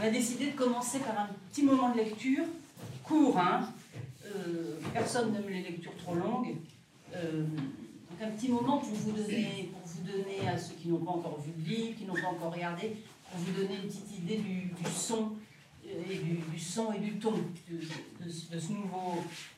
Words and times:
On 0.00 0.02
a 0.02 0.08
décidé 0.08 0.52
de 0.52 0.56
commencer 0.56 0.98
par 1.00 1.18
un 1.18 1.28
petit 1.50 1.62
moment 1.62 1.90
de 1.90 1.98
lecture, 1.98 2.44
court, 3.04 3.36
hein. 3.38 3.68
Euh, 4.24 4.78
personne 4.94 5.30
n'aime 5.30 5.46
les 5.46 5.60
lectures 5.60 5.94
trop 5.98 6.14
longues. 6.14 6.56
Euh, 7.14 7.42
donc 7.42 8.22
un 8.22 8.30
petit 8.30 8.48
moment 8.48 8.78
pour 8.78 8.94
vous 8.94 9.12
donner, 9.12 9.70
pour 9.70 9.82
vous 9.84 10.02
donner 10.10 10.48
à 10.48 10.56
ceux 10.56 10.72
qui 10.76 10.88
n'ont 10.88 11.04
pas 11.04 11.10
encore 11.10 11.38
vu 11.40 11.52
le 11.58 11.70
livre, 11.70 11.98
qui 11.98 12.06
n'ont 12.06 12.14
pas 12.14 12.28
encore 12.28 12.54
regardé, 12.54 12.96
pour 13.30 13.40
vous 13.40 13.52
donner 13.52 13.74
une 13.74 13.88
petite 13.88 14.18
idée 14.18 14.38
du, 14.38 14.72
son 14.90 15.32
et 15.84 16.16
du, 16.16 16.58
son 16.58 16.94
et 16.94 16.98
du 16.98 17.18
ton 17.18 17.34
de, 17.70 18.30
ce 18.30 18.72
nouveau 18.72 19.16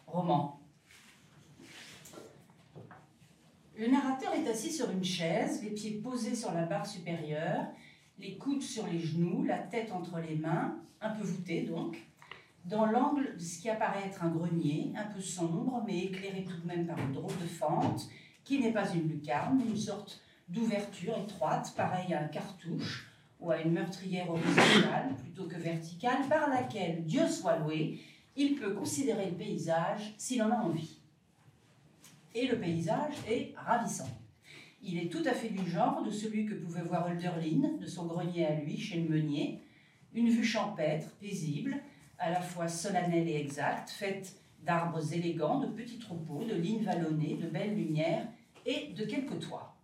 roman. 0.08 0.58
Le 3.78 3.86
narrateur 3.86 4.34
est 4.34 4.48
assis 4.48 4.72
sur 4.72 4.90
une 4.90 5.04
chaise, 5.04 5.62
les 5.62 5.70
pieds 5.70 6.00
posés 6.02 6.34
sur 6.34 6.52
la 6.52 6.62
barre 6.62 6.86
supérieure, 6.86 7.66
les 8.18 8.36
coudes 8.36 8.62
sur 8.62 8.86
les 8.86 9.00
genoux, 9.00 9.44
la 9.44 9.58
tête 9.58 9.92
entre 9.92 10.18
les 10.20 10.36
mains, 10.36 10.76
un 11.00 11.10
peu 11.10 11.22
voûté 11.22 11.62
donc, 11.62 11.98
dans 12.64 12.86
l'angle 12.86 13.34
de 13.36 13.42
ce 13.42 13.60
qui 13.60 13.68
apparaît 13.68 14.06
être 14.06 14.22
un 14.22 14.30
grenier, 14.30 14.92
un 14.96 15.12
peu 15.12 15.20
sombre, 15.20 15.82
mais 15.86 16.04
éclairé 16.04 16.44
tout 16.44 16.60
de 16.60 16.66
même 16.66 16.86
par 16.86 16.98
une 16.98 17.12
drôle 17.12 17.36
de 17.40 17.46
fente, 17.46 18.08
qui 18.44 18.60
n'est 18.60 18.72
pas 18.72 18.88
une 18.92 19.08
lucarne, 19.08 19.58
mais 19.58 19.70
une 19.70 19.76
sorte 19.76 20.22
d'ouverture 20.48 21.18
étroite, 21.18 21.72
pareille 21.76 22.14
à 22.14 22.22
un 22.22 22.28
cartouche 22.28 23.08
ou 23.40 23.50
à 23.50 23.60
une 23.60 23.72
meurtrière 23.72 24.30
horizontale 24.30 25.16
plutôt 25.16 25.46
que 25.46 25.56
verticale, 25.56 26.28
par 26.28 26.48
laquelle, 26.48 27.04
Dieu 27.04 27.26
soit 27.26 27.58
loué, 27.58 28.00
il 28.36 28.54
peut 28.54 28.74
considérer 28.74 29.30
le 29.30 29.36
paysage 29.36 30.14
s'il 30.16 30.42
en 30.42 30.50
a 30.50 30.56
envie. 30.56 30.98
Et 32.34 32.46
le 32.46 32.58
paysage 32.58 33.14
est 33.28 33.52
ravissant. 33.56 34.08
Il 34.84 34.98
est 34.98 35.10
tout 35.10 35.22
à 35.24 35.32
fait 35.32 35.48
du 35.48 35.68
genre 35.70 36.02
de 36.02 36.10
celui 36.10 36.44
que 36.44 36.54
pouvait 36.54 36.82
voir 36.82 37.08
Hölderlin, 37.08 37.78
de 37.80 37.86
son 37.86 38.06
grenier 38.06 38.46
à 38.46 38.54
lui, 38.56 38.76
chez 38.76 39.00
le 39.00 39.08
meunier, 39.08 39.62
une 40.12 40.28
vue 40.28 40.44
champêtre, 40.44 41.08
paisible, 41.20 41.76
à 42.18 42.30
la 42.30 42.40
fois 42.40 42.68
solennelle 42.68 43.28
et 43.28 43.36
exacte, 43.36 43.90
faite 43.90 44.36
d'arbres 44.64 45.12
élégants, 45.12 45.60
de 45.60 45.66
petits 45.68 45.98
troupeaux, 45.98 46.44
de 46.44 46.54
lignes 46.54 46.84
vallonnées, 46.84 47.38
de 47.40 47.48
belles 47.48 47.76
lumières 47.76 48.26
et 48.66 48.92
de 48.92 49.04
quelques 49.04 49.38
toits. 49.40 49.74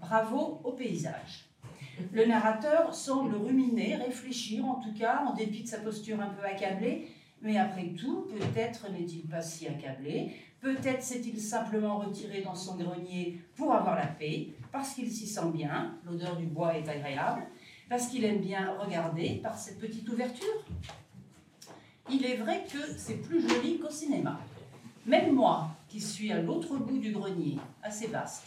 Bravo 0.00 0.60
au 0.64 0.72
paysage. 0.72 1.50
Le 2.12 2.26
narrateur 2.26 2.94
semble 2.94 3.36
ruminer, 3.36 3.96
réfléchir 3.96 4.64
en 4.64 4.80
tout 4.80 4.92
cas, 4.94 5.24
en 5.26 5.34
dépit 5.34 5.62
de 5.62 5.68
sa 5.68 5.78
posture 5.78 6.20
un 6.20 6.30
peu 6.30 6.44
accablée, 6.44 7.08
mais 7.40 7.56
après 7.56 7.88
tout, 7.88 8.26
peut-être 8.30 8.90
n'est-il 8.90 9.28
pas 9.28 9.42
si 9.42 9.68
accablé, 9.68 10.32
peut-être 10.64 11.02
s'est-il 11.02 11.38
simplement 11.38 11.98
retiré 11.98 12.40
dans 12.40 12.54
son 12.54 12.76
grenier 12.76 13.38
pour 13.54 13.74
avoir 13.74 13.96
la 13.96 14.06
paix, 14.06 14.48
parce 14.72 14.94
qu'il 14.94 15.12
s'y 15.12 15.26
sent 15.26 15.50
bien, 15.52 15.94
l'odeur 16.06 16.36
du 16.36 16.46
bois 16.46 16.74
est 16.78 16.88
agréable, 16.88 17.42
parce 17.90 18.06
qu'il 18.06 18.24
aime 18.24 18.40
bien 18.40 18.74
regarder 18.78 19.40
par 19.42 19.58
cette 19.58 19.78
petite 19.78 20.08
ouverture. 20.08 20.64
Il 22.10 22.24
est 22.24 22.36
vrai 22.36 22.64
que 22.72 22.78
c'est 22.96 23.20
plus 23.20 23.46
joli 23.46 23.78
qu'au 23.78 23.90
cinéma. 23.90 24.40
Même 25.04 25.34
moi, 25.34 25.68
qui 25.86 26.00
suis 26.00 26.32
à 26.32 26.40
l'autre 26.40 26.78
bout 26.78 26.98
du 26.98 27.12
grenier, 27.12 27.58
assez 27.82 28.06
vaste, 28.06 28.46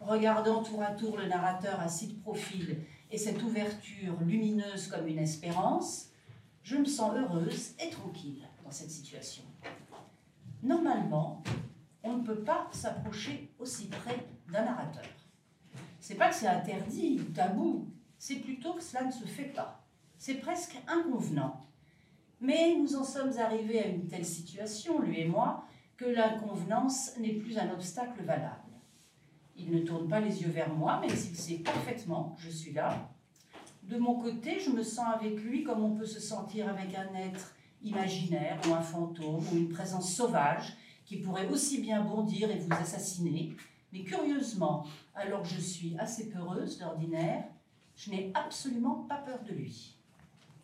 regardant 0.00 0.62
tour 0.62 0.84
à 0.84 0.92
tour 0.92 1.16
le 1.16 1.26
narrateur 1.26 1.80
assis 1.80 2.06
de 2.06 2.20
profil 2.20 2.78
et 3.10 3.18
cette 3.18 3.42
ouverture 3.42 4.14
lumineuse 4.24 4.86
comme 4.86 5.08
une 5.08 5.18
espérance, 5.18 6.10
je 6.62 6.76
me 6.76 6.84
sens 6.84 7.12
heureuse 7.16 7.72
et 7.84 7.90
tranquille 7.90 8.46
dans 8.64 8.70
cette 8.70 8.92
situation. 8.92 9.42
Normalement, 10.66 11.44
on 12.02 12.14
ne 12.16 12.22
peut 12.24 12.40
pas 12.40 12.66
s'approcher 12.72 13.54
aussi 13.60 13.86
près 13.86 14.26
d'un 14.52 14.64
narrateur. 14.64 15.04
C'est 16.00 16.16
pas 16.16 16.30
que 16.30 16.34
c'est 16.34 16.48
interdit 16.48 17.20
ou 17.20 17.32
tabou, 17.32 17.86
c'est 18.18 18.40
plutôt 18.40 18.72
que 18.74 18.82
cela 18.82 19.04
ne 19.04 19.12
se 19.12 19.24
fait 19.26 19.52
pas. 19.54 19.86
C'est 20.18 20.40
presque 20.40 20.76
inconvenant. 20.88 21.68
Mais 22.40 22.74
nous 22.76 22.96
en 22.96 23.04
sommes 23.04 23.38
arrivés 23.38 23.84
à 23.84 23.86
une 23.86 24.08
telle 24.08 24.24
situation, 24.24 25.00
lui 25.00 25.20
et 25.20 25.28
moi, 25.28 25.64
que 25.96 26.04
l'inconvenance 26.04 27.16
n'est 27.18 27.34
plus 27.34 27.58
un 27.58 27.70
obstacle 27.70 28.24
valable. 28.24 28.72
Il 29.54 29.70
ne 29.70 29.82
tourne 29.82 30.08
pas 30.08 30.18
les 30.18 30.42
yeux 30.42 30.50
vers 30.50 30.74
moi, 30.74 30.98
même 30.98 31.10
s'il 31.10 31.36
sait 31.36 31.58
parfaitement 31.58 32.34
je 32.40 32.50
suis 32.50 32.72
là. 32.72 33.08
De 33.84 33.98
mon 33.98 34.20
côté, 34.20 34.58
je 34.58 34.70
me 34.70 34.82
sens 34.82 35.14
avec 35.14 35.40
lui 35.44 35.62
comme 35.62 35.84
on 35.84 35.94
peut 35.94 36.06
se 36.06 36.18
sentir 36.18 36.68
avec 36.68 36.92
un 36.92 37.14
être 37.14 37.55
imaginaire 37.86 38.60
ou 38.68 38.74
un 38.74 38.82
fantôme 38.82 39.44
ou 39.52 39.56
une 39.56 39.68
présence 39.68 40.14
sauvage 40.14 40.76
qui 41.04 41.16
pourrait 41.16 41.48
aussi 41.48 41.80
bien 41.80 42.02
bondir 42.02 42.50
et 42.50 42.58
vous 42.58 42.72
assassiner. 42.72 43.56
Mais 43.92 44.02
curieusement, 44.02 44.86
alors 45.14 45.42
que 45.42 45.48
je 45.48 45.60
suis 45.60 45.96
assez 45.98 46.28
peureuse 46.28 46.78
d'ordinaire, 46.78 47.44
je 47.96 48.10
n'ai 48.10 48.32
absolument 48.34 49.06
pas 49.08 49.18
peur 49.18 49.38
de 49.44 49.52
lui. 49.52 49.96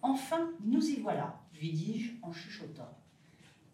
Enfin, 0.03 0.51
nous 0.65 0.85
y 0.85 1.01
voilà, 1.01 1.41
lui 1.59 1.73
dis-je 1.73 2.13
en 2.23 2.33
chuchotant. 2.33 2.99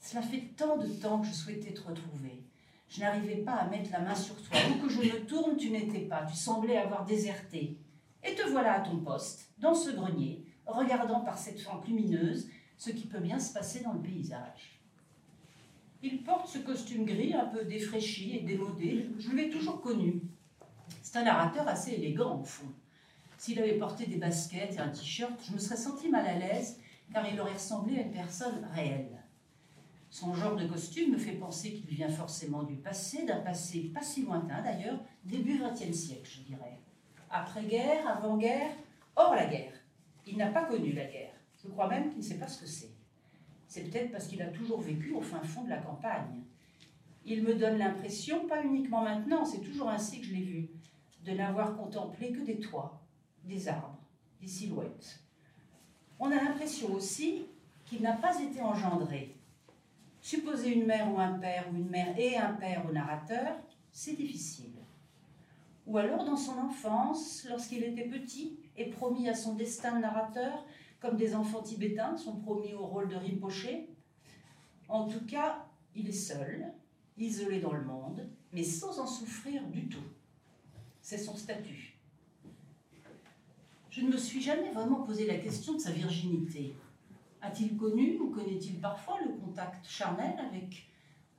Cela 0.01 0.23
fait 0.23 0.51
tant 0.57 0.77
de 0.77 0.87
temps 0.87 1.21
que 1.21 1.27
je 1.27 1.33
souhaitais 1.33 1.73
te 1.73 1.81
retrouver. 1.81 2.45
Je 2.89 3.01
n'arrivais 3.01 3.37
pas 3.37 3.55
à 3.55 3.69
mettre 3.69 3.91
la 3.91 4.01
main 4.01 4.15
sur 4.15 4.37
toi. 4.43 4.59
Où 4.71 4.87
que 4.87 4.89
je 4.89 5.01
me 5.01 5.27
tourne, 5.27 5.57
tu 5.57 5.71
n'étais 5.71 6.01
pas. 6.01 6.25
Tu 6.25 6.37
semblais 6.37 6.79
avoir 6.79 7.05
déserté. 7.05 7.79
Et 8.25 8.35
te 8.35 8.49
voilà 8.49 8.75
à 8.75 8.81
ton 8.81 8.99
poste, 8.99 9.51
dans 9.59 9.75
ce 9.75 9.91
grenier, 9.91 10.45
regardant 10.67 11.21
par 11.21 11.39
cette 11.39 11.61
fente 11.61 11.87
lumineuse 11.87 12.49
ce 12.79 12.91
qui 12.91 13.07
peut 13.07 13.21
bien 13.21 13.39
se 13.39 13.53
passer 13.53 13.81
dans 13.81 13.93
le 13.93 14.01
paysage. 14.01 14.81
Il 16.01 16.23
porte 16.23 16.49
ce 16.49 16.59
costume 16.59 17.05
gris 17.05 17.35
un 17.35 17.47
peu 17.47 17.65
défraîchi 17.65 18.37
et 18.37 18.43
démodé. 18.43 19.11
Je 19.19 19.33
l'ai 19.33 19.51
toujours 19.51 19.83
connu. 19.83 20.23
C'est 21.03 21.19
un 21.19 21.25
narrateur 21.25 21.67
assez 21.67 21.93
élégant, 21.93 22.41
au 22.41 22.45
fond. 22.45 22.73
S'il 23.37 23.59
avait 23.59 23.79
porté 23.79 24.07
des 24.07 24.17
baskets 24.17 24.77
et 24.77 24.79
un 24.79 24.89
t-shirt, 24.89 25.45
je 25.45 25.53
me 25.53 25.59
serais 25.59 25.77
senti 25.77 26.09
mal 26.09 26.27
à 26.27 26.39
l'aise, 26.39 26.81
car 27.13 27.29
il 27.29 27.41
aurait 27.41 27.55
ressemblé 27.55 27.99
à 27.99 28.03
une 28.03 28.13
personne 28.13 28.65
réelle. 28.73 29.23
Son 30.11 30.33
genre 30.35 30.57
de 30.57 30.67
costume 30.67 31.13
me 31.13 31.19
fait 31.19 31.33
penser 31.33 31.73
qu'il 31.73 31.87
vient 31.87 32.09
forcément 32.09 32.63
du 32.63 32.77
passé, 32.77 33.25
d'un 33.25 33.41
passé 33.41 33.91
pas 33.93 34.03
si 34.03 34.23
lointain 34.23 34.63
d'ailleurs, 34.63 35.01
début 35.25 35.59
XXe 35.59 35.97
siècle, 35.97 36.31
je 36.33 36.43
dirais. 36.43 36.79
Après-guerre, 37.29 38.09
avant-guerre, 38.09 38.71
hors 39.17 39.35
la 39.35 39.47
guerre. 39.47 39.75
Il 40.27 40.37
n'a 40.37 40.49
pas 40.49 40.65
connu 40.65 40.93
la 40.93 41.05
guerre. 41.05 41.38
Je 41.69 41.73
crois 41.75 41.89
même 41.89 42.09
qu'il 42.09 42.19
ne 42.19 42.25
sait 42.25 42.39
pas 42.39 42.49
ce 42.49 42.63
que 42.63 42.67
c'est. 42.67 42.91
C'est 43.67 43.83
peut-être 43.83 44.11
parce 44.11 44.27
qu'il 44.27 44.41
a 44.41 44.47
toujours 44.47 44.81
vécu 44.81 45.13
au 45.13 45.21
fin 45.21 45.43
fond 45.43 45.65
de 45.65 45.69
la 45.69 45.77
campagne. 45.77 46.43
Il 47.27 47.43
me 47.43 47.55
donne 47.55 47.77
l'impression, 47.77 48.47
pas 48.47 48.65
uniquement 48.65 49.03
maintenant, 49.03 49.45
c'est 49.45 49.61
toujours 49.61 49.91
ainsi 49.91 50.21
que 50.21 50.27
je 50.27 50.33
l'ai 50.33 50.43
vu, 50.43 50.71
de 51.27 51.33
n'avoir 51.33 51.77
contemplé 51.77 52.33
que 52.33 52.41
des 52.41 52.59
toits, 52.59 53.03
des 53.45 53.69
arbres, 53.69 53.99
des 54.41 54.47
silhouettes. 54.47 55.21
On 56.19 56.31
a 56.31 56.37
l'impression 56.37 56.95
aussi 56.95 57.45
qu'il 57.85 58.01
n'a 58.01 58.15
pas 58.15 58.41
été 58.41 58.63
engendré, 58.63 59.37
Supposer 60.21 60.75
une 60.75 60.87
mère 60.87 61.13
ou 61.13 61.19
un 61.21 61.39
père 61.39 61.67
ou 61.71 61.77
une 61.77 61.89
mère 61.89 62.19
et 62.19 62.37
un 62.37 62.53
père 62.55 62.85
au 62.89 62.93
narrateur, 62.93 63.57
c'est 63.93 64.15
difficile. 64.15 64.73
Ou 65.87 65.97
alors 65.97 66.25
dans 66.25 66.37
son 66.37 66.59
enfance, 66.59 67.47
lorsqu'il 67.49 67.85
était 67.85 68.09
petit 68.09 68.59
et 68.77 68.87
promis 68.87 69.29
à 69.29 69.35
son 69.35 69.55
destin 69.55 69.97
de 69.97 70.03
narrateur, 70.03 70.65
comme 71.01 71.17
des 71.17 71.35
enfants 71.35 71.63
tibétains 71.63 72.17
sont 72.17 72.37
promis 72.37 72.75
au 72.75 72.87
rôle 72.87 73.09
de 73.09 73.17
Rinpoche. 73.17 73.69
En 74.89 75.07
tout 75.07 75.25
cas, 75.27 75.67
il 75.95 76.09
est 76.09 76.13
seul, 76.13 76.73
isolé 77.17 77.61
dans 77.61 77.73
le 77.73 77.85
monde, 77.85 78.29
mais 78.53 78.65
sans 78.65 78.99
en 78.99 79.07
souffrir 79.07 79.67
du 79.69 79.89
tout. 79.89 80.05
C'est 81.03 81.19
son 81.19 81.37
statut. 81.37 81.99
Je 83.91 84.03
ne 84.03 84.13
me 84.13 84.17
suis 84.17 84.41
jamais 84.41 84.71
vraiment 84.73 85.03
posé 85.03 85.27
la 85.27 85.39
question 85.39 85.75
de 85.75 85.79
sa 85.79 85.91
virginité. 85.91 86.75
A-t-il 87.41 87.77
connu 87.77 88.19
ou 88.19 88.31
connaît-il 88.31 88.81
parfois 88.81 89.19
le 89.23 89.33
contact 89.33 89.87
charnel 89.89 90.35
avec 90.39 90.89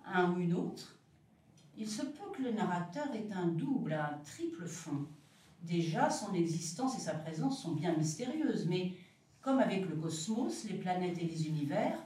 un 0.05 0.33
ou 0.33 0.39
une 0.39 0.53
autre? 0.53 0.97
Il 1.77 1.87
se 1.87 2.01
peut 2.01 2.31
que 2.35 2.41
le 2.41 2.51
narrateur 2.51 3.13
ait 3.13 3.31
un 3.31 3.47
double, 3.47 3.93
un 3.93 4.19
triple 4.23 4.65
fond. 4.65 5.05
Déjà, 5.61 6.09
son 6.09 6.33
existence 6.33 6.97
et 6.97 7.01
sa 7.01 7.13
présence 7.13 7.61
sont 7.61 7.73
bien 7.73 7.95
mystérieuses, 7.95 8.67
mais 8.67 8.93
comme 9.41 9.59
avec 9.59 9.88
le 9.88 9.95
cosmos, 9.95 10.66
les 10.66 10.77
planètes 10.77 11.18
et 11.18 11.25
les 11.25 11.47
univers, 11.47 11.97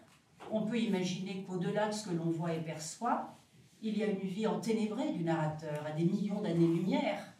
on 0.51 0.61
peut 0.61 0.79
imaginer 0.79 1.43
qu'au-delà 1.47 1.87
de 1.87 1.93
ce 1.93 2.09
que 2.09 2.15
l'on 2.15 2.29
voit 2.29 2.53
et 2.53 2.59
perçoit, 2.59 3.33
il 3.81 3.97
y 3.97 4.03
a 4.03 4.07
une 4.07 4.19
vie 4.19 4.47
enténébrée 4.47 5.11
du 5.11 5.23
narrateur, 5.23 5.85
à 5.85 5.91
des 5.91 6.05
millions 6.05 6.41
d'années-lumière. 6.41 7.33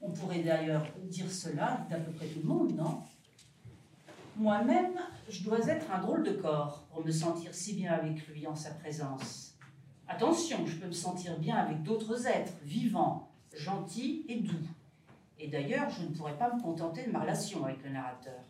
On 0.00 0.10
pourrait 0.10 0.42
d'ailleurs 0.42 0.86
dire 1.04 1.30
cela 1.30 1.86
d'à 1.88 1.98
peu 1.98 2.12
près 2.12 2.26
tout 2.26 2.40
le 2.40 2.48
monde, 2.48 2.76
non? 2.76 3.00
Moi-même, 4.36 4.98
je 5.28 5.42
dois 5.44 5.66
être 5.68 5.90
un 5.90 6.00
drôle 6.00 6.22
de 6.22 6.32
corps 6.32 6.84
pour 6.90 7.04
me 7.04 7.10
sentir 7.10 7.54
si 7.54 7.74
bien 7.74 7.92
avec 7.92 8.26
lui 8.28 8.46
en 8.46 8.54
sa 8.54 8.70
présence. 8.70 9.54
Attention, 10.08 10.66
je 10.66 10.76
peux 10.76 10.86
me 10.86 10.92
sentir 10.92 11.38
bien 11.38 11.56
avec 11.56 11.82
d'autres 11.82 12.26
êtres 12.26 12.54
vivants, 12.64 13.28
gentils 13.56 14.24
et 14.28 14.40
doux. 14.40 14.66
Et 15.38 15.48
d'ailleurs, 15.48 15.90
je 15.90 16.02
ne 16.02 16.08
pourrais 16.08 16.36
pas 16.36 16.54
me 16.54 16.60
contenter 16.62 17.04
de 17.04 17.10
ma 17.10 17.20
relation 17.20 17.64
avec 17.64 17.82
le 17.82 17.90
narrateur. 17.90 18.40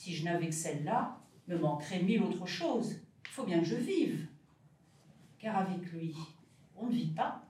Si 0.00 0.14
je 0.14 0.24
n'avais 0.24 0.46
que 0.46 0.54
celle-là, 0.54 1.18
me 1.46 1.58
manquerait 1.58 2.02
mille 2.02 2.22
autres 2.22 2.46
choses. 2.46 3.02
Il 3.26 3.28
faut 3.32 3.44
bien 3.44 3.58
que 3.58 3.66
je 3.66 3.76
vive. 3.76 4.26
Car 5.38 5.58
avec 5.58 5.92
lui, 5.92 6.14
on 6.74 6.86
ne 6.86 6.92
vit 6.92 7.10
pas, 7.10 7.44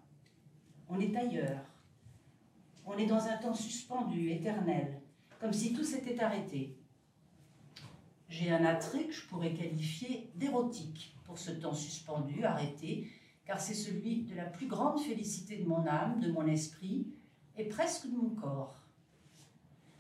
on 0.89 0.99
est 0.99 1.15
ailleurs. 1.15 1.65
On 2.85 2.99
est 2.99 3.07
dans 3.07 3.25
un 3.25 3.37
temps 3.37 3.55
suspendu, 3.55 4.33
éternel, 4.33 5.01
comme 5.39 5.53
si 5.53 5.73
tout 5.73 5.85
s'était 5.85 6.19
arrêté. 6.19 6.77
J'ai 8.29 8.51
un 8.51 8.65
attrait 8.65 9.05
que 9.05 9.15
je 9.15 9.27
pourrais 9.27 9.55
qualifier 9.55 10.33
d'érotique 10.35 11.15
pour 11.27 11.39
ce 11.39 11.53
temps 11.53 11.73
suspendu, 11.73 12.43
arrêté, 12.43 13.07
car 13.45 13.61
c'est 13.61 13.75
celui 13.75 14.23
de 14.23 14.35
la 14.35 14.47
plus 14.47 14.67
grande 14.67 14.99
félicité 14.99 15.59
de 15.59 15.69
mon 15.69 15.87
âme, 15.87 16.19
de 16.19 16.33
mon 16.33 16.49
esprit 16.49 17.07
et 17.57 17.67
presque 17.67 18.11
de 18.11 18.17
mon 18.17 18.31
corps. 18.31 18.80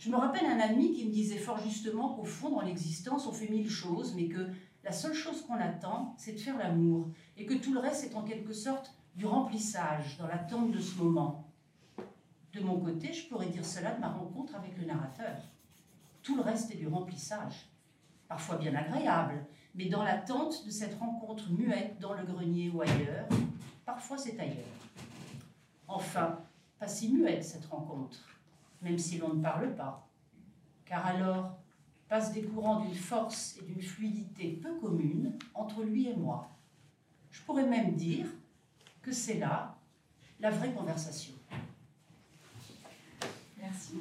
Je 0.01 0.09
me 0.09 0.17
rappelle 0.17 0.47
un 0.47 0.59
ami 0.61 0.95
qui 0.95 1.05
me 1.05 1.13
disait 1.13 1.37
fort 1.37 1.61
justement 1.61 2.15
qu'au 2.15 2.25
fond, 2.25 2.49
dans 2.49 2.63
l'existence, 2.63 3.27
on 3.27 3.33
fait 3.33 3.49
mille 3.49 3.69
choses, 3.69 4.15
mais 4.15 4.29
que 4.29 4.49
la 4.83 4.93
seule 4.93 5.13
chose 5.13 5.43
qu'on 5.43 5.61
attend, 5.61 6.15
c'est 6.17 6.33
de 6.33 6.39
faire 6.39 6.57
l'amour, 6.57 7.11
et 7.37 7.45
que 7.45 7.53
tout 7.53 7.75
le 7.75 7.81
reste 7.81 8.05
est 8.05 8.17
en 8.17 8.23
quelque 8.23 8.55
sorte 8.55 8.95
du 9.15 9.27
remplissage 9.27 10.17
dans 10.17 10.27
l'attente 10.27 10.73
de 10.73 10.81
ce 10.81 10.97
moment. 10.97 11.53
De 12.55 12.61
mon 12.61 12.81
côté, 12.81 13.13
je 13.13 13.29
pourrais 13.29 13.49
dire 13.49 13.63
cela 13.63 13.95
de 13.95 14.01
ma 14.01 14.09
rencontre 14.09 14.55
avec 14.55 14.75
le 14.79 14.87
narrateur. 14.87 15.37
Tout 16.23 16.35
le 16.35 16.41
reste 16.41 16.71
est 16.71 16.79
du 16.79 16.89
remplissage, 16.89 17.69
parfois 18.27 18.57
bien 18.57 18.75
agréable, 18.75 19.45
mais 19.75 19.91
dans 19.91 20.03
l'attente 20.03 20.65
de 20.65 20.71
cette 20.71 20.99
rencontre 20.99 21.51
muette 21.51 22.01
dans 22.01 22.15
le 22.15 22.25
grenier 22.25 22.71
ou 22.71 22.81
ailleurs, 22.81 23.29
parfois 23.85 24.17
c'est 24.17 24.41
ailleurs. 24.41 24.65
Enfin, 25.87 26.39
pas 26.79 26.89
si 26.89 27.11
muette 27.11 27.45
cette 27.45 27.67
rencontre, 27.67 28.30
même 28.83 28.99
si 28.99 29.19
l'on 29.19 29.35
ne 29.35 29.43
parle 29.43 29.75
pas, 29.75 30.09
car 30.85 31.07
alors 31.07 31.59
passe 32.09 32.33
des 32.33 32.43
courants 32.43 32.81
d'une 32.81 32.95
force 32.95 33.57
et 33.59 33.65
d'une 33.65 33.81
fluidité 33.81 34.59
peu 34.61 34.75
communes 34.81 35.39
entre 35.55 35.85
lui 35.85 36.09
et 36.09 36.17
moi. 36.17 36.51
Je 37.31 37.41
pourrais 37.43 37.67
même 37.67 37.95
dire 37.95 38.27
que 39.01 39.13
c'est 39.13 39.39
là 39.39 39.77
la 40.41 40.51
vraie 40.51 40.73
conversation. 40.73 41.35
Merci. 43.61 43.95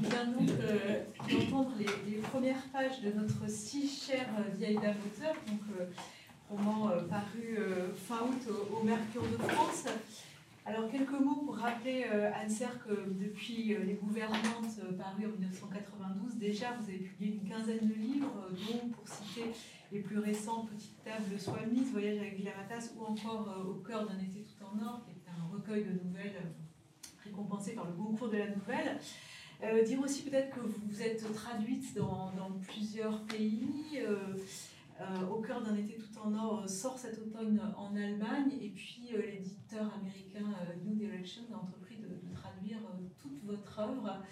Vient 0.00 0.26
donc 0.26 0.48
euh, 0.48 1.02
d'entendre 1.30 1.72
les, 1.78 2.16
premières 2.18 2.62
pages 2.72 3.00
de 3.02 3.12
notre 3.12 3.48
si 3.48 3.88
chère 3.88 4.28
vieille 4.56 4.76
dame 4.76 4.96
auteur, 5.04 5.34
donc 5.46 5.60
euh, 5.78 5.86
roman 6.48 6.90
euh, 6.90 7.02
paru 7.02 7.58
fin 8.08 8.24
août 8.24 8.48
au, 8.72 8.84
Mercure 8.84 9.22
de 9.22 9.36
France. 9.36 9.84
Alors 10.66 10.90
quelques 10.90 11.12
mots 11.12 11.42
pour 11.44 11.56
rappeler 11.56 12.04
Anne 12.04 12.50
Serre 12.50 12.84
que 12.84 13.08
depuis 13.08 13.76
Les 13.84 13.94
Gouvernantes 13.94 14.80
paru 14.98 15.26
en 15.26 15.38
1992, 15.38 16.36
déjà 16.38 16.72
vous 16.72 16.88
avez 16.88 16.98
publié 16.98 17.36
une 17.36 17.48
quinzaine 17.48 17.86
de 17.86 17.94
livres, 17.94 18.48
dont 18.50 18.88
pour 18.88 19.06
citer 19.06 19.44
les 19.92 20.00
plus 20.00 20.18
récents 20.18 20.66
Petite 20.66 21.04
table 21.04 21.38
soit 21.38 21.64
mise, 21.70 21.92
Voyage 21.92 22.18
avec 22.18 22.34
Villamatas 22.34 22.90
ou 22.96 23.04
encore 23.04 23.64
Au 23.64 23.74
cœur 23.74 24.08
d'un 24.08 24.18
été 24.18 24.42
tout 24.42 24.64
en 24.64 24.84
or, 24.84 25.04
qui 25.04 25.12
est 25.12 25.30
un 25.30 25.54
recueil 25.54 25.84
de 25.84 26.04
nouvelles 26.04 26.42
récompensé 27.26 27.72
par 27.72 27.86
le 27.86 27.92
concours 27.92 28.28
de 28.28 28.38
la 28.38 28.48
nouvelle. 28.48 28.98
Euh, 29.62 29.82
dire 29.82 30.00
aussi 30.00 30.22
peut-être 30.22 30.54
que 30.54 30.60
vous 30.60 31.02
êtes 31.02 31.32
traduite 31.32 31.94
dans, 31.94 32.32
plusieurs 32.66 33.22
pays. 33.22 34.00
Euh, 35.00 35.04
euh, 35.04 35.26
au 35.28 35.40
cœur 35.40 35.62
d'un 35.62 35.76
été 35.76 35.96
tout 35.96 36.18
en 36.18 36.34
or 36.34 36.68
sort 36.68 36.98
cet 36.98 37.18
automne 37.18 37.60
en 37.76 37.94
Allemagne 37.94 38.52
et 38.60 38.70
puis 38.70 39.10
l'éditeur 39.12 39.92
américain 39.94 40.54
New 40.84 40.94
Direction 40.94 41.42
a 41.52 41.58
entrepris 41.58 41.96
de, 41.96 42.06
traduire 42.34 42.78
toute 43.20 43.44
votre 43.44 43.78
œuvre. 43.78 44.22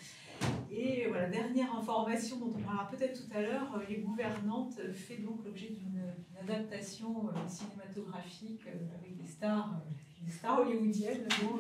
Et 0.71 1.07
voilà, 1.09 1.29
dernière 1.29 1.75
information 1.75 2.39
dont 2.39 2.53
on 2.57 2.63
parlera 2.63 2.89
peut-être 2.89 3.25
tout 3.25 3.37
à 3.37 3.43
l'heure, 3.43 3.81
Les 3.89 3.99
Gouvernantes 3.99 4.81
fait 4.93 5.19
donc 5.19 5.45
l'objet 5.45 5.71
d'une 5.71 6.03
adaptation 6.41 7.29
cinématographique 7.47 8.67
avec 8.67 9.17
des 9.17 9.27
stars, 9.27 9.83
des 10.23 10.33
stars 10.33 10.61
hollywoodiennes, 10.61 11.29
dont 11.43 11.59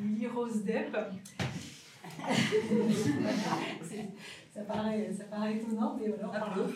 Lily 0.00 0.26
Rose 0.26 0.64
Depp 0.64 0.96
ça, 4.54 4.62
paraît, 4.62 5.10
ça 5.12 5.24
paraît 5.24 5.56
étonnant, 5.56 5.98
mais 6.00 6.08
voilà, 6.08 6.28
on 6.28 6.30
parlera 6.30 6.68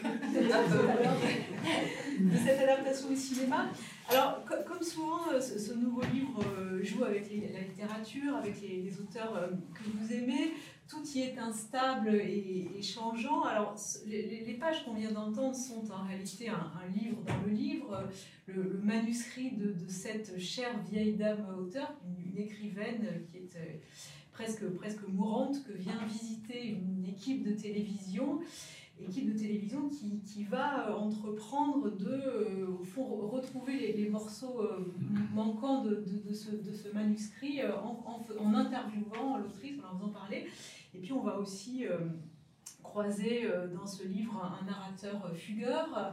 de 2.20 2.36
cette 2.36 2.58
adaptation 2.58 3.08
au 3.10 3.14
cinéma. 3.14 3.68
Alors, 4.10 4.42
comme 4.66 4.82
souvent, 4.82 5.28
euh, 5.32 5.40
ce, 5.40 5.74
nouveau 5.74 6.00
livre 6.12 6.42
euh, 6.58 6.82
joue 6.82 7.04
avec 7.04 7.30
la 7.30 7.60
littérature, 7.60 8.34
avec 8.36 8.60
les, 8.62 9.00
auteurs 9.00 9.36
euh, 9.36 9.48
que 9.74 9.84
vous 9.94 10.12
aimez. 10.12 10.54
Tout 10.88 11.04
y 11.14 11.20
est 11.20 11.38
instable 11.38 12.14
et, 12.14 12.82
changeant. 12.82 13.42
Alors, 13.44 13.76
les, 14.06 14.56
pages 14.58 14.84
qu'on 14.84 14.94
vient 14.94 15.12
d'entendre 15.12 15.54
sont 15.54 15.88
en 15.92 16.02
réalité 16.04 16.48
un, 16.48 16.72
livre 16.96 17.18
dans 17.26 17.40
le 17.46 17.52
livre, 17.52 18.08
le, 18.46 18.80
manuscrit 18.82 19.52
de, 19.52 19.76
cette 19.86 20.38
chère 20.40 20.82
vieille 20.90 21.12
dame 21.12 21.46
auteur, 21.60 21.92
une, 22.06 22.32
une 22.32 22.38
écrivaine 22.42 23.22
qui 23.30 23.36
est 23.36 23.80
presque, 24.38 24.68
presque 24.76 25.08
mourante 25.08 25.64
que 25.64 25.72
vient 25.72 25.98
visiter 26.06 26.68
une 26.68 27.04
équipe 27.04 27.42
de 27.42 27.60
télévision 27.60 28.38
équipe 29.00 29.32
de 29.32 29.38
télévision 29.38 29.88
qui, 29.88 30.20
qui 30.22 30.42
va 30.42 30.88
euh, 30.88 30.94
entreprendre 30.94 31.88
de 31.90 32.10
euh, 32.10 32.66
retrouver 32.96 33.92
les, 33.92 34.08
morceaux 34.08 34.60
euh, 34.60 34.92
manquants 35.32 35.84
de, 35.84 36.04
de, 36.04 36.32
ce, 36.32 36.92
manuscrit 36.92 37.60
en, 37.64 38.04
en, 38.40 38.54
interviewant 38.54 39.38
l'autrice, 39.38 39.78
en 39.78 39.82
leur 39.82 39.92
faisant 39.94 40.08
parler. 40.08 40.48
Et 40.94 40.98
puis 40.98 41.12
on 41.12 41.22
va 41.22 41.38
aussi 41.38 41.84
croiser 42.82 43.48
dans 43.72 43.86
ce 43.86 44.02
livre 44.02 44.58
un 44.60 44.64
narrateur 44.66 45.32
fugueur 45.36 46.12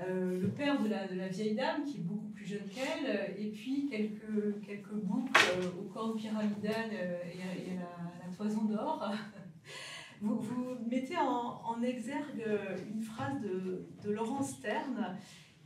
euh, 0.00 0.40
le 0.40 0.48
père 0.48 0.80
de 0.80 0.88
la, 0.88 1.28
vieille 1.28 1.54
dame, 1.54 1.82
qui 1.84 1.96
est 1.96 2.00
beaucoup 2.00 2.28
plus 2.28 2.46
jeune 2.46 2.68
qu'elle, 2.68 3.34
et 3.36 3.50
puis 3.50 3.88
quelques, 3.90 4.60
quelques 4.64 4.94
boucles 4.94 5.32
euh, 5.58 5.80
au 5.80 5.84
corps 5.92 6.14
pyramidal 6.14 6.90
euh, 6.92 7.18
et, 7.24 7.76
à, 7.76 8.26
la, 8.26 8.36
toison 8.36 8.64
d'or. 8.64 9.12
Vous, 10.20 10.40
vous, 10.40 10.76
mettez 10.90 11.16
en, 11.16 11.60
en, 11.64 11.80
exergue 11.80 12.44
une 12.92 13.00
phrase 13.00 13.40
de, 13.40 13.86
de 14.02 14.10
Laurence 14.10 14.50
Stern. 14.50 15.16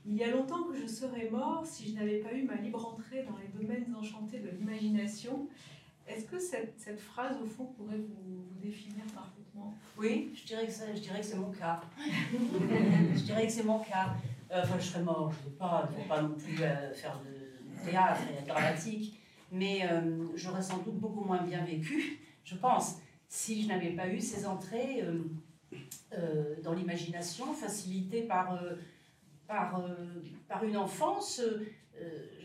Il 0.04 0.14
y 0.14 0.24
a 0.24 0.30
longtemps 0.30 0.64
que 0.64 0.76
je 0.76 0.86
serais 0.86 1.30
mort 1.30 1.64
si 1.64 1.88
je 1.88 1.94
n'avais 1.94 2.18
pas 2.18 2.34
eu 2.34 2.42
ma 2.42 2.56
libre 2.56 2.86
entrée 2.86 3.22
dans 3.22 3.38
les 3.38 3.48
domaines 3.48 3.94
enchantés 3.98 4.40
de 4.40 4.50
l'imagination. 4.50 5.48
Est-ce 6.06 6.26
que 6.26 6.38
cette, 6.38 6.78
cette, 6.78 7.00
phrase, 7.00 7.40
au 7.42 7.46
fond, 7.46 7.64
pourrait 7.64 7.96
vous, 7.96 8.44
vous 8.50 8.60
définir 8.60 9.06
parfaitement 9.14 9.41
Oui, 9.96 10.32
je 10.34 10.46
dirais 10.46 10.66
que, 10.66 10.72
je 10.72 11.00
dirais 11.00 11.20
que 11.20 11.26
c'est 11.26 11.36
mon 11.36 11.50
cas. 11.50 11.80
je 11.98 13.22
dirais 13.22 13.46
que 13.46 13.52
c'est 13.52 13.64
mon 13.64 13.78
cas. 13.80 14.14
Euh, 14.50 14.60
enfin, 14.62 14.78
je 14.78 14.84
serais 14.84 15.02
mort, 15.02 15.32
je 15.32 15.46
ne 15.46 15.50
vais 15.50 15.58
pas, 15.58 15.88
pas 16.08 16.22
non 16.22 16.34
plus 16.34 16.62
euh, 16.62 16.92
faire 16.92 17.20
de 17.20 17.90
théâtre 17.90 18.20
et 18.38 18.46
dramatique, 18.46 19.18
mais 19.50 19.88
euh, 19.90 20.26
j'aurais 20.34 20.62
sans 20.62 20.78
doute 20.78 20.98
beaucoup 20.98 21.24
moins 21.24 21.42
bien 21.42 21.64
vécu, 21.64 22.18
je 22.44 22.54
pense, 22.56 22.96
si 23.28 23.62
je 23.62 23.68
n'avais 23.68 23.90
pas 23.90 24.08
eu 24.08 24.20
ces 24.20 24.46
entrées 24.46 25.04
dans 26.62 26.74
l'imagination 26.74 27.54
facilitées 27.54 28.22
par, 28.22 28.58
par, 29.46 29.82
par 30.46 30.62
une 30.64 30.76
enfance. 30.76 31.40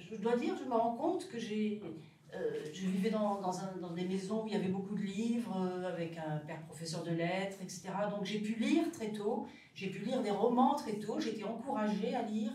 je 0.10 0.16
dois 0.16 0.38
dire, 0.38 0.56
je 0.58 0.64
me 0.64 0.76
rends 0.76 0.96
compte 0.96 1.28
que 1.28 1.38
j'ai 1.38 1.82
euh, 2.34 2.66
je 2.74 2.88
vivais 2.88 3.10
dans, 3.10 3.40
des 3.96 4.06
maisons 4.06 4.44
où 4.44 4.48
il 4.48 4.54
y 4.54 4.56
avait 4.56 4.68
beaucoup 4.68 4.96
de 4.96 5.02
livres, 5.02 5.56
euh, 5.58 5.88
avec 5.88 6.18
un 6.18 6.38
père 6.38 6.62
professeur 6.64 7.04
de 7.04 7.12
lettres, 7.12 7.58
etc. 7.62 7.90
Donc 8.12 8.26
j'ai 8.26 8.40
pu 8.40 8.56
lire 8.56 8.92
très 8.92 9.12
tôt, 9.12 9.48
j'ai 9.74 9.90
pu 9.90 10.04
lire 10.04 10.22
des 10.22 10.32
romans 10.32 10.76
très 10.76 10.94
tôt, 10.94 11.20
j'ai 11.20 11.32
été 11.32 11.46
encouragée 11.46 12.14
à 12.16 12.24
lire, 12.24 12.52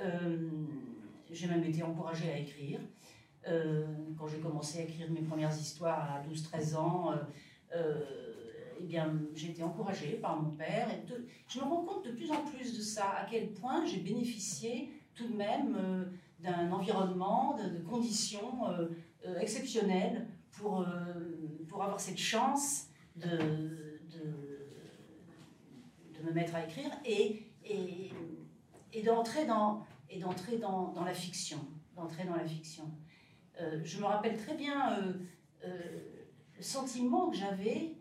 euh, 0.00 0.50
j'ai 1.30 1.46
même 1.46 1.62
été 1.62 1.82
encouragée 1.82 2.30
à 2.30 2.38
écrire. 2.38 2.80
quand 4.18 4.26
j'ai 4.26 4.40
commencé 4.40 4.78
à 4.78 4.82
écrire 4.82 5.10
mes 5.10 5.20
premières 5.20 5.56
histoires 5.56 6.10
à 6.14 6.22
12-13 6.28 6.76
ans, 6.76 7.14
eh 7.72 8.84
bien, 8.84 9.14
j'ai 9.34 9.50
été 9.50 9.62
encouragée 9.62 10.14
par 10.20 10.40
mon 10.40 10.50
père. 10.50 10.88
Je 11.48 11.58
me 11.58 11.64
rends 11.64 11.84
compte 11.84 12.06
de 12.06 12.12
plus 12.12 12.30
en 12.30 12.42
plus 12.44 12.76
de 12.76 12.82
ça, 12.82 13.10
à 13.20 13.26
quel 13.30 13.52
point 13.52 13.84
j'ai 13.84 14.00
bénéficié 14.00 14.90
tout 15.14 15.28
de 15.28 15.36
même 15.36 15.76
d'un 16.44 16.70
environnement, 16.70 17.56
de, 17.56 17.78
conditions 17.80 18.68
euh, 18.68 18.88
euh, 19.26 19.38
exceptionnelles 19.38 20.28
pour, 20.52 20.82
euh, 20.82 20.86
pour 21.68 21.82
avoir 21.82 21.98
cette 21.98 22.18
chance 22.18 22.88
de, 23.16 23.26
de, 23.28 24.34
me 26.22 26.32
mettre 26.32 26.54
à 26.54 26.64
écrire 26.64 26.90
et, 27.04 27.52
et, 27.66 28.10
et 28.94 29.02
d'entrer 29.02 29.44
dans, 29.44 29.84
dans, 30.18 30.92
dans, 30.92 31.04
la 31.04 31.12
fiction. 31.12 31.58
Dans 31.94 32.08
la 32.34 32.46
fiction. 32.46 32.90
je 33.82 34.00
me 34.00 34.06
rappelle 34.06 34.38
très 34.38 34.54
bien 34.54 35.04
le 35.62 36.62
sentiment 36.62 37.28
que 37.28 37.36
j'avais 37.36 37.98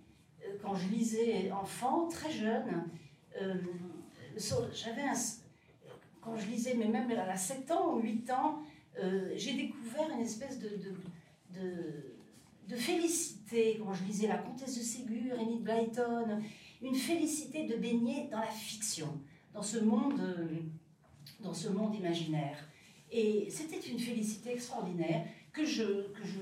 quand 0.62 0.74
je 0.74 0.88
lisais 0.88 1.52
enfant, 1.52 2.08
très 2.08 2.32
jeune. 2.32 2.86
j'avais 4.72 5.02
un, 5.02 5.16
quand 6.24 6.36
je 6.38 6.48
lisais, 6.48 6.76
mais 6.76 6.88
même 6.88 7.10
à 7.12 7.36
7 7.36 7.72
ans 7.72 7.96
ou 7.96 8.00
8 8.02 8.32
ans, 8.32 8.62
euh, 9.00 9.34
j'ai 9.36 9.54
découvert 9.54 10.10
une 10.14 10.22
espèce 10.22 10.60
de, 10.60 10.70
de, 10.70 11.62
de, 12.68 12.76
félicité 12.76 13.80
quand 13.84 13.94
je 13.94 14.04
lisais 14.04 14.28
La 14.28 14.38
Comtesse 14.38 14.78
de 14.78 14.84
Ségur, 14.84 15.40
Enid 15.40 15.62
Blyton, 15.62 16.42
une 16.82 16.96
félicité 16.96 17.66
de 17.68 17.76
baigner 17.76 18.28
dans 18.32 18.40
la 18.40 18.48
fiction, 18.48 19.08
dans 19.54 19.62
ce 19.62 19.80
monde, 19.80 20.20
euh, 20.20 20.48
dans 21.42 21.54
ce 21.54 21.70
monde 21.70 21.96
imaginaire. 21.96 22.58
Et 23.12 23.48
c'était 23.50 23.80
une 23.80 24.00
félicité 24.00 24.52
extraordinaire 24.52 25.26
que 25.52 25.66
je, 25.66 26.12
que 26.12 26.26
je, 26.26 26.40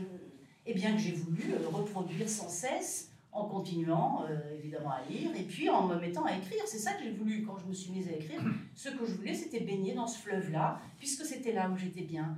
eh 0.65 0.73
bien, 0.73 0.93
que 0.93 0.99
j'ai 0.99 1.11
voulu 1.13 1.53
euh, 1.53 1.67
reproduire 1.67 2.29
sans 2.29 2.49
cesse 2.49 3.10
en 3.33 3.45
continuant 3.45 4.25
euh, 4.29 4.57
évidemment 4.57 4.91
à 4.91 5.03
lire 5.09 5.31
et 5.35 5.43
puis 5.43 5.69
en 5.69 5.87
me 5.87 5.95
mettant 5.95 6.25
à 6.25 6.35
écrire. 6.35 6.63
C'est 6.65 6.79
ça 6.79 6.93
que 6.93 7.03
j'ai 7.03 7.11
voulu 7.11 7.43
quand 7.43 7.57
je 7.57 7.65
me 7.65 7.73
suis 7.73 7.91
mise 7.91 8.07
à 8.09 8.13
écrire. 8.13 8.41
Ce 8.75 8.89
que 8.89 9.05
je 9.05 9.13
voulais, 9.13 9.33
c'était 9.33 9.61
baigner 9.61 9.93
dans 9.93 10.07
ce 10.07 10.19
fleuve-là, 10.19 10.79
puisque 10.97 11.23
c'était 11.25 11.53
là 11.53 11.69
où 11.69 11.77
j'étais 11.77 12.01
bien. 12.01 12.37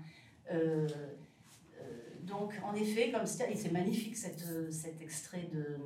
Euh, 0.51 0.87
euh, 1.81 1.83
donc, 2.21 2.53
en 2.63 2.75
effet, 2.75 3.11
comme 3.11 3.25
c'est 3.25 3.71
magnifique 3.71 4.15
cette, 4.15 4.45
cet 4.71 5.01
extrait 5.01 5.49
de, 5.51 5.77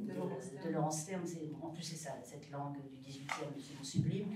de, 0.00 0.70
Laurence 0.70 1.00
Stern. 1.00 1.22
En 1.62 1.70
plus, 1.70 1.82
c'est 1.82 1.96
ça, 1.96 2.16
cette 2.22 2.50
langue 2.50 2.76
du 2.90 2.98
18e, 2.98 3.84
sublime. 3.84 4.28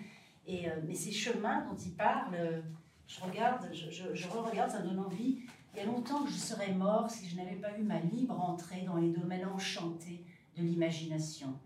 Et, 0.47 0.67
mais 0.87 0.95
ces 0.95 1.13
chemins 1.13 1.67
dont 1.67 1.77
il 1.77 1.93
parle, 1.93 2.63
je 3.07 3.21
regarde, 3.21 3.69
je, 3.73 3.91
je, 3.91 4.15
je 4.15 4.29
re-regarde, 4.29 4.71
ça 4.71 4.81
donne 4.81 4.99
envie 4.99 5.41
il 5.73 5.79
y 5.79 5.83
a 5.83 5.87
longtemps 5.87 6.25
que 6.25 6.31
je 6.31 6.37
serais 6.37 6.73
mort 6.73 7.11
si 7.11 7.29
je 7.29 7.37
n'avais 7.37 7.57
pas 7.57 7.77
eu 7.79 7.83
ma 7.83 8.01
libre 8.01 8.39
entrée 8.41 8.83
dans 8.83 8.97
les 8.97 9.11
domaines 9.11 9.47
enchantés 9.47 10.25
de 10.57 10.63
l'imagination. 10.63 11.59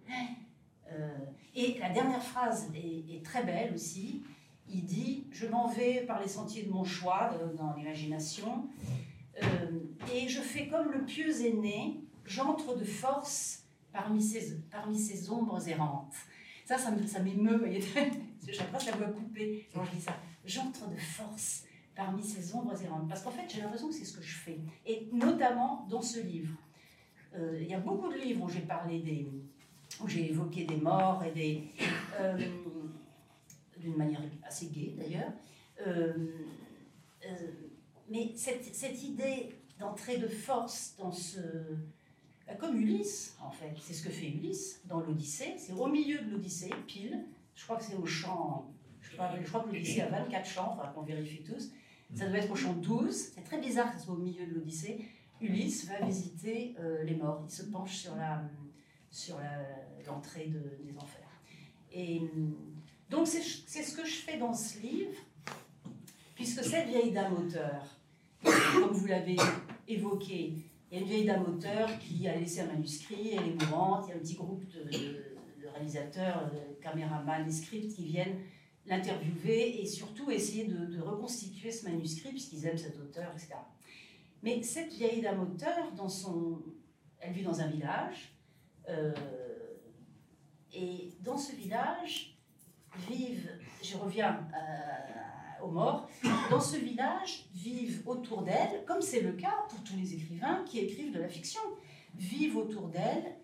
Euh, 0.93 1.17
et 1.55 1.79
la 1.79 1.91
dernière 1.91 2.23
phrase 2.23 2.71
est, 2.75 3.25
très 3.25 3.43
belle 3.45 3.73
aussi. 3.75 4.23
Il 4.69 4.85
dit 4.85 5.25
Je 5.31 5.47
m'en 5.47 5.67
vais 5.67 6.03
par 6.03 6.21
les 6.21 6.29
sentiers 6.29 6.65
de 6.65 6.71
mon 6.71 6.85
choix 6.85 7.31
euh, 7.35 7.55
dans 7.55 7.73
l'imagination, 7.75 8.69
euh, 9.43 9.47
et 10.13 10.29
je 10.29 10.41
fais 10.41 10.69
comme 10.69 10.93
le 10.93 11.05
pieux 11.05 11.45
aîné, 11.47 12.01
j'entre 12.27 12.77
de 12.77 12.85
force 12.85 13.65
parmi 13.93 14.23
ces, 14.23 14.61
parmi 14.71 14.99
ces 14.99 15.31
ombres 15.31 15.67
errantes. 15.69 16.15
Ça, 16.67 16.79
ça 16.79 17.21
m'émeut, 17.21 17.63
j'ai 18.47 18.65
presque 18.65 18.87
la 18.87 18.97
voix 18.97 19.09
coupée 19.09 19.69
quand 19.73 19.85
je 19.85 19.91
dis 19.93 20.01
ça. 20.01 20.17
J'entre 20.45 20.89
de 20.89 20.97
force 20.97 21.65
parmi 21.95 22.23
ces 22.23 22.55
ombres 22.55 22.81
errantes. 22.83 23.09
Parce 23.09 23.23
qu'en 23.23 23.31
fait, 23.31 23.49
j'ai 23.49 23.61
l'impression 23.61 23.89
que 23.89 23.95
c'est 23.95 24.05
ce 24.05 24.17
que 24.17 24.23
je 24.23 24.35
fais. 24.35 24.59
Et 24.87 25.09
notamment 25.13 25.87
dans 25.89 26.03
ce 26.03 26.21
livre. 26.21 26.57
Euh, 27.35 27.59
il 27.61 27.69
y 27.69 27.75
a 27.75 27.81
beaucoup 27.81 28.13
de 28.13 28.17
livres 28.17 28.45
où 28.45 28.49
j'ai 28.49 28.61
parlé 28.61 29.01
des. 29.01 29.29
où 30.01 30.09
j'ai 30.09 30.31
évoqué 30.31 30.65
des 30.65 30.77
morts 30.77 31.23
et 31.25 31.33
des. 31.33 31.65
Euh, 32.21 32.39
d'une 33.79 33.97
manière 33.97 34.23
assez 34.43 34.67
gaie 34.67 34.95
d'ailleurs. 34.97 35.33
Euh, 35.87 36.13
mais 38.09 38.33
cette, 38.37 38.65
cette 38.75 39.03
idée 39.03 39.55
d'entrer 39.79 40.19
de 40.19 40.29
force 40.29 40.95
dans 40.99 41.13
ce. 41.13 41.41
Comme 42.59 42.77
Ulysse, 42.77 43.37
en 43.43 43.51
fait. 43.51 43.75
C'est 43.81 43.95
ce 43.95 44.03
que 44.03 44.11
fait 44.11 44.29
Ulysse 44.29 44.83
dans 44.85 45.01
l'Odyssée. 45.01 45.55
C'est 45.57 45.73
au 45.73 45.87
milieu 45.87 46.21
de 46.21 46.31
l'Odyssée, 46.31 46.71
pile. 46.87 47.25
Je 47.55 47.65
crois 47.65 47.77
que 47.77 47.85
c'est 47.85 47.97
au 47.97 48.05
champ. 48.05 48.71
Je 49.01 49.17
crois, 49.17 49.63
que 49.63 49.69
l'Odyssée 49.69 50.03
a 50.03 50.09
24 50.09 50.47
champs, 50.49 50.79
qu'on 50.95 51.03
vérifie 51.03 51.43
tous. 51.43 51.73
Ça 52.13 52.29
doit 52.29 52.39
être 52.39 52.51
au 52.51 52.57
champ 52.57 52.75
12. 52.75 53.15
C'est 53.35 53.45
très 53.45 53.61
bizarre 53.61 53.93
que 53.93 53.99
ce 53.99 54.07
soit 54.07 54.15
au 54.15 54.19
milieu 54.19 54.47
de 54.47 54.55
l'Odyssée. 54.55 55.05
Ulysse 55.41 55.87
va 55.87 56.05
visiter 56.05 56.75
euh, 56.79 57.03
les 57.05 57.15
morts. 57.15 57.45
Il 57.47 57.51
se 57.51 57.63
penche 57.65 57.97
sur 57.97 58.15
la 58.17 58.43
sur 59.15 59.37
l'entrée 60.07 60.51
des 60.83 60.97
enfers. 60.97 61.31
Et 61.93 62.21
donc 63.09 63.29
c'est 63.29 63.41
ce 63.41 63.97
que 63.97 64.05
je 64.05 64.17
fais 64.17 64.39
dans 64.39 64.53
ce 64.53 64.81
livre, 64.81 65.15
puisque 66.35 66.65
cette 66.65 66.89
vieille 66.89 67.13
dame 67.13 67.33
auteur, 67.35 67.85
comme 68.43 68.91
vous 68.91 69.07
l'avez 69.07 69.37
évoqué, 69.87 70.55
il 70.91 70.95
y 70.95 70.97
a 70.97 71.01
une 71.01 71.07
vieille 71.07 71.27
dame 71.27 71.45
auteur 71.45 71.97
qui 72.01 72.27
a 72.27 72.37
laissé 72.37 72.61
un 72.61 72.67
manuscrit, 72.67 73.37
elle 73.37 73.51
est 73.51 73.67
mourante, 73.67 74.07
il 74.07 74.11
y 74.11 74.13
a 74.13 74.17
un 74.17 74.19
petit 74.19 74.35
groupe 74.35 74.65
de, 74.73 75.71
réalisateurs, 75.73 76.51
de 76.51 76.83
caméramans, 76.83 77.45
des 77.45 77.53
scripts 77.53 77.95
qui 77.95 78.07
viennent 78.07 78.39
l'interviewer 78.87 79.81
et 79.81 79.87
surtout 79.87 80.31
essayer 80.31 80.65
de, 80.65 81.01
reconstituer 81.01 81.71
ce 81.71 81.89
manuscrit 81.89 82.31
puisqu'ils 82.31 82.67
aiment 82.67 82.79
cet 82.79 82.99
auteur, 82.99 83.31
etc. 83.33 83.55
Mais 84.43 84.63
cette 84.63 84.93
vieille 84.93 85.23
dame 85.23 85.41
auteur, 85.41 85.93
dans 85.93 86.09
son, 86.09 86.63
elle 87.19 87.33
vit 87.33 87.43
dans 87.43 87.61
un 87.61 87.69
village 87.69 88.35
euh, 88.89 89.15
et 90.73 91.13
dans 91.21 91.39
ce 91.39 91.55
village 91.57 92.37
vivent, 93.09 93.51
je 93.83 93.97
reviens 93.97 94.47
aux 95.63 95.71
morts, 95.71 96.09
dans 96.51 96.61
ce 96.61 96.77
village 96.77 97.47
vivent 97.55 98.03
autour 98.07 98.43
d'elle, 98.43 98.85
comme 98.87 99.01
c'est 99.01 99.21
le 99.21 99.33
cas 99.33 99.65
pour 99.69 99.83
tous 99.83 99.97
les 99.97 100.15
écrivains 100.15 100.63
qui 100.67 100.79
écrivent 100.79 101.13
de 101.13 101.21
la 101.21 101.29
fiction, 101.29 101.61
vivent 102.15 102.57
autour 102.57 102.89
d'elle 102.89 103.37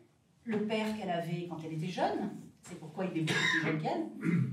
le 0.44 0.66
père 0.66 0.96
qu'elle 0.96 1.10
avait 1.10 1.46
quand 1.48 1.58
elle 1.64 1.72
était 1.72 1.88
jeune, 1.88 2.30
c'est 2.62 2.78
pourquoi 2.78 3.06
il 3.06 3.18
est 3.18 3.22
beaucoup 3.22 3.38
plus 3.52 3.62
jeune 3.62 3.80
qu'elle, 3.80 4.06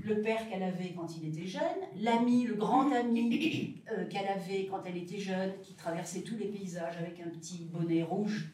le 0.04 0.22
père 0.22 0.48
qu'elle 0.48 0.62
avait 0.62 0.92
quand 0.92 1.16
il 1.16 1.28
était 1.28 1.46
jeune, 1.46 1.62
l'ami, 1.96 2.46
le 2.46 2.54
grand 2.54 2.90
ami 2.92 3.82
euh, 3.92 4.06
qu'elle 4.06 4.26
avait 4.26 4.66
quand 4.66 4.82
elle 4.86 4.96
était 4.96 5.18
jeune, 5.18 5.52
qui 5.62 5.74
traversait 5.74 6.22
tous 6.22 6.36
les 6.36 6.46
paysages 6.46 6.96
avec 6.96 7.20
un 7.20 7.28
petit 7.28 7.68
bonnet 7.70 8.02
rouge, 8.02 8.52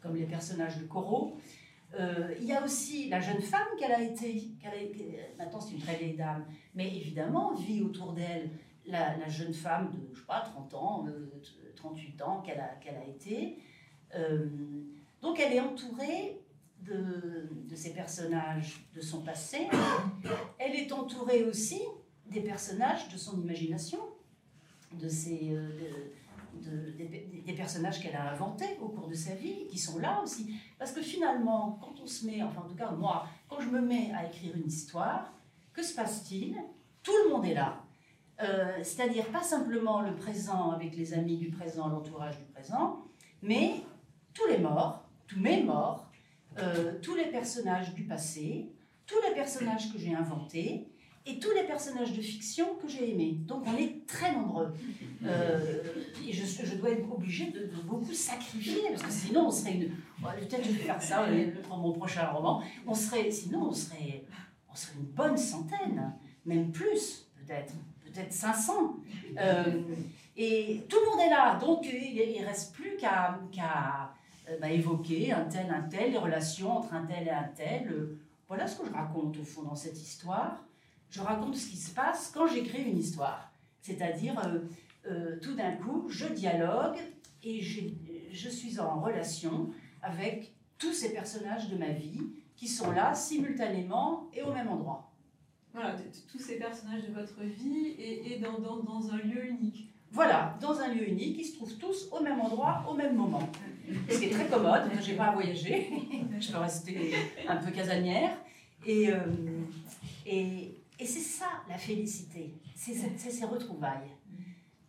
comme 0.00 0.16
les 0.16 0.26
personnages 0.26 0.78
de 0.78 0.84
Corot. 0.84 1.36
Euh, 1.98 2.34
il 2.40 2.46
y 2.46 2.52
a 2.52 2.64
aussi 2.64 3.08
la 3.08 3.20
jeune 3.20 3.40
femme 3.40 3.68
qu'elle 3.78 3.92
a 3.92 4.02
été, 4.02 4.50
maintenant 5.38 5.60
c'est 5.60 5.74
une 5.74 5.80
très 5.80 5.96
vieille 5.96 6.16
dame, 6.16 6.44
mais 6.74 6.88
évidemment 6.88 7.54
vit 7.54 7.82
autour 7.82 8.12
d'elle 8.12 8.50
la, 8.86 9.28
jeune 9.28 9.54
femme 9.54 9.90
de, 9.90 10.12
je 10.12 10.20
sais 10.20 10.26
pas, 10.26 10.40
30 10.40 10.74
ans, 10.74 11.06
38 11.76 12.20
euh, 12.20 12.24
ans 12.24 12.42
qu'elle 12.42 12.60
a, 12.60 12.74
qu'elle 12.80 12.96
a 12.96 13.06
été. 13.06 13.58
donc 15.22 15.38
elle 15.40 15.52
est 15.52 15.60
entourée 15.60 16.43
de, 16.84 17.74
ces 17.74 17.92
personnages 17.92 18.86
de 18.94 19.00
son 19.00 19.22
passé. 19.22 19.68
Elle 20.58 20.74
est 20.74 20.92
entourée 20.92 21.44
aussi 21.44 21.80
des 22.26 22.40
personnages 22.40 23.08
de 23.08 23.16
son 23.16 23.40
imagination, 23.40 23.98
de 24.92 25.08
ces, 25.08 25.50
euh, 25.52 26.12
des, 26.62 27.52
personnages 27.52 28.00
qu'elle 28.00 28.16
a 28.16 28.32
inventés 28.32 28.78
au 28.80 28.88
cours 28.88 29.08
de 29.08 29.14
sa 29.14 29.34
vie, 29.34 29.66
qui 29.68 29.78
sont 29.78 29.98
là 29.98 30.20
aussi. 30.22 30.54
Parce 30.78 30.92
que 30.92 31.02
finalement, 31.02 31.78
quand 31.82 31.94
on 32.02 32.06
se 32.06 32.26
met, 32.26 32.42
enfin 32.42 32.62
en 32.62 32.68
tout 32.68 32.76
cas 32.76 32.90
moi, 32.90 33.26
quand 33.48 33.60
je 33.60 33.68
me 33.68 33.80
mets 33.80 34.12
à 34.14 34.26
écrire 34.26 34.56
une 34.56 34.66
histoire, 34.66 35.32
que 35.72 35.82
se 35.82 35.94
passe-t-il? 35.94 36.56
Tout 37.02 37.12
le 37.24 37.30
monde 37.30 37.44
est 37.44 37.54
là. 37.54 37.82
Euh, 38.42 38.78
c'est-à-dire 38.82 39.26
pas 39.26 39.42
simplement 39.42 40.00
le 40.00 40.14
présent 40.14 40.70
avec 40.70 40.96
les 40.96 41.14
amis 41.14 41.36
du 41.36 41.50
présent, 41.50 41.88
l'entourage 41.88 42.38
du 42.38 42.44
présent, 42.46 43.04
mais 43.42 43.84
tous 44.32 44.46
les 44.48 44.58
morts, 44.58 45.04
tous 45.26 45.38
mes 45.38 45.62
morts, 45.62 46.03
euh, 46.58 46.92
tous 47.02 47.14
les 47.14 47.26
personnages 47.26 47.94
du 47.94 48.04
passé, 48.04 48.70
tous 49.06 49.20
les 49.28 49.34
personnages 49.34 49.92
que 49.92 49.98
j'ai 49.98 50.14
inventés 50.14 50.88
et 51.26 51.38
tous 51.38 51.52
les 51.52 51.64
personnages 51.64 52.12
de 52.12 52.20
fiction 52.20 52.74
que 52.74 52.86
j'ai 52.86 53.12
aimés. 53.12 53.38
Donc 53.46 53.64
on 53.66 53.76
est 53.76 54.06
très 54.06 54.32
nombreux. 54.32 54.74
Euh, 55.24 55.82
et 56.26 56.32
je, 56.32 56.44
je, 56.44 56.76
dois 56.76 56.90
être 56.90 57.10
obligée 57.10 57.50
de, 57.50 57.70
beaucoup 57.82 58.12
sacrifier, 58.12 58.82
parce 58.90 59.02
que 59.02 59.10
sinon 59.10 59.46
on 59.46 59.50
serait 59.50 59.74
une... 59.74 59.90
Peut-être 60.20 60.64
je 60.64 60.72
vais 60.72 60.84
faire 60.84 61.02
ça 61.02 61.26
pour 61.66 61.78
mon 61.78 61.92
prochain 61.92 62.26
roman. 62.28 62.62
On 62.86 62.94
serait, 62.94 63.30
sinon 63.30 63.68
on 63.68 63.72
serait, 63.72 64.24
on 64.70 64.74
serait 64.74 64.98
une 64.98 65.06
bonne 65.06 65.36
centaine, 65.36 66.12
même 66.44 66.72
plus 66.72 67.26
peut-être, 67.44 67.72
peut-être 68.04 68.32
500. 68.32 68.96
Euh, 69.38 69.64
et 70.36 70.82
tout 70.88 70.96
le 71.04 71.10
monde 71.10 71.20
est 71.26 71.30
là, 71.30 71.58
donc 71.58 71.86
il 71.86 72.40
ne 72.40 72.46
reste 72.46 72.74
plus 72.74 72.96
qu'à 72.96 73.34
euh, 73.34 74.06
bah, 74.60 74.70
évoquer 74.70 75.32
un 75.32 75.44
tel, 75.44 75.70
un 75.70 75.82
tel, 75.82 76.12
les 76.12 76.18
relations 76.18 76.78
entre 76.78 76.94
un 76.94 77.04
tel 77.06 77.26
et 77.26 77.30
un 77.30 77.48
tel. 77.54 77.88
Euh, 77.90 78.18
voilà 78.48 78.66
ce 78.66 78.78
que 78.78 78.86
je 78.86 78.92
raconte 78.92 79.36
au 79.38 79.44
fond 79.44 79.62
dans 79.62 79.74
cette 79.74 80.00
histoire. 80.00 80.62
Je 81.10 81.20
raconte 81.20 81.56
ce 81.56 81.70
qui 81.70 81.76
se 81.76 81.94
passe 81.94 82.30
quand 82.34 82.46
j'écris 82.46 82.82
une 82.82 82.98
histoire. 82.98 83.50
C'est-à-dire, 83.80 84.34
euh, 85.06 85.38
tout 85.40 85.54
d'un 85.54 85.72
coup, 85.72 86.06
je 86.08 86.26
dialogue 86.26 86.98
et 87.42 87.60
je 87.60 88.48
suis 88.48 88.80
en 88.80 89.00
relation 89.00 89.70
avec 90.02 90.52
tous 90.78 90.92
ces 90.92 91.12
personnages 91.12 91.68
de 91.68 91.76
ma 91.76 91.90
vie 91.90 92.20
qui 92.56 92.68
sont 92.68 92.90
là 92.92 93.14
simultanément 93.14 94.28
et 94.32 94.42
au 94.42 94.52
même 94.52 94.68
endroit. 94.68 95.10
Voilà, 95.72 95.96
tous 96.30 96.38
ces 96.38 96.56
personnages 96.56 97.02
de 97.02 97.12
votre 97.12 97.40
vie 97.40 97.88
et, 97.98 98.32
et 98.32 98.38
dans, 98.38 98.58
dans, 98.60 98.76
dans, 98.76 99.10
un 99.10 99.18
lieu 99.18 99.46
unique. 99.46 99.88
Voilà, 100.12 100.56
dans 100.60 100.78
un 100.78 100.94
lieu 100.94 101.08
unique, 101.08 101.36
ils 101.38 101.44
se 101.44 101.56
trouvent 101.56 101.76
tous 101.78 102.08
au 102.12 102.22
même 102.22 102.40
endroit, 102.40 102.84
au 102.88 102.94
même 102.94 103.16
moment. 103.16 103.42
Ce 104.08 104.18
qui 104.18 104.26
est 104.26 104.30
très 104.30 104.48
commode, 104.48 104.82
je 105.00 105.10
n'ai 105.10 105.16
pas 105.16 105.26
à 105.26 105.32
voyager, 105.32 105.90
je 106.40 106.52
peux 106.52 106.58
rester 106.58 107.14
un 107.48 107.56
peu 107.56 107.70
casanière. 107.70 108.36
Et, 108.86 109.10
euh, 109.10 109.18
et, 110.26 110.74
et 110.98 111.06
c'est 111.06 111.20
ça 111.20 111.46
la 111.68 111.78
félicité, 111.78 112.54
c'est 112.74 112.94
ces 112.94 113.44
retrouvailles. 113.44 114.10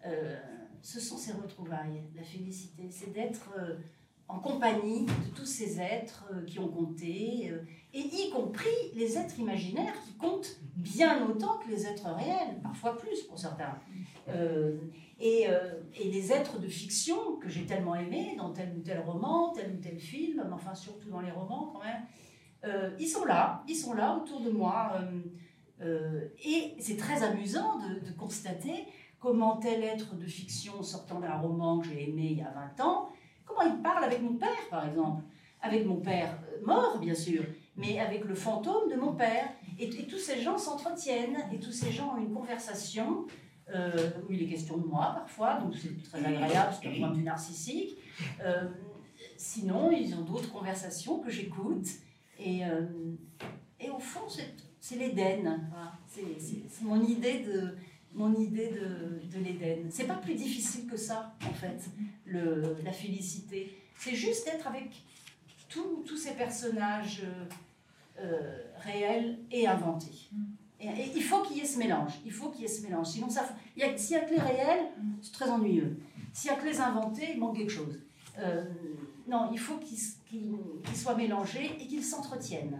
Euh, 0.05 0.37
ce 0.81 0.99
sont 0.99 1.17
ces 1.17 1.31
retrouvailles, 1.31 2.03
la 2.15 2.23
félicité, 2.23 2.83
c'est 2.91 3.11
d'être 3.11 3.49
euh, 3.57 3.77
en 4.27 4.39
compagnie 4.39 5.05
de 5.05 5.35
tous 5.35 5.45
ces 5.45 5.79
êtres 5.79 6.25
qui 6.45 6.59
ont 6.59 6.67
compté, 6.67 7.51
et 7.93 7.99
y 7.99 8.29
compris 8.31 8.91
les 8.95 9.17
êtres 9.17 9.39
imaginaires 9.39 9.95
qui 10.05 10.13
comptent 10.13 10.57
bien 10.75 11.27
autant 11.27 11.57
que 11.59 11.69
les 11.69 11.85
êtres 11.85 12.09
réels, 12.13 12.59
parfois 12.61 12.97
plus 12.97 13.21
pour 13.23 13.39
certains. 13.39 13.79
Et, 14.27 15.47
euh, 15.47 15.75
et, 15.97 16.11
les 16.11 16.33
êtres 16.33 16.59
de 16.59 16.67
fiction 16.67 17.37
que 17.37 17.47
j'ai 17.47 17.65
tellement 17.65 17.95
aimés 17.95 18.35
dans 18.37 18.51
tel 18.51 18.73
ou 18.75 18.81
tel 18.81 18.99
roman, 18.99 19.53
tel 19.53 19.71
ou 19.71 19.81
tel 19.81 19.97
film, 19.97 20.43
mais 20.45 20.53
enfin 20.53 20.75
surtout 20.75 21.09
dans 21.09 21.21
les 21.21 21.31
romans 21.31 21.71
quand 21.71 21.83
même, 21.83 22.01
euh, 22.65 22.89
ils 22.99 23.07
sont 23.07 23.25
là, 23.25 23.63
ils 23.67 23.75
sont 23.75 23.93
là 23.93 24.15
autour 24.15 24.41
de 24.41 24.49
moi. 24.49 24.93
Euh, 25.81 26.27
et 26.43 26.73
c'est 26.79 26.97
très 26.97 27.23
amusant 27.23 27.79
de, 27.79 28.11
constater 28.17 28.85
comment 29.19 29.57
tel 29.57 29.83
être 29.83 30.15
de 30.15 30.25
fiction 30.25 30.81
sortant 30.81 31.19
d'un 31.19 31.37
roman 31.37 31.79
que 31.79 31.87
j'ai 31.87 32.09
aimé 32.09 32.29
il 32.31 32.37
y 32.37 32.41
a 32.41 32.51
20 32.77 32.83
ans, 32.83 33.09
comment 33.45 33.61
il 33.61 33.81
parle 33.81 34.03
avec 34.03 34.21
mon 34.21 34.35
père 34.35 34.69
par 34.69 34.87
exemple. 34.87 35.23
avec 35.61 35.85
mon 35.85 35.97
père 35.97 36.37
euh, 36.53 36.65
mort, 36.65 36.99
bien 36.99 37.15
sûr, 37.15 37.43
mais 37.75 37.99
avec 37.99 38.23
le 38.25 38.35
fantôme 38.35 38.89
de 38.89 38.95
mon 38.95 39.13
père. 39.13 39.49
Et, 39.77 39.89
tous 39.89 40.19
ces 40.19 40.39
gens 40.39 40.57
s'entretiennent, 40.57 41.37
et 41.51 41.59
tous 41.59 41.71
ces 41.71 41.91
gens 41.91 42.15
ont 42.15 42.17
une 42.17 42.33
conversation 42.33 43.25
euh, 43.73 44.11
où 44.27 44.31
il 44.31 44.43
est 44.43 44.47
question 44.47 44.77
de 44.77 44.85
moi 44.85 45.13
parfois, 45.15 45.59
donc 45.59 45.73
c'est 45.75 46.01
très 46.03 46.23
agréable, 46.23 46.73
c'est 46.79 46.87
un 46.89 46.97
point 46.99 47.09
de 47.09 47.15
vue 47.15 47.23
narcissique. 47.23 47.97
Euh, 48.41 48.67
sinon, 49.37 49.91
ils 49.91 50.13
ont 50.15 50.21
d'autres 50.21 50.51
conversations 50.51 51.19
que 51.19 51.29
j'écoute, 51.29 51.87
et, 52.39 52.61
et 53.79 53.89
au 53.89 53.99
fond, 53.99 54.27
c'est 54.27 54.95
l'Éden. 54.95 55.61
C'est 56.07 56.83
mon 56.83 57.01
idée 57.03 57.39
de, 57.39 57.75
mon 58.13 58.33
idée 58.35 58.69
de, 58.69 59.37
de 59.37 59.43
l'Éden. 59.43 59.87
C'est 59.89 60.05
pas 60.05 60.15
plus 60.15 60.35
difficile 60.35 60.87
que 60.87 60.97
ça, 60.97 61.35
en 61.49 61.53
fait, 61.53 61.81
le, 62.25 62.77
la 62.83 62.91
félicité. 62.91 63.77
C'est 63.97 64.15
juste 64.15 64.45
d'être 64.45 64.67
avec 64.67 64.91
tous 65.69 66.17
ces 66.17 66.33
personnages 66.35 67.23
euh, 67.23 67.45
euh, 68.19 68.63
réels 68.79 69.39
et 69.51 69.67
inventés. 69.67 70.29
Il 71.15 71.23
faut 71.23 71.41
qu'il 71.43 71.57
y 71.57 71.61
ait 71.61 71.65
ce 71.65 71.77
mélange. 71.77 72.13
Il 72.25 72.31
faut 72.31 72.49
qu'il 72.49 72.61
y 72.61 72.65
ait 72.65 72.69
ce 72.69 72.81
mélange. 72.83 73.07
Sinon, 73.07 73.27
s'il 73.29 73.41
n'y 73.77 73.83
a, 73.83 73.87
a, 73.87 74.25
que 74.25 74.33
les 74.33 74.41
réels, 74.41 74.85
c'est 75.21 75.33
très 75.33 75.49
ennuyeux. 75.49 75.97
S'il 76.33 76.51
n'y 76.51 76.57
a 76.57 76.59
que 76.59 76.67
les 76.67 76.79
inventés, 76.79 77.31
il 77.33 77.39
manque 77.39 77.57
quelque 77.57 77.71
chose. 77.71 77.99
Euh, 78.39 78.65
non, 79.27 79.49
il 79.51 79.59
faut 79.59 79.77
qu'ils 79.77 80.57
soient 80.93 81.15
mélangés 81.15 81.71
et 81.79 81.87
qu'ils 81.87 82.03
s'entretiennent. 82.03 82.79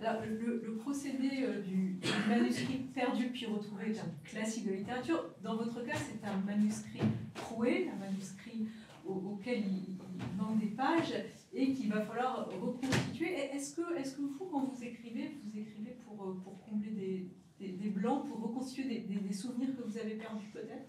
Alors, 0.00 0.22
le, 0.24 0.74
procédé 0.82 1.46
du, 1.64 2.00
manuscrit 2.28 2.78
perdu 2.92 3.28
puis 3.28 3.46
retrouvé 3.46 3.90
est 3.90 4.00
un 4.00 4.10
classique 4.24 4.66
de 4.66 4.72
littérature. 4.72 5.26
Dans 5.44 5.56
votre 5.56 5.80
cas, 5.84 5.94
c'est 5.94 6.26
un 6.26 6.38
manuscrit 6.38 7.02
troué, 7.34 7.88
un 7.88 8.04
manuscrit 8.04 8.66
auquel 9.06 9.60
il, 9.60 9.96
manque 10.36 10.60
des 10.60 10.66
pages 10.66 11.14
et 11.52 11.72
qu'il 11.72 11.90
va 11.90 12.00
falloir 12.00 12.48
reconstituer. 12.60 13.34
Est-ce 13.52 13.76
que, 13.76 13.96
est 13.96 14.16
que 14.16 14.22
vous, 14.22 14.46
quand 14.50 14.64
vous 14.64 14.82
écrivez, 14.82 15.38
vous 15.44 15.58
écrivez 15.58 15.81
pour, 16.22 16.30
euh, 16.30 16.40
pour 16.42 16.60
combler 16.60 17.28
des, 17.58 17.90
blancs, 17.90 18.26
pour 18.26 18.40
reconstituer 18.40 19.00
des, 19.00 19.32
souvenirs 19.32 19.76
que 19.76 19.82
vous 19.82 19.96
avez 19.96 20.14
perdus 20.14 20.48
peut-être? 20.52 20.88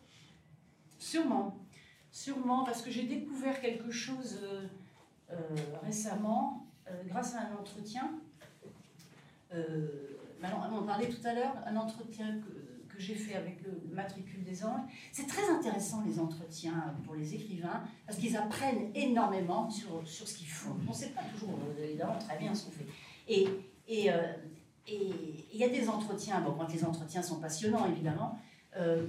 Sûrement, 0.98 1.60
sûrement, 2.12 2.64
parce 2.64 2.82
que 2.82 2.90
j'ai 2.90 3.04
découvert 3.04 3.62
quelque 3.62 3.92
chose 3.92 4.40
euh, 4.44 4.68
euh, 5.32 5.36
récemment 5.84 6.68
grâce 7.06 7.36
à 7.36 7.48
un 7.48 7.56
entretien. 7.56 8.12
on 9.52 10.76
en 10.76 10.84
parlait 10.84 11.08
tout 11.08 11.26
à 11.26 11.34
l'heure, 11.34 11.56
un 11.66 11.76
entretien 11.76 12.40
que, 12.40 12.64
j'ai 13.00 13.16
fait 13.16 13.34
avec 13.34 13.64
le 13.64 13.92
matricule 13.92 14.44
des 14.44 14.64
anges. 14.64 14.82
C'est 15.12 15.26
très 15.26 15.50
intéressant 15.50 16.04
les 16.06 16.20
entretiens 16.20 16.94
pour 17.04 17.16
les 17.16 17.34
écrivains 17.34 17.82
parce 18.06 18.20
qu'ils 18.20 18.38
apprennent 18.38 18.92
énormément 18.94 19.68
sur, 19.68 20.08
sur 20.08 20.28
ce 20.28 20.38
qu'ils 20.38 20.48
font. 20.48 20.76
On 20.88 20.92
ne 20.92 20.96
sait 20.96 21.10
pas 21.10 21.24
toujours 21.34 21.58
évidemment 21.84 22.20
très 22.20 22.38
bien 22.38 22.54
ce 22.54 22.66
qu'on 22.66 22.72
fait. 22.72 22.86
Et 23.28 23.48
euh, 24.90 24.94
il 25.52 25.58
y 25.58 25.64
a 25.64 25.70
des 25.70 25.88
entretiens, 25.88 26.42
bon, 26.42 26.54
quand 26.54 26.72
les 26.72 26.84
entretiens 26.84 27.22
sont 27.22 27.40
passionnants 27.40 27.88
évidemment, 27.88 28.38
euh, 28.78 29.06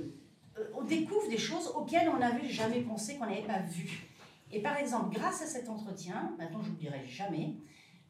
on 0.74 0.82
découvre 0.82 1.28
des 1.28 1.38
choses 1.38 1.68
auxquelles 1.74 2.08
on 2.08 2.18
n'avait 2.18 2.48
jamais 2.48 2.80
pensé, 2.80 3.16
qu'on 3.16 3.26
n'avait 3.26 3.42
pas 3.42 3.60
vues. 3.60 4.08
Et 4.52 4.60
par 4.60 4.76
exemple, 4.76 5.14
grâce 5.14 5.42
à 5.42 5.46
cet 5.46 5.68
entretien, 5.68 6.32
maintenant 6.38 6.62
je 6.62 6.70
n'oublierai 6.70 7.04
jamais, 7.06 7.54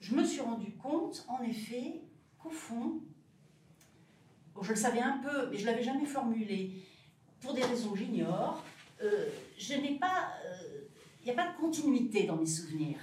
je 0.01 0.15
me 0.15 0.25
suis 0.25 0.41
rendu 0.41 0.73
compte 0.73 1.25
en 1.29 1.43
effet 1.43 2.03
qu'au 2.39 2.51
fond, 2.51 3.01
je 4.63 4.71
le 4.71 4.77
savais 4.77 5.01
un 5.01 5.19
peu, 5.19 5.49
mais 5.51 5.57
je 5.57 5.63
ne 5.63 5.71
l'avais 5.71 5.83
jamais 5.83 6.07
formulé. 6.07 6.73
Pour 7.41 7.55
des 7.55 7.63
raisons 7.63 7.93
que 7.93 7.99
j'ignore, 7.99 8.63
euh, 9.03 9.29
je 9.59 9.75
n'ai 9.75 9.99
pas. 9.99 10.33
Il 10.45 10.69
euh, 10.71 10.85
n'y 11.25 11.31
a 11.31 11.35
pas 11.35 11.53
de 11.53 11.57
continuité 11.57 12.25
dans 12.25 12.37
mes 12.37 12.47
souvenirs. 12.47 12.99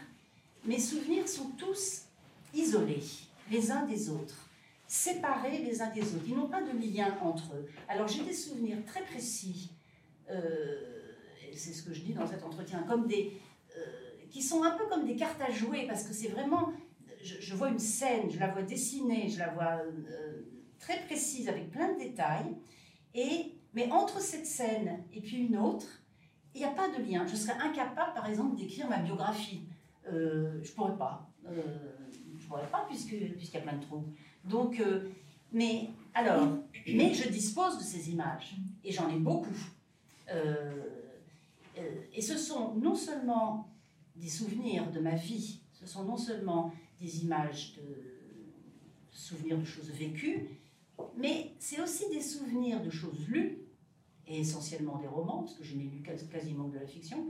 Mes 0.65 0.79
souvenirs 0.79 1.27
sont 1.27 1.49
tous 1.57 2.03
isolés, 2.53 3.03
les 3.49 3.71
uns 3.71 3.85
des 3.85 4.09
autres, 4.09 4.40
séparés 4.91 5.59
les 5.59 5.81
uns 5.81 5.89
des 5.89 6.01
autres. 6.01 6.25
Ils 6.27 6.35
n'ont 6.35 6.49
pas 6.49 6.61
de 6.61 6.71
lien 6.77 7.17
entre 7.21 7.55
eux. 7.55 7.67
Alors 7.87 8.07
j'ai 8.07 8.23
des 8.23 8.33
souvenirs 8.33 8.83
très 8.85 9.03
précis, 9.03 9.71
euh, 10.29 11.13
c'est 11.53 11.73
ce 11.73 11.83
que 11.83 11.93
je 11.93 12.01
dis 12.01 12.13
dans 12.13 12.27
cet 12.27 12.43
entretien, 12.43 12.83
comme 12.83 13.07
des, 13.07 13.37
qui 14.29 14.41
sont 14.41 14.63
un 14.63 14.71
peu 14.71 14.85
comme 14.87 15.05
des 15.05 15.15
cartes 15.15 15.41
à 15.41 15.51
jouer, 15.51 15.85
parce 15.87 16.03
que 16.03 16.13
c'est 16.13 16.29
vraiment. 16.29 16.73
Je, 17.23 17.53
vois 17.53 17.69
une 17.69 17.79
scène, 17.79 18.31
je 18.31 18.39
la 18.39 18.47
vois 18.47 18.63
dessinée, 18.63 19.29
je 19.29 19.37
la 19.37 19.49
vois 19.49 19.81
très 20.79 20.99
précise 21.05 21.47
avec 21.47 21.69
plein 21.69 21.93
de 21.93 21.99
détails. 21.99 22.55
Et, 23.13 23.53
mais 23.73 23.91
entre 23.91 24.19
cette 24.19 24.45
scène 24.45 25.03
et 25.13 25.21
puis 25.21 25.45
une 25.45 25.57
autre, 25.57 26.01
il 26.53 26.59
n'y 26.59 26.65
a 26.65 26.71
pas 26.71 26.89
de 26.89 27.03
lien. 27.03 27.25
Je 27.27 27.35
serais 27.35 27.57
incapable, 27.61 28.13
par 28.13 28.27
exemple, 28.27 28.55
d'écrire 28.55 28.89
ma 28.89 28.97
biographie. 28.97 29.63
Euh, 30.11 30.59
je 30.63 30.71
ne 30.71 30.75
pourrais 30.75 30.97
pas. 30.97 31.29
Euh, 31.47 31.61
je 32.37 32.47
pourrais 32.47 32.67
pas 32.67 32.85
puisqu'il 32.89 33.37
y 33.41 33.57
a 33.57 33.61
plein 33.61 33.77
de 33.77 33.83
trous. 33.83 34.03
Donc, 34.45 34.79
euh, 34.79 35.09
mais 35.51 35.89
alors, 36.13 36.57
mais 36.87 37.13
je 37.13 37.29
dispose 37.29 37.77
de 37.77 37.83
ces 37.83 38.11
images 38.11 38.55
et 38.83 38.91
j'en 38.91 39.09
ai 39.09 39.17
beaucoup. 39.17 39.55
Euh, 40.29 40.89
et 42.13 42.21
ce 42.21 42.37
sont 42.37 42.75
non 42.75 42.95
seulement 42.95 43.69
des 44.15 44.29
souvenirs 44.29 44.91
de 44.91 44.99
ma 44.99 45.15
vie, 45.15 45.61
ce 45.73 45.85
sont 45.85 46.03
non 46.03 46.17
seulement 46.17 46.73
des 46.99 47.23
images 47.23 47.73
de 47.75 48.11
souvenirs 49.11 49.57
de 49.57 49.65
choses 49.65 49.89
vécues, 49.89 50.47
mais 51.17 51.53
c'est 51.59 51.81
aussi 51.81 52.09
des 52.09 52.21
souvenirs 52.21 52.83
de 52.83 52.89
choses 52.89 53.27
lues, 53.27 53.57
et 54.27 54.39
essentiellement 54.39 54.97
des 54.99 55.07
romans, 55.07 55.43
parce 55.43 55.55
que 55.55 55.63
je 55.63 55.75
n'ai 55.75 55.85
lu 55.85 56.01
quasiment 56.01 56.69
que 56.69 56.75
de 56.75 56.79
la 56.79 56.87
fiction, 56.87 57.25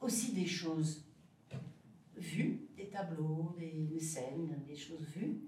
aussi 0.00 0.32
des 0.32 0.46
choses 0.46 1.04
vues, 2.16 2.60
des 2.76 2.88
tableaux, 2.88 3.54
des, 3.58 4.00
scènes, 4.00 4.62
des 4.66 4.76
choses 4.76 5.06
vues. 5.14 5.38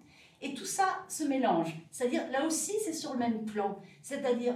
Et 0.43 0.55
tout 0.55 0.67
ça 0.67 1.05
se 1.09 1.23
mélange. 1.23 1.73
C'est-à-dire, 1.93 2.29
là 2.33 2.45
aussi, 2.45 2.73
c'est 2.85 2.93
sur 2.93 3.13
le 3.13 3.21
même 3.21 3.45
plan. 3.45 3.81
C'est-à-dire, 4.03 4.55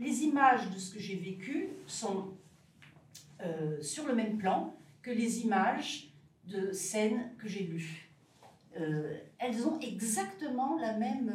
les 0.00 0.24
images 0.24 0.68
de 0.70 0.78
ce 0.78 0.92
que 0.92 0.98
j'ai 0.98 1.14
vécu 1.16 1.68
sont 1.86 2.34
euh, 3.40 3.80
sur 3.80 4.06
le 4.06 4.14
même 4.14 4.36
plan 4.36 4.74
que 5.00 5.12
les 5.12 5.40
images 5.40 6.12
de 6.46 6.72
scènes 6.72 7.30
que 7.38 7.48
j'ai 7.48 7.64
lues. 7.64 8.10
Euh, 8.76 9.16
elles 9.38 9.66
ont 9.66 9.78
exactement 9.78 10.76
la 10.80 10.94
même, 10.94 11.32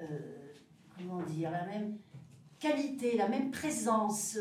euh, 0.00 0.08
comment 0.96 1.22
dire, 1.24 1.50
la 1.50 1.66
même 1.66 1.98
qualité, 2.58 3.18
la 3.18 3.28
même 3.28 3.50
présence. 3.50 4.38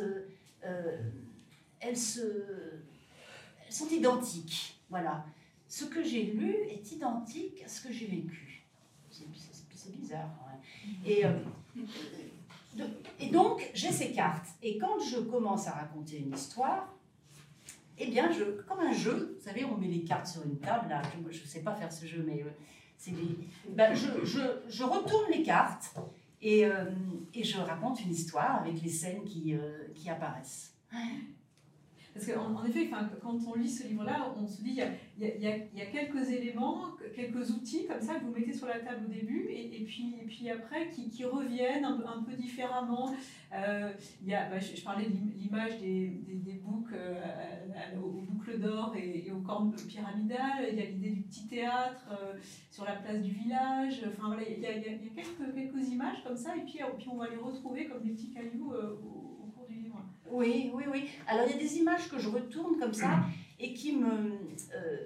elles, 1.81 1.97
se, 1.97 2.21
elles 2.21 3.73
sont 3.73 3.89
identiques. 3.89 4.79
Voilà. 4.89 5.25
Ce 5.67 5.85
que 5.85 6.03
j'ai 6.03 6.23
lu 6.23 6.55
est 6.69 6.91
identique 6.91 7.61
à 7.63 7.67
ce 7.67 7.81
que 7.81 7.91
j'ai 7.91 8.07
vécu. 8.07 8.65
C'est 9.09 9.95
bizarre. 9.97 10.29
Et, 11.05 11.23
et 13.19 13.29
donc, 13.29 13.69
j'ai 13.73 13.91
ces 13.91 14.11
cartes. 14.11 14.47
Et 14.63 14.77
quand 14.77 14.99
je 14.99 15.19
commence 15.19 15.67
à 15.67 15.71
raconter 15.71 16.17
une 16.17 16.33
histoire, 16.33 16.95
eh 17.97 18.07
bien, 18.07 18.31
je, 18.31 18.43
comme 18.63 18.79
un 18.79 18.91
jeu, 18.91 19.37
vous 19.37 19.45
savez, 19.45 19.63
on 19.63 19.77
met 19.77 19.87
les 19.87 20.03
cartes 20.03 20.27
sur 20.27 20.43
une 20.43 20.57
table, 20.57 20.89
là, 20.89 21.01
je 21.29 21.41
ne 21.41 21.47
sais 21.47 21.61
pas 21.61 21.73
faire 21.73 21.91
ce 21.91 22.05
jeu, 22.05 22.23
mais 22.27 22.43
euh, 22.43 22.49
c'est 22.97 23.13
ben, 23.69 23.93
je, 23.93 24.25
je, 24.25 24.39
je, 24.67 24.83
retourne 24.83 25.31
les 25.31 25.43
cartes 25.43 25.95
et, 26.41 26.65
euh, 26.65 26.85
et, 27.33 27.43
je 27.43 27.57
raconte 27.57 28.01
une 28.01 28.11
histoire 28.11 28.61
avec 28.61 28.81
les 28.81 28.89
scènes 28.89 29.23
qui, 29.23 29.53
euh, 29.55 29.87
qui 29.93 30.09
apparaissent. 30.09 30.73
Parce 32.15 32.27
qu'en 32.27 32.55
en 32.55 32.65
effet, 32.65 32.89
quand 33.21 33.37
on 33.45 33.55
lit 33.55 33.69
ce 33.69 33.85
livre-là, 33.85 34.33
on 34.41 34.47
se 34.47 34.61
dit 34.61 34.79
il 35.19 35.41
y 35.41 35.81
a, 35.81 35.85
quelques 35.87 36.29
éléments, 36.29 36.91
quelques 37.13 37.51
outils 37.51 37.85
comme 37.87 37.99
ça 37.99 38.15
que 38.15 38.23
vous 38.23 38.31
mettez 38.31 38.53
sur 38.53 38.67
la 38.67 38.79
table 38.79 39.07
au 39.07 39.11
début 39.11 39.49
et, 39.49 39.83
puis, 39.83 40.15
et 40.21 40.25
puis 40.25 40.49
après 40.49 40.89
qui, 40.89 41.25
reviennent 41.25 41.83
un, 41.83 42.23
peu 42.23 42.31
différemment. 42.37 43.13
Euh, 43.53 43.91
y 44.25 44.33
a, 44.33 44.49
bah, 44.49 44.59
je, 44.59 44.81
parlais 44.81 45.09
de 45.09 45.17
l'image 45.37 45.77
des, 45.81 46.61
boucles 46.63 46.95
euh, 46.95 47.99
aux 48.01 48.21
boucles 48.21 48.59
d'or 48.59 48.95
et, 48.95 49.29
aux 49.33 49.41
cornes 49.41 49.75
pyramidales. 49.75 50.69
Il 50.71 50.77
y 50.77 50.81
a 50.81 50.85
l'idée 50.85 51.09
du 51.09 51.21
petit 51.23 51.47
théâtre 51.47 52.07
euh, 52.11 52.33
sur 52.71 52.85
la 52.85 52.93
place 52.93 53.21
du 53.21 53.31
village. 53.31 54.05
Enfin 54.07 54.37
il 54.49 54.61
y 54.61 54.67
a, 54.67 54.73
quelques, 54.73 55.89
images 55.89 56.23
comme 56.23 56.37
ça 56.37 56.55
et 56.55 56.61
puis 56.61 56.79
on 57.11 57.17
va 57.17 57.29
les 57.29 57.35
retrouver 57.35 57.87
comme 57.87 58.03
des 58.03 58.11
petits 58.11 58.31
cailloux 58.31 58.73
oui, 60.31 60.71
oui, 60.73 60.83
oui. 60.91 61.09
Alors 61.27 61.45
il 61.47 61.51
y 61.51 61.55
a 61.55 61.59
des 61.59 61.77
images 61.77 62.09
que 62.09 62.19
je 62.19 62.29
retourne 62.29 62.77
comme 62.77 62.93
ça 62.93 63.25
et 63.59 63.73
qui 63.73 63.95
me, 63.95 64.33
euh, 64.73 64.97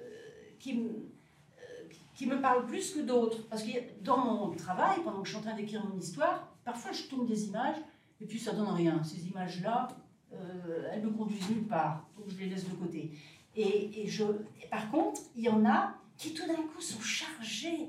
qui 0.59 0.75
me, 0.75 0.89
euh, 0.89 1.87
qui 2.15 2.25
me 2.25 2.41
parlent 2.41 2.65
plus 2.65 2.93
que 2.93 3.01
d'autres. 3.01 3.47
Parce 3.49 3.63
que 3.63 3.71
dans 4.01 4.17
mon 4.17 4.51
travail, 4.55 4.99
pendant 5.03 5.21
que 5.21 5.27
je 5.27 5.35
suis 5.35 5.39
en 5.39 5.43
train 5.43 5.55
d'écrire 5.55 5.85
mon 5.85 5.99
histoire, 5.99 6.47
parfois 6.63 6.91
je 6.91 7.03
tourne 7.03 7.25
des 7.25 7.47
images 7.47 7.77
et 8.21 8.25
puis 8.25 8.39
ça 8.39 8.53
donne 8.53 8.69
rien. 8.69 9.03
Ces 9.03 9.27
images-là, 9.27 9.87
euh, 10.33 10.89
elles 10.91 11.03
me 11.03 11.11
conduisent 11.11 11.49
nulle 11.49 11.67
part, 11.67 12.05
donc 12.17 12.29
je 12.29 12.37
les 12.37 12.49
laisse 12.49 12.67
de 12.67 12.75
côté. 12.75 13.11
Et, 13.55 14.03
et 14.03 14.07
je, 14.07 14.23
par 14.69 14.89
contre, 14.91 15.21
il 15.35 15.43
y 15.43 15.49
en 15.49 15.65
a 15.65 15.95
qui 16.17 16.33
tout 16.33 16.47
d'un 16.47 16.55
coup 16.55 16.81
sont 16.81 17.01
chargés. 17.01 17.87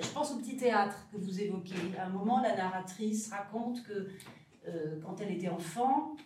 Je 0.00 0.08
pense 0.08 0.32
au 0.32 0.36
petit 0.36 0.56
théâtre 0.56 0.96
que 1.12 1.18
vous 1.18 1.40
évoquez. 1.40 1.74
À 1.98 2.06
un 2.06 2.08
moment, 2.08 2.40
la 2.40 2.56
narratrice 2.56 3.30
raconte 3.30 3.82
que 3.82 4.08
quand 5.02 5.20
elle 5.20 5.32
était 5.32 5.48
enfant, 5.48 6.14
euh, 6.14 6.16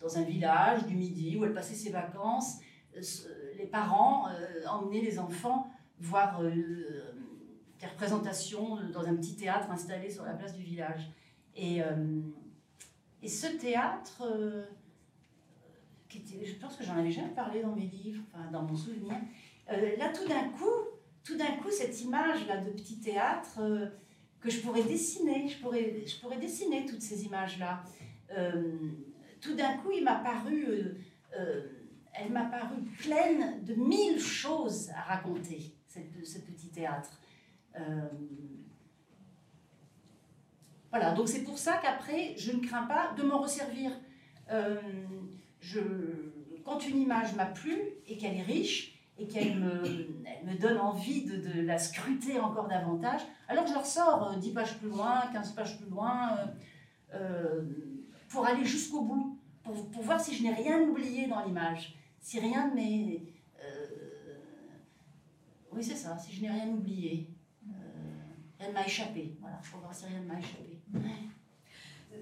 dans 0.00 0.18
un 0.18 0.22
village 0.22 0.86
du 0.86 0.94
Midi 0.94 1.36
où 1.36 1.44
elle 1.44 1.54
passait 1.54 1.74
ses 1.74 1.90
vacances. 1.90 2.58
les 3.56 3.66
parents 3.66 4.28
emmenaient 4.68 5.00
les 5.00 5.18
enfants 5.18 5.70
voir 6.00 6.42
des 6.42 7.86
représentations 7.86 8.78
dans 8.92 9.06
un 9.06 9.16
petit 9.16 9.36
théâtre 9.36 9.70
installé 9.70 10.10
sur 10.10 10.24
la 10.24 10.34
place 10.34 10.54
du 10.54 10.62
village. 10.62 11.10
Et, 11.56 11.82
ce 13.26 13.46
théâtre, 13.58 14.22
je 16.10 16.54
pense 16.60 16.76
que 16.76 16.84
j'en 16.84 16.96
avais 16.96 17.10
jamais 17.10 17.34
parlé 17.34 17.62
dans 17.62 17.74
mes 17.74 17.86
livres, 17.86 18.22
enfin 18.32 18.50
dans 18.50 18.62
mon 18.62 18.76
souvenir, 18.76 19.14
là 19.68 20.12
tout 20.12 20.28
d'un 20.28 20.48
coup, 20.50 20.64
tout 21.24 21.36
d'un 21.36 21.56
coup, 21.56 21.70
cette 21.70 22.00
image-là 22.00 22.58
de 22.58 22.70
petit 22.70 23.00
théâtre, 23.00 23.60
que 24.40 24.50
je 24.50 24.60
pourrais 24.60 24.84
dessiner, 24.84 25.48
je 25.48 25.58
pourrais, 25.58 26.06
je 26.06 26.20
pourrais 26.20 26.38
dessiner 26.38 26.86
toutes 26.86 27.02
ces 27.02 27.24
images-là. 27.24 27.82
Euh, 28.36 28.78
tout 29.40 29.54
d'un 29.54 29.76
coup, 29.78 29.90
il 29.92 30.04
m'a 30.04 30.16
paru, 30.16 30.66
euh, 30.68 30.94
euh, 31.38 31.66
elle 32.12 32.32
m'a 32.32 32.44
paru 32.44 32.82
pleine 32.98 33.64
de 33.64 33.74
mille 33.74 34.20
choses 34.20 34.90
à 34.90 35.02
raconter, 35.02 35.74
cette, 35.86 36.26
ce 36.26 36.38
petit 36.40 36.68
théâtre. 36.68 37.10
voilà, 40.90 41.12
donc 41.12 41.28
c'est 41.28 41.44
pour 41.44 41.58
ça 41.58 41.78
qu'après, 41.82 42.34
je 42.36 42.52
ne 42.52 42.60
crains 42.60 42.86
pas 42.86 43.12
de 43.16 43.22
m'en 43.22 43.40
resservir. 43.40 43.92
je, 45.60 45.80
quand 46.64 46.86
une 46.86 46.98
image 46.98 47.34
m'a 47.36 47.46
plu 47.46 47.78
et 48.06 48.16
qu'elle 48.16 48.36
est 48.36 48.42
riche, 48.42 48.98
et 49.18 49.26
qu'elle 49.26 49.58
me, 49.58 50.58
donne 50.58 50.78
envie 50.78 51.24
de, 51.24 51.60
la 51.60 51.78
scruter 51.78 52.38
encore 52.38 52.68
davantage, 52.68 53.20
alors 53.48 53.66
je 53.66 53.74
leur 53.74 53.84
sors 53.84 54.36
10 54.36 54.50
euh, 54.50 54.54
pages 54.54 54.78
plus 54.78 54.88
loin, 54.88 55.22
15 55.32 55.52
pages 55.52 55.78
plus 55.78 55.90
loin, 55.90 56.38
pour 58.28 58.46
aller 58.46 58.64
jusqu'au 58.64 59.02
bout, 59.02 59.38
pour, 59.62 59.90
pour, 59.90 60.02
voir 60.02 60.20
si 60.20 60.34
je 60.34 60.42
n'ai 60.42 60.52
rien 60.52 60.80
oublié 60.82 61.26
dans 61.26 61.44
l'image, 61.44 61.96
si 62.20 62.40
rien 62.40 62.68
ne 62.68 62.74
m'est... 62.74 63.22
oui, 65.72 65.82
c'est 65.82 65.96
ça, 65.96 66.16
si 66.18 66.34
je 66.34 66.42
n'ai 66.42 66.50
rien 66.50 66.68
oublié, 66.68 67.28
rien 68.58 68.68
ne 68.68 68.74
m'a 68.74 68.86
échappé, 68.86 69.36
voilà, 69.40 69.60
pour 69.70 69.80
voir 69.80 69.94
si 69.94 70.06
rien 70.06 70.20
ne 70.20 70.26
m'a 70.26 70.38
échappé. 70.38 70.80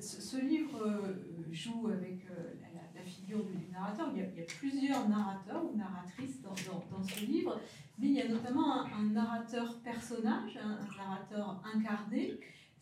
Ce, 0.01 0.38
livre 0.38 1.14
joue 1.51 1.88
avec 1.88 2.27
figure 3.07 3.45
du 3.45 3.73
narrateur. 3.73 4.09
Il 4.12 4.19
y, 4.19 4.23
a, 4.23 4.27
il 4.27 4.38
y, 4.38 4.42
a, 4.42 4.47
plusieurs 4.47 5.09
narrateurs 5.09 5.64
ou 5.64 5.77
narratrices 5.77 6.42
dans, 6.42 6.51
dans, 6.51 7.03
ce 7.03 7.25
livre, 7.25 7.61
mais 7.99 8.09
il 8.09 8.12
y 8.12 8.21
a 8.21 8.29
notamment 8.29 8.85
un, 8.85 9.05
narrateur 9.05 9.79
personnage, 9.81 10.59
un, 10.62 10.79
narrateur 10.97 11.62
incarné. 11.75 12.38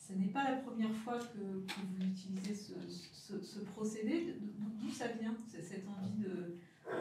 Ce 0.07 0.13
n'est 0.13 0.29
pas 0.29 0.45
la 0.51 0.57
première 0.57 0.93
fois 0.93 1.19
que, 1.19 1.39
que 1.39 1.81
vous 1.81 2.05
utilisez 2.05 2.55
ce, 2.55 2.75
ce, 2.89 3.41
ce 3.41 3.61
procédé. 3.61 4.37
D'où 4.81 4.91
ça 4.91 5.07
vient, 5.09 5.35
cette 5.49 5.87
envie 5.89 6.25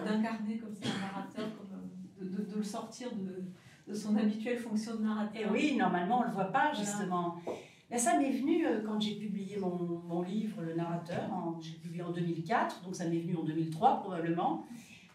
d'incarner 0.06 0.58
comme 0.58 0.74
ça 0.74 0.90
un 0.90 1.02
narrateur, 1.02 1.50
comme, 1.58 2.28
de, 2.30 2.38
de, 2.38 2.44
de, 2.50 2.56
le 2.56 2.64
sortir 2.64 3.10
de, 3.14 3.44
de 3.88 3.94
son 3.94 4.16
habituelle 4.16 4.58
fonction 4.58 4.96
de 4.96 5.04
narrateur? 5.04 5.42
Et 5.42 5.50
oui, 5.50 5.76
normalement, 5.76 6.20
on 6.20 6.22
ne 6.22 6.28
le 6.28 6.34
voit 6.34 6.52
pas, 6.52 6.72
justement. 6.74 7.38
Voilà 7.44 7.60
ça 7.98 8.18
m'est 8.18 8.32
venu 8.32 8.66
euh, 8.66 8.82
quand 8.86 9.00
j'ai 9.00 9.16
publié 9.16 9.58
mon, 9.58 9.76
mon, 10.08 10.22
livre, 10.22 10.62
Le 10.62 10.76
narrateur, 10.76 11.30
j'ai 11.62 11.74
publié 11.74 12.04
en 12.04 12.12
2004, 12.12 12.84
donc 12.84 12.96
ça 12.96 13.08
m'est 13.08 13.20
venu 13.20 13.36
en 13.36 13.44
2003 13.44 14.02
probablement. 14.02 14.66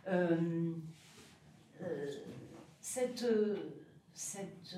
Euh, 0.07 0.72
euh, 1.83 2.07
cette, 2.81 3.27
cette, 4.12 4.77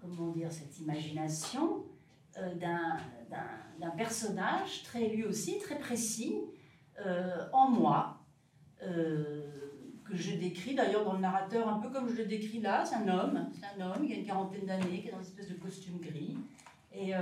comment 0.00 0.30
dire, 0.30 0.50
cette 0.52 0.78
imagination 0.80 1.84
d'un 2.36 3.90
personnage 3.96 4.82
très 4.84 5.08
lui 5.08 5.24
aussi 5.24 5.58
très 5.58 5.78
précis 5.78 6.40
en 7.52 7.70
moi 7.70 8.20
que 10.08 10.16
je 10.16 10.36
décris 10.36 10.74
d'ailleurs 10.74 11.04
dans 11.04 11.14
le 11.14 11.20
narrateur, 11.20 11.68
un 11.68 11.78
peu 11.78 11.90
comme 11.90 12.08
je 12.08 12.16
le 12.16 12.24
décris 12.24 12.60
là. 12.60 12.84
C'est 12.84 12.96
un 12.96 13.08
homme, 13.08 13.50
c'est 13.52 13.80
un 13.80 13.86
homme, 13.86 14.04
il 14.04 14.12
a 14.12 14.16
une 14.16 14.24
quarantaine 14.24 14.66
d'années, 14.66 15.02
qui 15.02 15.08
est 15.08 15.10
dans 15.10 15.18
une 15.18 15.24
espèce 15.24 15.48
de 15.48 15.54
costume 15.54 15.98
gris. 15.98 16.36
Et 16.92 17.14
euh, 17.14 17.20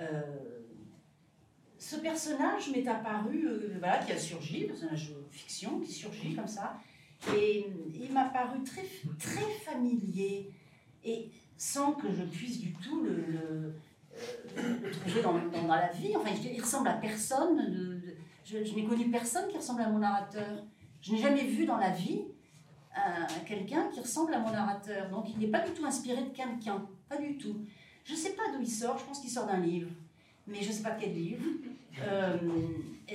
euh, 0.00 0.20
ce 1.78 1.96
personnage 1.96 2.70
m'est 2.70 2.86
apparu, 2.86 3.46
euh, 3.46 3.76
voilà, 3.78 3.98
qui 3.98 4.12
a 4.12 4.18
surgi, 4.18 4.64
personnage 4.64 5.12
fiction 5.30 5.80
qui 5.80 5.92
surgit 5.92 6.34
comme 6.34 6.48
ça, 6.48 6.76
et 7.36 7.66
il 7.94 8.12
m'a 8.12 8.24
paru 8.24 8.62
très, 8.64 8.84
très 9.18 9.50
familier, 9.64 10.50
et 11.04 11.30
sans 11.56 11.92
que 11.92 12.08
je 12.10 12.22
puisse 12.22 12.60
du 12.60 12.72
tout 12.72 13.02
le, 13.02 13.14
le, 13.14 14.90
trouver 14.90 15.22
dans, 15.22 15.66
la 15.68 15.88
vie. 15.88 16.16
Enfin, 16.16 16.30
il, 16.44 16.60
ressemble 16.60 16.88
à 16.88 16.94
personne. 16.94 18.02
Je, 18.44 18.58
n'ai 18.58 18.84
connu 18.84 19.10
personne 19.10 19.48
qui 19.48 19.56
ressemble 19.56 19.82
à 19.82 19.88
mon 19.88 19.98
narrateur. 19.98 20.64
Je 21.00 21.12
n'ai 21.12 21.18
jamais 21.18 21.44
vu 21.44 21.66
dans 21.66 21.78
la 21.78 21.90
vie 21.90 22.22
euh, 22.96 23.00
quelqu'un 23.46 23.88
qui 23.88 24.00
ressemble 24.00 24.34
à 24.34 24.38
mon 24.38 24.50
narrateur. 24.50 25.08
Donc 25.10 25.26
il 25.28 25.38
n'est 25.38 25.50
pas 25.50 25.60
du 25.60 25.72
tout 25.72 25.84
inspiré 25.84 26.22
de 26.22 26.30
quelqu'un, 26.30 26.86
pas 27.08 27.16
du 27.16 27.36
tout. 27.36 27.64
Je 28.04 28.12
ne 28.12 28.18
sais 28.18 28.32
pas 28.32 28.42
d'où 28.52 28.60
il 28.60 28.68
sort, 28.68 28.98
je 28.98 29.04
pense 29.04 29.20
qu'il 29.20 29.30
sort 29.30 29.46
d'un 29.46 29.60
livre, 29.60 29.90
mais 30.46 30.60
je 30.60 30.68
ne 30.68 30.72
sais 30.72 30.82
pas 30.82 30.90
quel 30.90 31.14
livre. 31.14 31.44
Euh, 32.00 32.36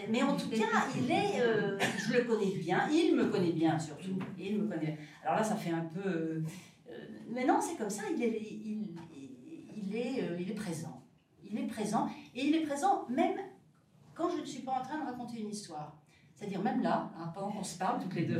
mais 0.10 0.22
en 0.22 0.36
tout 0.36 0.50
cas, 0.50 0.88
il 0.96 1.12
est, 1.12 1.42
euh, 1.42 1.78
je 1.98 2.14
le 2.14 2.24
connais 2.24 2.56
bien, 2.58 2.88
il 2.92 3.16
me 3.16 3.26
connaît 3.26 3.52
bien 3.52 3.78
surtout. 3.78 4.18
Il 4.38 4.60
me 4.60 4.68
connaît. 4.68 4.98
Alors 5.24 5.36
là, 5.36 5.44
ça 5.44 5.56
fait 5.56 5.72
un 5.72 5.86
peu. 5.86 6.42
Mais 7.30 7.46
non, 7.46 7.60
c'est 7.62 7.78
comme 7.78 7.90
ça, 7.90 8.04
il 8.16 8.24
est, 8.24 8.42
il, 8.42 9.96
est, 9.96 10.24
il 10.40 10.52
est 10.52 10.56
présent. 10.56 11.04
Il 11.50 11.58
est 11.58 11.68
présent, 11.68 12.10
et 12.36 12.46
il 12.46 12.56
est 12.56 12.66
présent 12.66 13.06
même 13.10 13.40
quand 14.14 14.30
je 14.30 14.42
ne 14.42 14.46
suis 14.46 14.64
pas 14.64 14.74
en 14.74 14.82
train 14.82 15.00
de 15.00 15.06
raconter 15.06 15.40
une 15.40 15.50
histoire. 15.50 15.96
C'est-à-dire 16.38 16.62
même 16.62 16.84
là, 16.84 17.10
hein, 17.18 17.32
pendant 17.34 17.52
qu'on 17.52 17.64
se 17.64 17.80
parle 17.80 18.00
toutes 18.00 18.14
les 18.14 18.26
deux. 18.26 18.40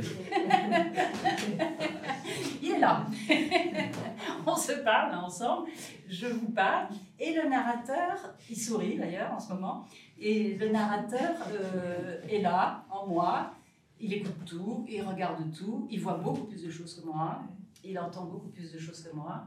il 2.62 2.70
est 2.70 2.78
là. 2.78 3.04
On 4.46 4.54
se 4.54 4.70
parle 4.84 5.16
ensemble, 5.16 5.68
je 6.08 6.28
vous 6.28 6.50
parle, 6.50 6.86
et 7.18 7.34
le 7.34 7.48
narrateur, 7.48 8.34
il 8.48 8.56
sourit 8.56 8.96
d'ailleurs 8.96 9.32
en 9.32 9.40
ce 9.40 9.52
moment, 9.52 9.84
et 10.16 10.56
le 10.56 10.68
narrateur 10.68 11.34
euh, 11.50 12.20
est 12.28 12.40
là, 12.40 12.84
en 12.88 13.08
moi, 13.08 13.50
il 13.98 14.12
écoute 14.12 14.44
tout, 14.46 14.86
il 14.88 15.02
regarde 15.02 15.52
tout, 15.52 15.88
il 15.90 16.00
voit 16.00 16.18
beaucoup 16.18 16.44
plus 16.44 16.64
de 16.64 16.70
choses 16.70 17.00
que 17.00 17.04
moi, 17.04 17.42
il 17.84 17.98
entend 17.98 18.26
beaucoup 18.26 18.48
plus 18.48 18.72
de 18.72 18.78
choses 18.78 19.02
que 19.02 19.14
moi, 19.14 19.44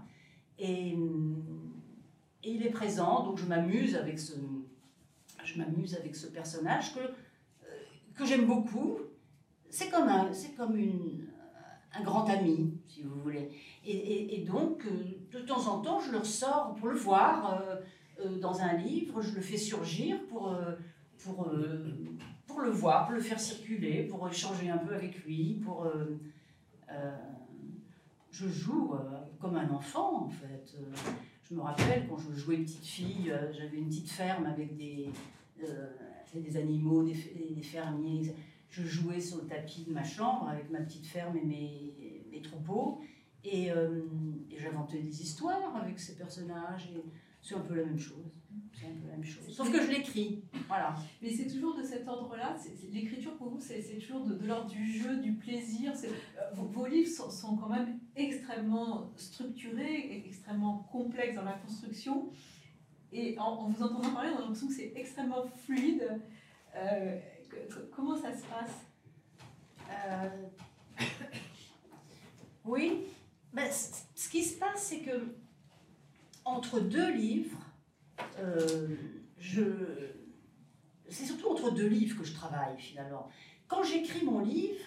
et, 0.60 0.98
il 2.44 2.66
est 2.66 2.72
présent, 2.72 3.24
donc 3.24 3.38
je 3.38 3.46
m'amuse 3.46 3.96
avec 3.96 4.18
ce, 4.18 4.34
je 5.44 5.60
m'amuse 5.60 5.94
avec 5.96 6.16
ce 6.16 6.26
personnage 6.26 6.96
que 6.96 7.02
que 8.16 8.26
j'aime 8.26 8.46
beaucoup. 8.46 8.98
C'est 9.70 9.90
comme, 9.90 10.08
un, 10.08 10.34
c'est 10.34 10.56
comme 10.56 10.76
une, 10.76 11.28
un 11.94 12.04
grand 12.04 12.26
ami, 12.30 12.78
si 12.88 13.04
vous 13.04 13.20
voulez. 13.22 13.50
Et, 13.86 14.44
donc, 14.48 14.86
euh, 14.86 15.04
de 15.32 15.40
temps 15.40 15.68
en 15.68 15.82
temps, 15.82 16.00
je 16.00 16.12
le 16.12 16.20
ressors 16.20 16.76
pour 16.76 16.90
le 16.90 16.98
voir 16.98 17.54
euh, 17.54 17.76
euh, 18.20 18.40
dans 18.40 18.62
un 18.62 18.74
livre, 18.74 19.22
je 19.22 19.34
le 19.34 19.42
fais 19.42 19.58
surgir 19.58 20.18
pour, 20.28 20.56
pour, 21.24 21.52
pour 22.48 22.62
le 22.62 22.70
voir, 22.70 23.06
pour 23.06 23.16
le 23.16 23.22
faire 23.22 23.40
circuler, 23.40 24.04
pour 24.04 24.28
échanger 24.28 24.70
un 24.70 24.78
peu 24.78 24.94
avec 24.94 25.24
lui, 25.24 25.60
pour... 25.64 25.88
je 28.48 28.50
joue 28.50 28.94
comme 29.40 29.56
un 29.56 29.70
enfant, 29.70 30.26
en 30.26 30.30
fait. 30.30 30.76
Je 31.44 31.56
me 31.56 31.62
rappelle 31.62 32.08
quand 32.08 32.18
je 32.18 32.32
jouais 32.34 32.58
petite 32.58 32.86
fille, 32.86 33.34
j'avais 33.52 33.78
une 33.78 33.88
petite 33.88 34.10
ferme 34.10 34.46
avec 34.46 34.78
des 34.78 35.10
des 36.40 36.58
animaux, 36.58 37.04
des, 37.04 37.14
des, 37.14 37.62
fermiers. 37.62 38.34
Je 38.70 38.84
jouais 38.84 39.20
sur 39.20 39.42
le 39.42 39.48
tapis 39.48 39.84
de 39.84 39.92
ma 39.92 40.04
chambre 40.04 40.48
avec 40.48 40.70
ma 40.70 40.80
petite 40.80 41.06
ferme 41.06 41.36
et 41.38 41.44
mes, 41.44 42.26
mes 42.32 42.42
troupeaux. 42.42 43.02
Et, 43.44 43.72
euh, 43.72 44.02
et 44.50 44.60
j'inventais 44.60 45.00
des 45.00 45.22
histoires 45.22 45.76
avec 45.76 46.00
ces 46.00 46.16
personnages. 46.16 46.90
Et 46.96 47.04
c'est 47.42 47.56
un 47.56 47.62
peu 47.62 47.76
la 47.76 47.86
même 47.86 48.00
chose. 48.00 48.24
C'est 48.74 48.86
un 48.86 49.02
peu 49.02 49.08
la 49.08 49.14
même 49.14 49.24
chose. 49.24 49.44
Sauf 49.50 49.72
que 49.72 49.82
je 49.82 49.92
l'écris. 49.92 50.44
Voilà. 50.68 50.96
Mais 51.22 51.30
c'est 51.32 51.48
toujours 51.48 51.76
de 51.76 51.84
cet 51.84 52.08
ordre-là. 52.08 52.56
L'écriture 52.92 53.36
pour 53.36 53.50
vous, 53.50 53.60
c'est 53.60 53.82
toujours 54.00 54.26
de, 54.26 54.46
l'ordre 54.46 54.70
du 54.70 54.92
jeu, 54.92 55.18
du 55.18 55.34
plaisir. 55.34 55.92
Euh, 55.92 56.54
vos, 56.54 56.66
vos, 56.66 56.86
livres 56.86 57.10
sont, 57.10 57.30
sont, 57.30 57.58
quand 57.58 57.70
même 57.70 58.00
extrêmement 58.16 59.12
structurés, 59.16 60.24
extrêmement 60.26 60.88
complexes 60.92 61.36
dans 61.36 61.44
la 61.44 61.54
construction. 61.54 62.30
Et 63.14 63.38
en, 63.40 63.70
vous 63.70 63.84
entendant 63.84 64.12
parler, 64.12 64.30
on 64.34 64.38
a 64.38 64.42
l'impression 64.42 64.68
que 64.68 64.74
c'est 64.74 64.94
extrêmement 64.96 65.46
fluide. 65.66 66.22
Euh, 66.76 67.20
comment 67.94 68.16
ça 68.16 68.36
se 68.36 68.44
passe? 68.44 68.86
Euh, 69.90 70.48
Oui, 72.64 73.06
ben, 73.54 73.70
ce 73.72 74.30
qui 74.30 74.44
se 74.44 74.60
passe, 74.60 74.84
c'est 74.84 75.00
que 75.00 75.36
entre 76.46 76.80
deux 76.80 77.12
livres, 77.12 77.58
euh, 78.38 78.88
je... 79.40 79.64
c'est 81.10 81.26
surtout 81.26 81.50
entre 81.50 81.72
deux 81.72 81.88
livres 81.88 82.20
que 82.20 82.26
je 82.26 82.34
travaille 82.34 82.78
finalement. 82.78 83.30
Quand 83.68 83.84
j'écris 83.84 84.24
mon 84.24 84.42
livre, 84.42 84.80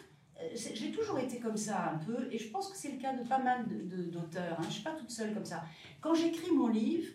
j'ai 0.55 0.91
toujours 0.91 1.19
été 1.19 1.39
comme 1.39 1.57
ça 1.57 1.93
un 1.93 1.99
peu, 1.99 2.29
et 2.31 2.39
je 2.39 2.49
pense 2.49 2.71
que 2.71 2.77
c'est 2.77 2.93
le 2.93 2.99
cas 2.99 3.13
de 3.13 3.27
pas 3.27 3.39
mal 3.39 3.67
d'auteurs. 4.11 4.57
Hein. 4.59 4.63
Je 4.63 4.67
ne 4.67 4.73
suis 4.73 4.83
pas 4.83 4.93
toute 4.93 5.11
seule 5.11 5.33
comme 5.35 5.45
ça. 5.45 5.65
Quand 6.01 6.15
j'écris 6.15 6.51
mon 6.53 6.69
livre, 6.69 7.09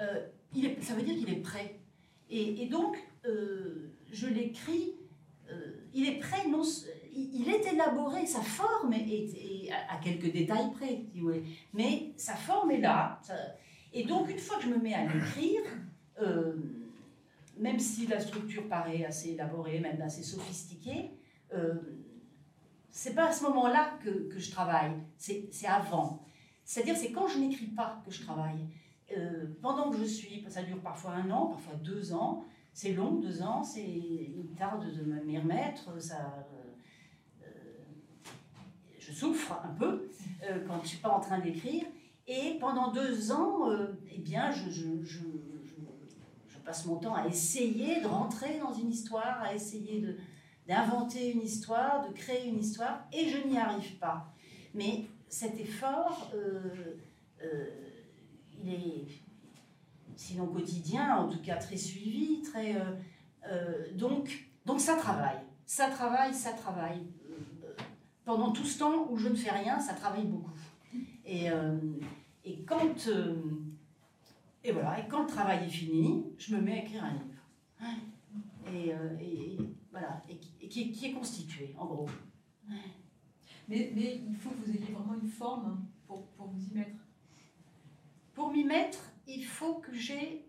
est, 0.00 0.82
ça 0.82 0.94
veut 0.94 1.02
dire 1.02 1.16
qu'il 1.16 1.30
est 1.30 1.42
prêt. 1.42 1.78
Et, 2.30 2.66
donc, 2.66 2.96
je 4.10 4.26
l'écris, 4.26 4.94
il 5.92 6.08
est 6.08 6.18
prêt, 6.18 6.44
il 7.14 7.48
est 7.48 7.72
élaboré, 7.72 8.26
sa 8.26 8.40
forme 8.40 8.94
est, 8.94 9.70
à 9.70 9.98
quelques 10.02 10.32
détails 10.32 10.72
près, 10.72 11.02
mais 11.74 12.12
sa 12.16 12.34
forme 12.34 12.70
est 12.70 12.80
là. 12.80 13.20
et 13.92 14.04
donc, 14.04 14.30
une 14.30 14.38
fois 14.38 14.56
que 14.56 14.64
je 14.64 14.70
me 14.70 14.78
mets 14.78 14.94
à 14.94 15.04
l'écrire, 15.04 15.60
euh, 16.20 16.54
même 17.58 17.78
si 17.78 18.06
la 18.06 18.20
structure 18.20 18.66
paraît 18.68 19.04
assez 19.04 19.30
élaborée, 19.30 19.78
même 19.80 20.00
assez 20.00 20.22
sophistiquée, 20.22 21.10
euh, 21.52 21.74
c'est 22.92 23.14
pas 23.14 23.28
à 23.28 23.32
ce 23.32 23.42
moment-là 23.44 23.98
que, 24.04 24.28
que, 24.28 24.38
je 24.38 24.50
travaille, 24.52 24.92
c'est 25.16 25.66
avant. 25.66 26.24
C'est-à-dire, 26.64 26.96
c'est 26.96 27.10
quand 27.10 27.26
je 27.26 27.38
n'écris 27.38 27.66
pas 27.66 28.00
que 28.06 28.12
je 28.12 28.22
travaille. 28.22 28.68
Euh, 29.16 29.46
pendant 29.60 29.90
que 29.90 29.98
je 29.98 30.04
suis, 30.04 30.44
ça 30.48 30.62
dure 30.62 30.80
parfois 30.80 31.12
un 31.12 31.30
an, 31.30 31.46
parfois 31.48 31.74
deux 31.74 32.12
ans, 32.12 32.44
c'est 32.72 32.92
long, 32.92 33.16
deux 33.16 33.42
ans, 33.42 33.64
c'est 33.64 33.82
une 33.84 34.54
tarde 34.56 34.86
de 34.86 35.02
m'y 35.24 35.38
remettre, 35.38 36.00
ça, 36.00 36.46
je 39.06 39.12
souffre 39.12 39.60
un 39.64 39.74
peu 39.74 40.08
euh, 40.44 40.64
quand 40.66 40.76
je 40.78 40.82
ne 40.82 40.86
suis 40.86 40.98
pas 40.98 41.10
en 41.10 41.20
train 41.20 41.38
d'écrire. 41.38 41.84
Et 42.26 42.56
pendant 42.60 42.92
deux 42.92 43.32
ans, 43.32 43.70
euh, 43.70 43.88
eh 44.10 44.18
bien, 44.18 44.50
je, 44.52 44.70
je, 44.70 45.02
je, 45.02 45.18
passe 46.64 46.86
mon 46.86 46.94
temps 46.94 47.16
à 47.16 47.26
essayer 47.26 48.00
de 48.00 48.06
rentrer 48.06 48.60
dans 48.60 48.72
une 48.72 48.88
histoire, 48.88 49.42
à 49.42 49.52
essayer 49.52 50.00
d'inventer 50.66 51.32
une 51.32 51.42
histoire, 51.42 52.08
de 52.08 52.14
créer 52.14 52.48
une 52.48 52.58
histoire, 52.58 53.04
et 53.12 53.28
je 53.28 53.46
n'y 53.46 53.58
arrive 53.58 53.96
pas. 53.98 54.32
Mais 54.74 55.04
cet 55.28 55.58
effort, 55.58 56.30
euh, 56.34 56.90
il 58.62 58.72
est, 58.72 59.06
sinon 60.16 60.46
quotidien, 60.46 61.16
en 61.16 61.28
tout 61.28 61.42
cas 61.42 61.56
très 61.56 61.76
suivi, 61.76 62.42
très... 62.42 62.76
donc, 63.94 64.48
donc 64.64 64.80
ça 64.80 64.96
travaille, 64.96 65.40
ça 65.66 65.88
travaille, 65.88 66.32
ça 66.32 66.52
travaille 66.52 67.02
pendant 68.24 68.52
tout 68.52 68.64
ce 68.64 68.78
temps 68.78 69.08
où 69.10 69.16
je 69.16 69.28
ne 69.28 69.34
fais 69.34 69.50
rien, 69.50 69.80
ça 69.80 69.94
travaille 69.94 70.26
beaucoup. 70.26 70.52
Et, 71.24 71.50
euh, 71.50 71.76
et 72.44 72.62
quand, 72.62 73.08
euh, 73.08 73.34
et 74.64 74.72
voilà, 74.72 75.00
et 75.00 75.08
quand 75.08 75.22
le 75.22 75.28
travail 75.28 75.64
est 75.66 75.70
fini, 75.70 76.24
je 76.38 76.54
me 76.54 76.60
mets 76.60 76.72
à 76.72 76.82
écrire 76.82 77.04
un 77.04 77.12
livre. 77.12 77.24
Et, 78.72 78.94
euh, 78.94 79.18
et 79.20 79.58
voilà, 79.90 80.22
et, 80.28 80.38
qui, 80.72 80.90
qui, 80.92 81.06
est 81.06 81.12
constitué, 81.12 81.74
en 81.78 81.86
gros. 81.86 82.08
Mais, 83.68 83.92
mais, 83.94 84.20
il 84.28 84.36
faut 84.36 84.50
que 84.50 84.64
vous 84.64 84.70
ayez 84.70 84.92
vraiment 84.92 85.14
une 85.14 85.28
forme 85.28 85.84
pour, 86.06 86.26
pour 86.28 86.48
vous 86.48 86.64
y 86.70 86.74
mettre. 86.74 87.00
Pour 88.34 88.50
m'y 88.50 88.64
mettre, 88.64 88.98
il 89.26 89.44
faut 89.44 89.74
que 89.74 89.94
j'ai... 89.94 90.46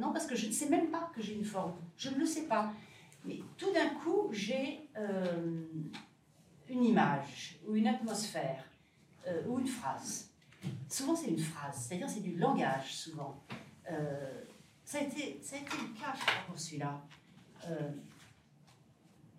non, 0.00 0.12
parce 0.12 0.26
que 0.26 0.34
je 0.34 0.46
ne 0.46 0.52
sais 0.52 0.68
même 0.68 0.90
pas 0.90 1.10
que 1.14 1.22
j'ai 1.22 1.34
une 1.34 1.44
forme. 1.44 1.74
Je 1.96 2.10
ne 2.10 2.16
le 2.16 2.26
sais 2.26 2.46
pas. 2.46 2.72
Mais 3.24 3.40
tout 3.56 3.72
d'un 3.72 3.90
coup, 3.90 4.30
j'ai 4.32 4.88
une 6.68 6.84
image 6.84 7.58
ou 7.66 7.74
une 7.76 7.88
atmosphère 7.88 8.64
euh, 9.26 9.42
ou 9.46 9.58
une 9.58 9.66
phrase. 9.66 10.30
Souvent, 10.88 11.14
c'est 11.14 11.28
une 11.28 11.38
phrase, 11.38 11.86
c'est-à-dire 11.86 12.08
c'est 12.08 12.20
du 12.20 12.36
langage, 12.36 12.94
souvent. 12.94 13.42
Euh, 13.90 14.42
ça, 14.84 14.98
a 14.98 15.02
été, 15.02 15.38
ça 15.42 15.56
a 15.56 15.58
été 15.60 15.76
le 15.76 15.98
cas, 15.98 16.14
pour 16.46 16.58
celui-là. 16.58 17.00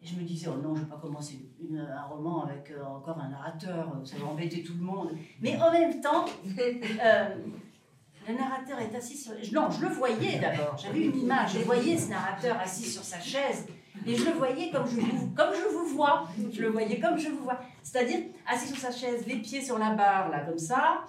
Euh, 0.01 0.05
je 0.05 0.15
me 0.15 0.23
disais, 0.23 0.47
oh 0.47 0.61
non, 0.61 0.75
je 0.75 0.81
ne 0.81 0.85
vais 0.85 0.91
pas 0.91 0.97
commencer 0.97 1.39
une, 1.61 1.79
un 1.79 2.03
roman 2.03 2.45
avec 2.45 2.71
encore 2.85 3.19
un 3.19 3.29
narrateur, 3.29 3.95
ça 4.03 4.17
va 4.17 4.25
embêter 4.27 4.63
tout 4.63 4.73
le 4.73 4.83
monde. 4.83 5.11
Mais 5.41 5.59
en 5.61 5.71
même 5.71 6.01
temps, 6.01 6.25
le 6.45 8.33
narrateur 8.33 8.79
est 8.79 8.95
assis 8.95 9.17
sur... 9.17 9.33
Non, 9.53 9.69
je 9.69 9.81
le 9.81 9.89
voyais 9.89 10.39
d'abord, 10.39 10.77
j'avais 10.77 11.05
une 11.05 11.17
image, 11.17 11.53
je 11.53 11.59
voyais 11.59 11.97
ce 11.97 12.09
narrateur 12.09 12.57
assis 12.59 12.89
sur 12.89 13.03
sa 13.03 13.19
chaise, 13.19 13.67
et 14.05 14.15
je 14.15 14.25
le 14.25 14.31
voyais 14.31 14.71
comme 14.71 14.87
je 14.87 14.99
vous, 15.01 15.31
comme 15.31 15.53
je 15.53 15.73
vous 15.73 15.95
vois. 15.95 16.27
Je 16.51 16.61
le 16.61 16.69
voyais 16.69 16.99
comme 16.99 17.17
je 17.17 17.29
vous 17.29 17.43
vois. 17.43 17.59
C'est-à-dire, 17.83 18.19
assis 18.47 18.69
sur 18.69 18.77
sa 18.77 18.91
chaise, 18.91 19.25
les 19.27 19.37
pieds 19.37 19.61
sur 19.61 19.77
la 19.77 19.91
barre, 19.91 20.29
là, 20.29 20.45
comme 20.45 20.57
ça. 20.57 21.05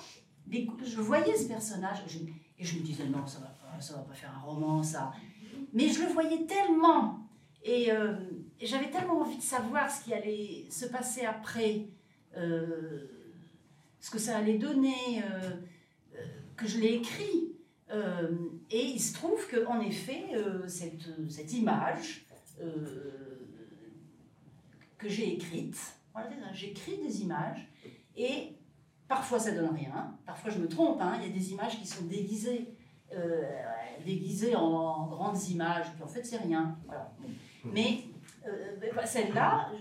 je 0.50 1.00
voyais 1.00 1.36
ce 1.36 1.46
personnage. 1.46 1.98
et 2.58 2.64
je 2.64 2.78
me 2.78 2.82
disais, 2.82 3.04
non, 3.06 3.26
ça 3.26 3.38
va 3.40 3.46
pas, 3.46 3.80
ça 3.80 3.94
va 3.94 4.00
pas 4.00 4.14
faire 4.14 4.32
un 4.36 4.40
roman, 4.40 4.82
ça. 4.82 5.12
Mais 5.72 5.88
je 5.88 6.02
le 6.02 6.08
voyais 6.08 6.46
tellement. 6.46 7.18
Et, 7.64 7.92
euh, 7.92 8.14
j'avais 8.60 8.90
tellement 8.90 9.20
envie 9.20 9.36
de 9.36 9.42
savoir 9.42 9.90
ce 9.90 10.04
qui 10.04 10.14
allait 10.14 10.66
se 10.70 10.86
passer 10.86 11.24
après. 11.24 11.86
Euh, 12.36 13.06
ce 14.00 14.10
que 14.10 14.18
ça 14.18 14.38
allait 14.38 14.58
donner. 14.58 15.22
Euh, 15.24 15.50
que 16.56 16.66
je 16.66 16.78
l'ai 16.78 16.94
écrit. 16.94 17.54
et 18.70 18.84
il 18.84 19.00
se 19.00 19.14
trouve 19.14 19.48
qu'en 19.48 19.80
effet, 19.80 20.26
cette, 20.66 21.08
cette 21.30 21.52
image, 21.54 22.26
que 24.98 25.08
j'ai 25.08 25.32
écrites. 25.34 25.78
Voilà, 26.12 26.28
j'écris 26.52 26.98
des 26.98 27.22
images 27.22 27.66
et 28.16 28.56
parfois 29.08 29.38
ça 29.38 29.52
donne 29.52 29.74
rien, 29.74 30.16
parfois 30.26 30.50
je 30.50 30.58
me 30.58 30.68
trompe, 30.68 31.00
hein. 31.00 31.18
il 31.20 31.28
y 31.28 31.30
a 31.30 31.32
des 31.32 31.52
images 31.52 31.78
qui 31.78 31.86
sont 31.86 32.04
déguisées, 32.04 32.74
euh, 33.12 33.42
déguisées 34.04 34.54
en, 34.54 35.06
grandes 35.06 35.42
images, 35.48 35.86
puis 35.94 36.02
en 36.02 36.08
fait 36.08 36.24
c'est 36.24 36.38
rien. 36.38 36.78
Mais 37.64 38.04
euh, 38.46 39.04
celle-là, 39.04 39.72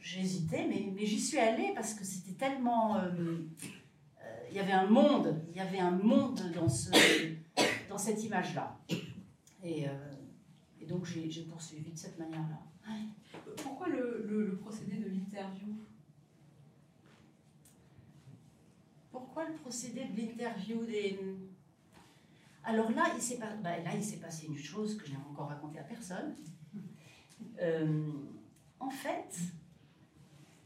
j'hésitais, 0.00 0.66
mais, 0.66 0.92
mais 0.94 1.06
j'y 1.06 1.20
suis 1.20 1.38
allée 1.38 1.72
parce 1.74 1.94
que 1.94 2.04
c'était 2.04 2.32
tellement... 2.32 3.00
il 4.50 4.56
y 4.56 4.60
avait 4.60 4.72
un 4.72 4.86
monde, 4.86 5.40
il 5.50 5.56
y 5.56 5.60
avait 5.60 5.78
un 5.78 5.92
monde 5.92 6.40
dans, 6.54 6.68
ce, 6.68 6.90
dans 7.88 7.98
cette 7.98 8.22
image-là. 8.24 8.78
Et 9.64 9.86
et 10.82 10.86
donc 10.86 11.04
j'ai 11.04 11.42
poursuivi 11.44 11.92
de 11.92 11.96
cette 11.96 12.18
manière-là. 12.18 12.58
Pourquoi 13.62 13.88
le, 13.88 14.58
procédé 14.60 14.96
de 14.96 15.10
l'interview? 15.10 15.68
Pourquoi 19.12 19.48
le 19.48 19.54
procédé 19.54 20.06
de 20.06 20.20
l'interview 20.20 20.84
des... 20.84 21.20
Alors 22.64 22.90
là, 22.92 23.04
il 23.16 23.22
s'est 23.22 23.38
pas... 23.38 23.54
bah, 23.62 23.70
passé 24.20 24.46
une 24.46 24.56
chose 24.56 24.96
que 24.96 25.06
je 25.06 25.12
n'ai 25.12 25.18
encore 25.18 25.48
racontée 25.48 25.78
à 25.78 25.82
personne. 25.82 26.34
Euh, 27.60 28.04
en 28.78 28.90
fait, 28.90 29.38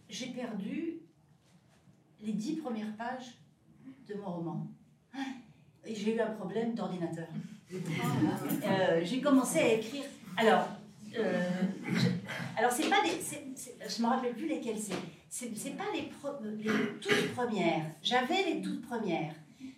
j'ai 0.09 0.29
perdu 0.29 0.99
les 2.21 2.33
dix 2.33 2.57
premières 2.57 2.95
pages 2.97 3.39
de 4.09 4.15
mon 4.15 4.37
roman. 4.37 4.67
Et 5.85 5.95
j'ai 5.95 6.17
eu 6.17 6.21
un 6.21 6.31
problème 6.33 6.75
d'ordinateur. 6.75 7.29
Euh, 7.73 9.01
j'ai 9.03 9.21
commencé 9.21 9.59
à 9.59 9.73
écrire. 9.75 10.05
Alors, 10.37 10.69
euh, 11.19 11.63
je, 11.93 12.09
alors 12.57 12.71
c'est 12.71 12.89
pas 12.89 13.03
des, 13.03 13.21
je 13.89 14.03
me 14.03 14.07
rappelle 14.09 14.35
plus 14.35 14.49
lesquelles 14.49 14.79
c'est. 14.79 14.95
C'est 15.29 15.77
pas 15.77 15.85
les, 15.93 16.11
les, 16.57 16.71
toutes 17.01 17.35
premières. 17.35 17.85
J'avais 18.03 18.55
les 18.55 18.63
toutes 18.63 18.87
premières. 18.87 19.35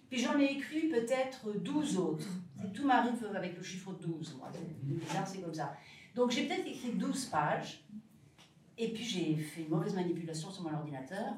Puis 0.09 0.21
j'en 0.21 0.38
ai 0.38 0.47
écrit 0.47 0.88
peut-être 0.88 1.53
12 1.59 1.99
autres. 1.99 2.29
Tout 2.75 2.87
m'arrive 2.87 3.25
avec 3.35 3.57
le 3.57 3.62
chiffre 3.62 3.92
12. 3.92 4.37
Moi. 4.38 4.51
C'est 5.27 5.40
comme 5.40 5.55
ça. 5.55 5.77
Donc 6.14 6.31
j'ai 6.31 6.47
peut-être 6.47 6.66
écrit 6.66 6.92
12 6.92 7.27
pages. 7.27 7.85
Et 8.77 8.92
puis 8.92 9.05
j'ai 9.05 9.37
fait 9.37 9.62
une 9.62 9.68
mauvaise 9.68 9.94
manipulation 9.94 10.51
sur 10.51 10.62
mon 10.62 10.75
ordinateur. 10.75 11.35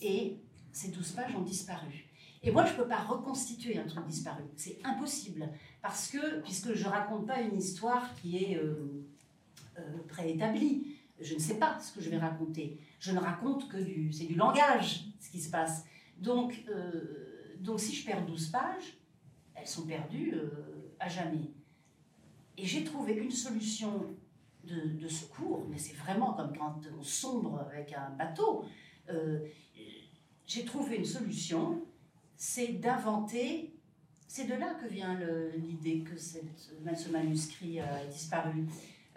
Et 0.00 0.38
ces 0.72 0.88
12 0.88 1.12
pages 1.12 1.34
ont 1.36 1.42
disparu. 1.42 2.08
Et 2.42 2.50
moi, 2.50 2.64
je 2.64 2.72
ne 2.72 2.76
peux 2.76 2.88
pas 2.88 3.02
reconstituer 3.02 3.78
un 3.78 3.84
truc 3.84 4.06
disparu. 4.06 4.44
C'est 4.56 4.78
impossible. 4.84 5.48
Parce 5.82 6.08
que, 6.08 6.40
puisque 6.40 6.72
je 6.74 6.84
ne 6.84 6.88
raconte 6.88 7.26
pas 7.26 7.40
une 7.40 7.56
histoire 7.56 8.14
qui 8.14 8.36
est 8.36 8.56
euh, 8.56 9.04
euh, 9.78 9.82
préétablie, 10.08 10.96
je 11.20 11.34
ne 11.34 11.40
sais 11.40 11.58
pas 11.58 11.78
ce 11.80 11.92
que 11.92 12.00
je 12.00 12.10
vais 12.10 12.18
raconter. 12.18 12.78
Je 13.00 13.10
ne 13.10 13.18
raconte 13.18 13.68
que 13.68 13.78
du... 13.78 14.12
C'est 14.12 14.26
du 14.26 14.36
langage, 14.36 15.06
ce 15.18 15.30
qui 15.30 15.40
se 15.40 15.50
passe. 15.50 15.84
Donc, 16.18 16.64
euh, 16.68 17.27
donc 17.58 17.80
si 17.80 17.94
je 17.94 18.04
perds 18.06 18.24
12 18.26 18.48
pages, 18.48 18.98
elles 19.54 19.66
sont 19.66 19.86
perdues 19.86 20.34
à 21.00 21.08
jamais. 21.08 21.50
Et 22.56 22.64
j'ai 22.64 22.84
trouvé 22.84 23.14
une 23.14 23.30
solution 23.30 24.06
de, 24.64 25.08
secours, 25.08 25.66
mais 25.68 25.78
c'est 25.78 25.96
vraiment 25.96 26.34
comme 26.34 26.56
quand 26.56 26.80
on 26.98 27.02
sombre 27.02 27.60
avec 27.60 27.92
un 27.92 28.10
bateau. 28.10 28.64
j'ai 30.46 30.64
trouvé 30.64 30.96
une 30.96 31.04
solution 31.04 31.82
c'est 32.38 32.68
d'inventer. 32.68 33.74
C'est 34.26 34.44
de 34.44 34.54
là 34.54 34.74
que 34.74 34.86
vient 34.86 35.18
l'idée 35.56 36.00
que 36.00 36.16
ce 36.16 37.10
manuscrit 37.10 37.80
a 37.80 38.06
disparu. 38.06 38.66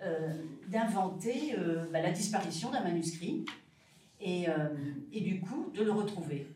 Euh, 0.04 0.34
d'inventer 0.67 1.54
euh, 1.60 1.86
bah, 1.93 2.01
la 2.01 2.10
disparition 2.10 2.71
d'un 2.71 2.82
manuscrit 2.82 3.45
euh, 4.25 4.69
et, 5.13 5.21
du 5.21 5.39
coup 5.39 5.69
de 5.75 5.84
le 5.84 5.91
retrouver 5.91 6.47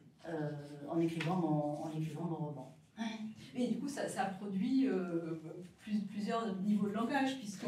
en, 0.89 0.99
écrivant 0.99 1.35
mon, 1.35 1.83
en 1.83 1.91
écrivant 1.97 2.23
mon 2.23 2.35
roman. 2.35 2.77
Et 3.57 3.67
du 3.67 3.79
coup, 3.79 3.87
ça, 3.87 4.07
ça 4.09 4.25
produit 4.25 4.89
plusieurs 6.09 6.55
niveaux 6.61 6.87
de 6.87 6.93
langage, 6.93 7.37
puisque 7.37 7.65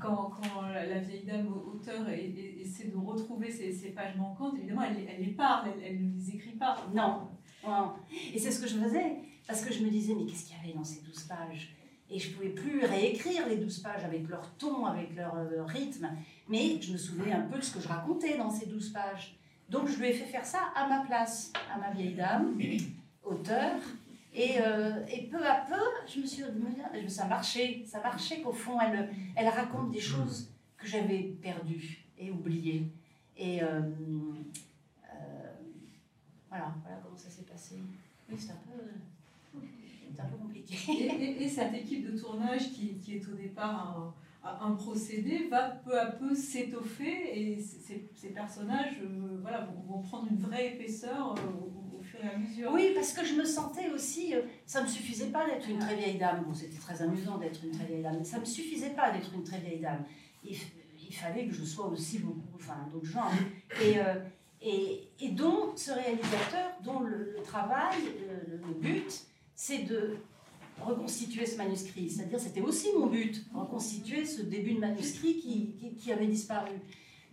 quand, 0.00 0.30
quand, 0.30 0.62
la 0.62 0.98
vieille 0.98 1.24
dame 1.24 1.48
auteur 1.48 2.08
essaie 2.08 2.88
de 2.88 2.96
retrouver 2.96 3.50
ces, 3.50 3.90
pages 3.90 4.16
manquantes, 4.16 4.56
évidemment, 4.58 4.82
elle, 4.82 5.06
elle 5.08 5.24
les 5.24 5.32
parle, 5.32 5.70
elle 5.84 6.06
ne 6.06 6.14
les 6.14 6.30
écrit 6.30 6.56
pas. 6.56 6.76
Non, 6.94 7.28
et 8.34 8.38
c'est 8.38 8.50
ce 8.50 8.60
que 8.60 8.68
je 8.68 8.76
faisais, 8.76 9.16
parce 9.46 9.64
que 9.64 9.72
je 9.72 9.84
me 9.84 9.90
disais, 9.90 10.14
mais 10.14 10.24
qu'est-ce 10.24 10.46
qu'il 10.46 10.56
y 10.56 10.60
avait 10.60 10.76
dans 10.76 10.84
ces 10.84 11.00
douze 11.02 11.22
pages? 11.24 11.74
Et 12.10 12.18
je 12.18 12.28
ne 12.28 12.34
pouvais 12.34 12.50
plus 12.50 12.84
réécrire 12.84 13.48
les 13.48 13.56
douze 13.56 13.78
pages 13.78 14.04
avec 14.04 14.28
leur 14.28 14.54
ton, 14.56 14.84
avec 14.84 15.14
leur 15.14 15.34
euh, 15.34 15.64
rythme. 15.64 16.10
Mais 16.48 16.80
je 16.80 16.92
me 16.92 16.98
souvenais 16.98 17.32
un 17.32 17.42
peu 17.42 17.58
de 17.58 17.64
ce 17.64 17.72
que 17.74 17.80
je 17.80 17.88
racontais 17.88 18.36
dans 18.36 18.50
ces 18.50 18.66
douze 18.66 18.90
pages. 18.90 19.38
Donc 19.68 19.88
je 19.88 19.98
lui 19.98 20.08
ai 20.08 20.12
fait 20.12 20.26
faire 20.26 20.44
ça 20.44 20.72
à 20.74 20.86
ma 20.86 21.00
place, 21.00 21.52
à 21.72 21.78
ma 21.78 21.90
vieille 21.90 22.14
dame, 22.14 22.58
auteur. 23.24 23.80
Et, 24.34 24.60
euh, 24.60 25.04
et 25.08 25.26
peu 25.26 25.46
à 25.46 25.66
peu, 25.68 25.80
je 26.06 26.20
me 26.20 26.26
suis 26.26 26.42
dit, 26.42 27.10
ça 27.10 27.26
marchait, 27.26 27.82
ça 27.86 28.00
marchait 28.00 28.40
qu'au 28.40 28.52
fond, 28.52 28.80
elle, 28.80 29.10
elle 29.36 29.48
raconte 29.48 29.90
des 29.90 30.00
choses 30.00 30.50
que 30.78 30.86
j'avais 30.86 31.34
perdues 31.42 32.04
et 32.18 32.30
oubliées. 32.30 32.86
Et 33.36 33.62
euh, 33.62 33.80
voilà, 36.48 36.74
voilà 36.82 36.96
comment 37.02 37.16
ça 37.16 37.28
s'est 37.28 37.42
passé. 37.42 37.76
Oui, 38.30 38.36
c'est 38.38 38.52
un 38.52 38.60
peu 38.66 38.82
un 40.18 40.26
peu 40.26 40.36
compliqué. 40.36 41.42
Et, 41.42 41.48
cette 41.48 41.74
équipe 41.74 42.10
de 42.10 42.18
tournage 42.18 42.70
qui, 42.72 42.94
qui 42.94 43.16
est 43.16 43.28
au 43.28 43.34
départ 43.34 44.14
un, 44.44 44.72
procédé 44.72 45.48
va 45.48 45.68
peu 45.68 45.98
à 45.98 46.06
peu 46.06 46.34
s'étoffer 46.34 47.30
et 47.32 47.60
ces, 47.60 48.28
personnages 48.30 49.00
euh, 49.02 49.38
voilà, 49.40 49.68
vont, 49.86 50.00
prendre 50.00 50.28
une 50.30 50.38
vraie 50.38 50.74
épaisseur 50.74 51.34
euh, 51.38 51.98
au, 51.98 52.02
fur 52.02 52.18
et 52.24 52.28
à 52.28 52.36
mesure. 52.36 52.70
Oui, 52.72 52.90
parce 52.94 53.12
que 53.12 53.24
je 53.24 53.34
me 53.34 53.44
sentais 53.44 53.90
aussi, 53.90 54.34
euh, 54.34 54.42
ça 54.66 54.80
ne 54.80 54.86
me 54.86 54.90
suffisait 54.90 55.30
pas 55.30 55.46
d'être 55.46 55.68
une 55.68 55.78
très 55.78 55.94
vieille 55.94 56.18
dame. 56.18 56.44
Bon, 56.44 56.54
c'était 56.54 56.78
très 56.78 57.00
amusant 57.02 57.38
d'être 57.38 57.64
une 57.64 57.70
très 57.70 57.84
vieille 57.84 58.02
dame, 58.02 58.16
mais 58.18 58.24
ça 58.24 58.36
ne 58.36 58.40
me 58.40 58.46
suffisait 58.46 58.90
pas 58.90 59.12
d'être 59.12 59.32
une 59.34 59.44
très 59.44 59.58
vieille 59.58 59.80
dame. 59.80 60.04
Il, 60.44 60.56
fallait 61.14 61.46
que 61.46 61.52
je 61.52 61.64
sois 61.64 61.88
aussi 61.88 62.20
beaucoup, 62.20 62.56
enfin, 62.56 62.88
d'autres 62.90 63.04
gens. 63.04 63.28
Et, 63.82 63.96
et, 64.62 65.10
et, 65.20 65.28
dont 65.28 65.76
ce 65.76 65.90
réalisateur, 65.92 66.70
dont 66.82 67.00
le, 67.00 67.36
travail, 67.44 67.98
le 68.48 68.72
but, 68.80 69.26
c'est 69.54 69.82
de 69.82 70.16
reconstituer 70.80 71.46
ce 71.46 71.56
manuscrit. 71.56 72.10
C'est-à-dire, 72.10 72.40
c'était 72.40 72.60
aussi 72.60 72.88
mon 72.98 73.06
but, 73.06 73.44
reconstituer 73.54 74.24
ce 74.24 74.42
début 74.42 74.74
de 74.74 74.80
manuscrit 74.80 75.36
qui, 75.36 75.94
qui, 75.98 76.12
avait 76.12 76.26
disparu. 76.26 76.70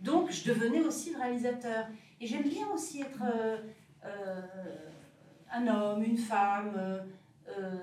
Donc, 0.00 0.30
je 0.30 0.48
devenais 0.48 0.80
aussi 0.80 1.12
le 1.12 1.18
réalisateur. 1.18 1.86
Et 2.20 2.26
j'aime 2.26 2.48
bien 2.48 2.68
aussi 2.72 3.00
être 3.00 3.22
euh, 3.22 3.56
euh, 4.04 4.42
un 5.52 5.66
homme, 5.66 6.02
une 6.02 6.18
femme, 6.18 6.72
euh, 7.48 7.76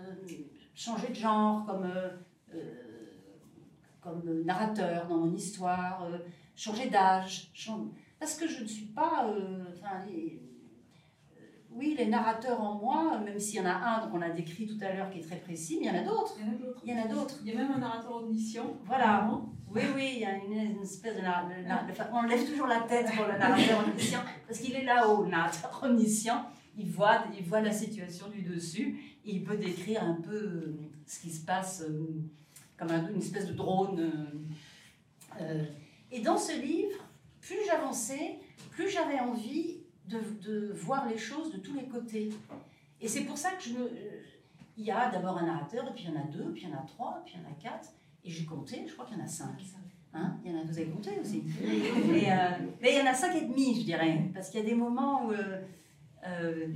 changer 0.75 1.09
de 1.09 1.15
genre 1.15 1.65
comme, 1.65 1.91
comme 4.01 4.43
narrateur 4.43 5.07
dans 5.07 5.17
mon 5.17 5.33
histoire, 5.33 6.07
changer 6.55 6.89
d'âge. 6.89 7.51
Parce 8.19 8.35
que 8.35 8.47
je 8.47 8.63
ne 8.63 8.67
suis 8.67 8.85
pas 8.85 9.27
oui, 11.77 11.95
les 11.97 12.07
narrateurs 12.07 12.59
en 12.59 12.75
moi, 12.75 13.19
même 13.23 13.39
s'il 13.39 13.57
y 13.57 13.61
en 13.61 13.65
a 13.65 13.73
un 13.73 14.07
qu'on 14.07 14.21
a 14.21 14.29
décrit 14.29 14.65
tout 14.65 14.83
à 14.83 14.93
l'heure 14.93 15.09
qui 15.11 15.19
est 15.19 15.23
très 15.23 15.37
précis, 15.37 15.77
mais 15.79 15.87
il 15.87 15.93
y 15.93 15.97
en 15.97 16.01
a 16.01 16.03
d'autres. 16.03 16.35
Il 16.83 16.91
y 16.91 16.99
en 16.99 17.03
a 17.03 17.07
d'autres. 17.07 17.39
Il 17.43 17.51
y 17.51 17.55
a 17.55 17.55
même 17.55 17.71
un 17.71 17.77
narrateur 17.77 18.15
omniscient. 18.15 18.77
Voilà. 18.85 19.29
Oui, 19.69 19.81
oui, 19.95 20.11
il 20.15 20.19
y 20.21 20.25
a 20.25 20.35
une, 20.35 20.81
espèce 20.81 21.15
de. 21.15 21.21
on 22.13 22.23
lève 22.23 22.49
toujours 22.49 22.67
la 22.67 22.81
tête 22.81 23.07
pour 23.15 23.25
le 23.25 23.37
narrateur 23.37 23.83
omniscient, 23.87 24.21
parce 24.47 24.59
qu'il 24.59 24.75
est 24.75 24.85
là-haut, 24.85 25.23
le 25.23 25.29
narrateur 25.29 25.79
omniscient. 25.83 26.47
Il 26.79 26.89
voit, 26.89 27.23
il 27.37 27.43
voit 27.43 27.61
la 27.61 27.71
situation 27.71 28.27
du 28.29 28.43
dessus 28.43 28.99
et 29.25 29.31
il 29.31 29.43
peut 29.43 29.57
décrire 29.57 30.03
un 30.03 30.13
peu 30.13 30.35
euh, 30.35 30.79
ce 31.07 31.19
qui 31.19 31.31
se 31.31 31.43
passe 31.43 31.81
euh, 31.81 32.21
comme 32.77 32.91
une 32.91 33.17
espèce 33.17 33.47
de 33.47 33.53
drone. 33.53 34.11
Euh, 35.41 35.63
et 36.11 36.21
dans 36.21 36.37
ce 36.37 36.59
livre, 36.59 37.03
plus 37.41 37.57
j'avançais, 37.65 38.39
plus 38.69 38.89
j'avais 38.89 39.19
envie 39.19 39.79
de, 40.07 40.71
voir 40.73 41.07
les 41.07 41.17
choses 41.17 41.51
de 41.51 41.57
tous 41.57 41.73
les 41.73 41.85
côtés. 41.85 42.29
Et 43.01 43.07
c'est 43.07 43.21
pour 43.21 43.37
ça 43.37 43.51
que 43.51 43.63
je 43.63 43.73
me... 43.73 43.89
Il 44.77 44.85
y 44.85 44.91
a 44.91 45.09
d'abord 45.09 45.37
un 45.37 45.45
narrateur, 45.45 45.87
et 45.87 45.93
puis 45.93 46.05
il 46.07 46.13
y 46.13 46.17
en 46.17 46.19
a 46.19 46.25
deux, 46.25 46.51
puis 46.51 46.63
il 46.63 46.69
y 46.69 46.73
en 46.73 46.77
a 46.77 46.85
trois, 46.85 47.21
puis 47.25 47.35
il 47.35 47.41
y 47.41 47.45
en 47.45 47.49
a 47.49 47.53
quatre. 47.53 47.89
Et 48.23 48.29
j'ai 48.29 48.45
compté, 48.45 48.85
je 48.87 48.93
crois 48.93 49.05
qu'il 49.05 49.17
y 49.17 49.21
en 49.21 49.23
a 49.23 49.27
cinq. 49.27 49.59
Hein 50.13 50.37
il 50.43 50.51
y 50.51 50.55
en 50.55 50.59
a, 50.59 50.63
vous 50.63 50.77
avez 50.77 50.89
compté 50.89 51.19
aussi. 51.19 51.43
Euh, 51.63 52.49
mais 52.81 52.93
il 52.93 52.97
y 52.97 53.01
en 53.01 53.05
a 53.05 53.13
cinq 53.13 53.35
et 53.35 53.45
demi, 53.45 53.79
je 53.79 53.85
dirais. 53.85 54.29
Parce 54.33 54.49
qu'il 54.49 54.59
y 54.59 54.63
a 54.63 54.65
des 54.65 54.75
moments 54.75 55.25
où... 55.25 55.31
Euh, 55.31 55.61
euh, 56.25 56.67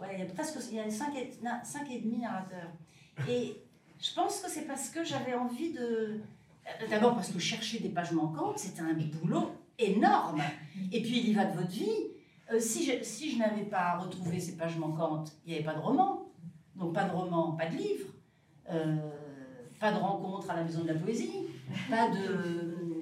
ouais, 0.00 0.08
il 0.14 0.20
y 0.20 0.22
a 0.22 0.26
presque 0.26 0.58
il 0.70 0.76
y 0.76 0.80
a 0.80 0.90
cinq 0.90 1.14
et, 1.16 1.30
cinq 1.62 1.90
et 1.90 2.00
demi 2.00 2.18
narrateurs. 2.18 2.70
Et 3.28 3.56
je 4.00 4.14
pense 4.14 4.40
que 4.40 4.50
c'est 4.50 4.66
parce 4.66 4.90
que 4.90 5.04
j'avais 5.04 5.34
envie 5.34 5.72
de... 5.72 6.20
D'abord 6.88 7.14
parce 7.14 7.30
que 7.30 7.38
chercher 7.38 7.80
des 7.80 7.88
pages 7.88 8.12
manquantes, 8.12 8.58
c'était 8.58 8.82
un 8.82 8.94
boulot 8.94 9.52
énorme. 9.80 10.42
Et 10.92 11.02
puis, 11.02 11.18
il 11.18 11.28
y 11.30 11.32
va 11.32 11.44
de 11.44 11.56
votre 11.56 11.70
vie. 11.70 12.10
Euh, 12.52 12.58
si 12.58 12.84
je, 12.84 13.02
si 13.02 13.32
je 13.32 13.38
n'avais 13.38 13.64
pas 13.64 13.98
retrouvé 13.98 14.40
ces 14.40 14.56
pages 14.56 14.76
manquantes, 14.76 15.32
il 15.44 15.50
n'y 15.50 15.56
avait 15.56 15.64
pas 15.64 15.74
de 15.74 15.80
roman. 15.80 16.30
Donc, 16.74 16.94
pas 16.94 17.04
de 17.04 17.12
roman, 17.12 17.52
pas 17.52 17.66
de 17.66 17.76
livre. 17.76 18.06
Euh, 18.70 18.96
pas 19.78 19.92
de 19.92 19.98
rencontre 19.98 20.50
à 20.50 20.56
la 20.56 20.64
Maison 20.64 20.82
de 20.82 20.88
la 20.88 20.94
Poésie. 20.94 21.32
Pas 21.88 22.08
de. 22.10 22.18
Euh, 22.18 22.96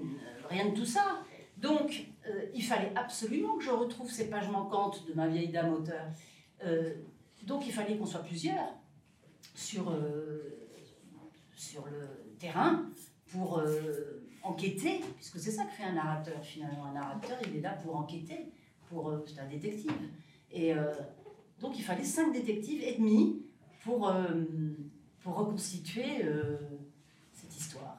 rien 0.49 0.69
de 0.69 0.75
tout 0.75 0.85
ça. 0.85 1.23
Donc, 1.57 2.07
il 2.55 2.63
fallait 2.63 2.93
absolument 2.95 3.57
que 3.57 3.65
je 3.65 3.71
retrouve 3.71 4.11
ces 4.11 4.31
pages 4.31 4.49
manquantes 4.51 5.07
de 5.09 5.15
ma 5.15 5.27
vieille 5.27 5.49
dame 5.49 5.73
auteur. 5.73 6.05
donc, 7.45 7.67
il 7.67 7.73
fallait 7.73 7.97
qu'on 7.97 8.07
soit 8.07 8.23
plusieurs 8.23 8.75
sur, 9.55 9.93
sur 11.57 11.87
le 11.87 12.37
terrain 12.39 12.85
pour 13.27 13.61
enquêter, 14.43 15.01
puisque 15.17 15.39
c'est 15.39 15.51
ça 15.51 15.65
que 15.65 15.73
fait 15.73 15.85
un 15.85 15.93
narrateur 15.93 16.43
finalement. 16.43 16.87
Un 16.87 16.93
narrateur, 16.93 17.39
il 17.47 17.57
est 17.57 17.61
là 17.61 17.73
pour 17.85 17.97
enquêter, 17.97 18.53
pour 18.89 19.11
euh, 19.11 19.25
c'est 19.27 19.41
un 19.41 19.49
détective. 19.49 19.93
Et 20.53 20.75
euh, 20.75 20.93
donc 21.61 21.79
il 21.79 21.83
fallait 21.83 22.05
cinq 22.05 22.33
détectives 22.33 22.83
et 22.83 22.95
demi 22.95 23.43
pour, 23.85 24.09
euh, 24.09 24.45
pour 25.23 25.35
reconstituer 25.35 26.25
cette 27.33 27.57
histoire. 27.57 27.99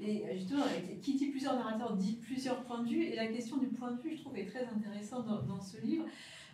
Et 0.00 0.24
justement, 0.34 0.64
qui 1.02 1.14
dit 1.14 1.26
plusieurs 1.26 1.54
narrateurs 1.54 1.96
dit 1.96 2.18
plusieurs 2.20 2.62
points 2.64 2.82
de 2.82 2.88
vue, 2.88 3.04
et 3.04 3.16
la 3.16 3.28
question 3.28 3.56
du 3.56 3.68
point 3.68 3.92
de 3.92 4.00
vue, 4.00 4.16
je 4.16 4.22
trouve, 4.22 4.36
est 4.36 4.46
très 4.46 4.66
intéressante 4.66 5.26
dans, 5.46 5.60
ce 5.60 5.80
livre. 5.80 6.04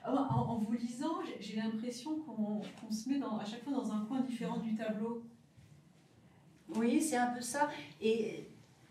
En, 0.05 0.57
vous 0.57 0.73
lisant, 0.73 1.19
j'ai 1.41 1.57
l'impression 1.57 2.21
qu'on 2.21 2.93
se 2.93 3.09
met 3.09 3.21
à 3.23 3.45
chaque 3.45 3.65
fois 3.65 3.73
dans 3.73 3.93
un 3.93 4.05
coin 4.05 4.21
différent 4.21 4.59
du 4.59 4.75
tableau. 4.75 5.25
Oui, 6.77 7.01
c'est 7.01 7.17
un 7.17 7.29
peu 7.29 7.41
ça. 7.41 7.71
Et 8.01 8.49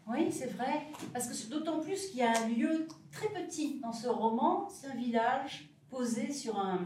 oui, 0.07 0.31
c'est 0.31 0.47
vrai. 0.47 0.87
Parce 1.13 1.27
que 1.27 1.49
d'autant 1.49 1.79
plus 1.79 2.07
qu'il 2.07 2.19
y 2.19 2.23
a 2.23 2.31
un 2.31 2.49
lieu 2.49 2.87
très 3.11 3.29
petit 3.29 3.79
dans 3.79 3.93
ce 3.93 4.07
roman, 4.07 4.67
c'est 4.69 4.87
un 4.87 4.95
village 4.95 5.69
posé 5.89 6.31
sur 6.31 6.59
un, 6.59 6.85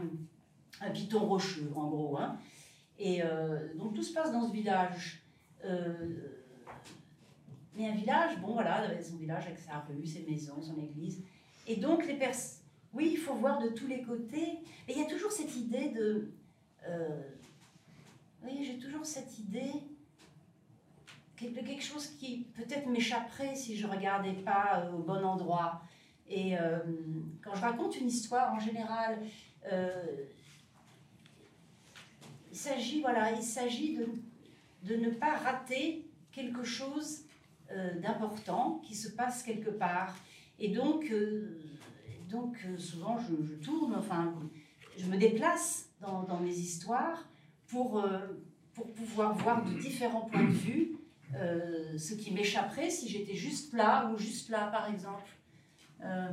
piton 0.92 1.20
rocheux, 1.26 1.70
en 1.74 1.88
gros. 1.88 2.18
Hein. 2.18 2.36
Et 2.98 3.22
euh, 3.22 3.74
donc 3.76 3.94
tout 3.94 4.02
se 4.02 4.12
passe 4.12 4.32
dans 4.32 4.46
ce 4.46 4.52
village. 4.52 5.22
Euh, 5.64 6.44
mais 7.76 7.88
un 7.88 7.94
village, 7.94 8.38
bon 8.40 8.52
voilà, 8.52 9.02
son 9.02 9.16
village 9.16 9.46
avec 9.46 9.58
sa 9.58 9.80
rue, 9.80 10.06
ses 10.06 10.24
maisons, 10.28 10.60
son 10.62 10.78
église. 10.78 11.22
Et 11.66 11.76
donc 11.76 12.06
les 12.06 12.14
personnes. 12.14 12.60
Oui, 12.92 13.10
il 13.12 13.18
faut 13.18 13.34
voir 13.34 13.60
de 13.60 13.68
tous 13.70 13.88
les 13.88 14.02
côtés. 14.02 14.60
Mais 14.86 14.94
il 14.94 14.98
y 14.98 15.02
a 15.02 15.06
toujours 15.06 15.32
cette 15.32 15.56
idée 15.56 15.88
de. 15.88 16.30
Euh, 16.86 17.22
oui, 18.44 18.62
j'ai 18.64 18.78
toujours 18.78 19.04
cette 19.04 19.38
idée 19.38 19.72
de 21.42 21.60
quelque 21.60 21.82
chose 21.82 22.06
qui 22.18 22.46
peut-être 22.54 22.86
m'échapperait 22.86 23.54
si 23.54 23.76
je 23.76 23.86
regardais 23.86 24.32
pas 24.32 24.82
euh, 24.84 24.92
au 24.92 24.98
bon 24.98 25.24
endroit. 25.24 25.82
Et 26.28 26.58
euh, 26.58 26.78
quand 27.42 27.54
je 27.54 27.60
raconte 27.60 27.96
une 28.00 28.08
histoire, 28.08 28.54
en 28.54 28.58
général, 28.58 29.18
euh, 29.70 30.06
il 32.50 32.56
s'agit 32.56 33.00
voilà, 33.00 33.32
de, 33.32 34.08
de, 34.84 34.96
ne 34.96 35.10
pas 35.10 35.36
rater 35.36 36.08
quelque 36.32 36.62
chose 36.62 37.24
d'important 38.00 38.80
qui 38.84 38.94
se 38.94 39.08
passe 39.08 39.42
quelque 39.42 39.70
part. 39.70 40.14
Et 40.60 40.68
donc, 40.68 41.12
donc 42.30 42.56
souvent, 42.78 43.18
je, 43.18 43.34
je, 43.44 43.54
tourne, 43.54 43.96
enfin, 43.96 44.32
je 44.96 45.06
me 45.06 45.16
déplace 45.16 45.88
dans, 46.00 46.22
dans 46.22 46.38
mes 46.38 46.54
histoires 46.54 47.26
pour, 47.66 48.06
pour 48.74 48.92
pouvoir 48.92 49.34
voir 49.34 49.64
de 49.64 49.72
différents 49.80 50.26
points 50.26 50.44
de 50.44 50.52
vue 50.52 50.94
euh, 51.34 51.98
ce 51.98 52.14
qui 52.14 52.32
m'échapperait 52.32 52.90
si 52.90 53.08
j'étais 53.08 53.34
juste 53.34 53.72
là 53.72 54.10
ou 54.10 54.18
juste 54.18 54.48
là, 54.48 54.68
par 54.68 54.88
exemple. 54.88 55.28
Euh, 56.02 56.32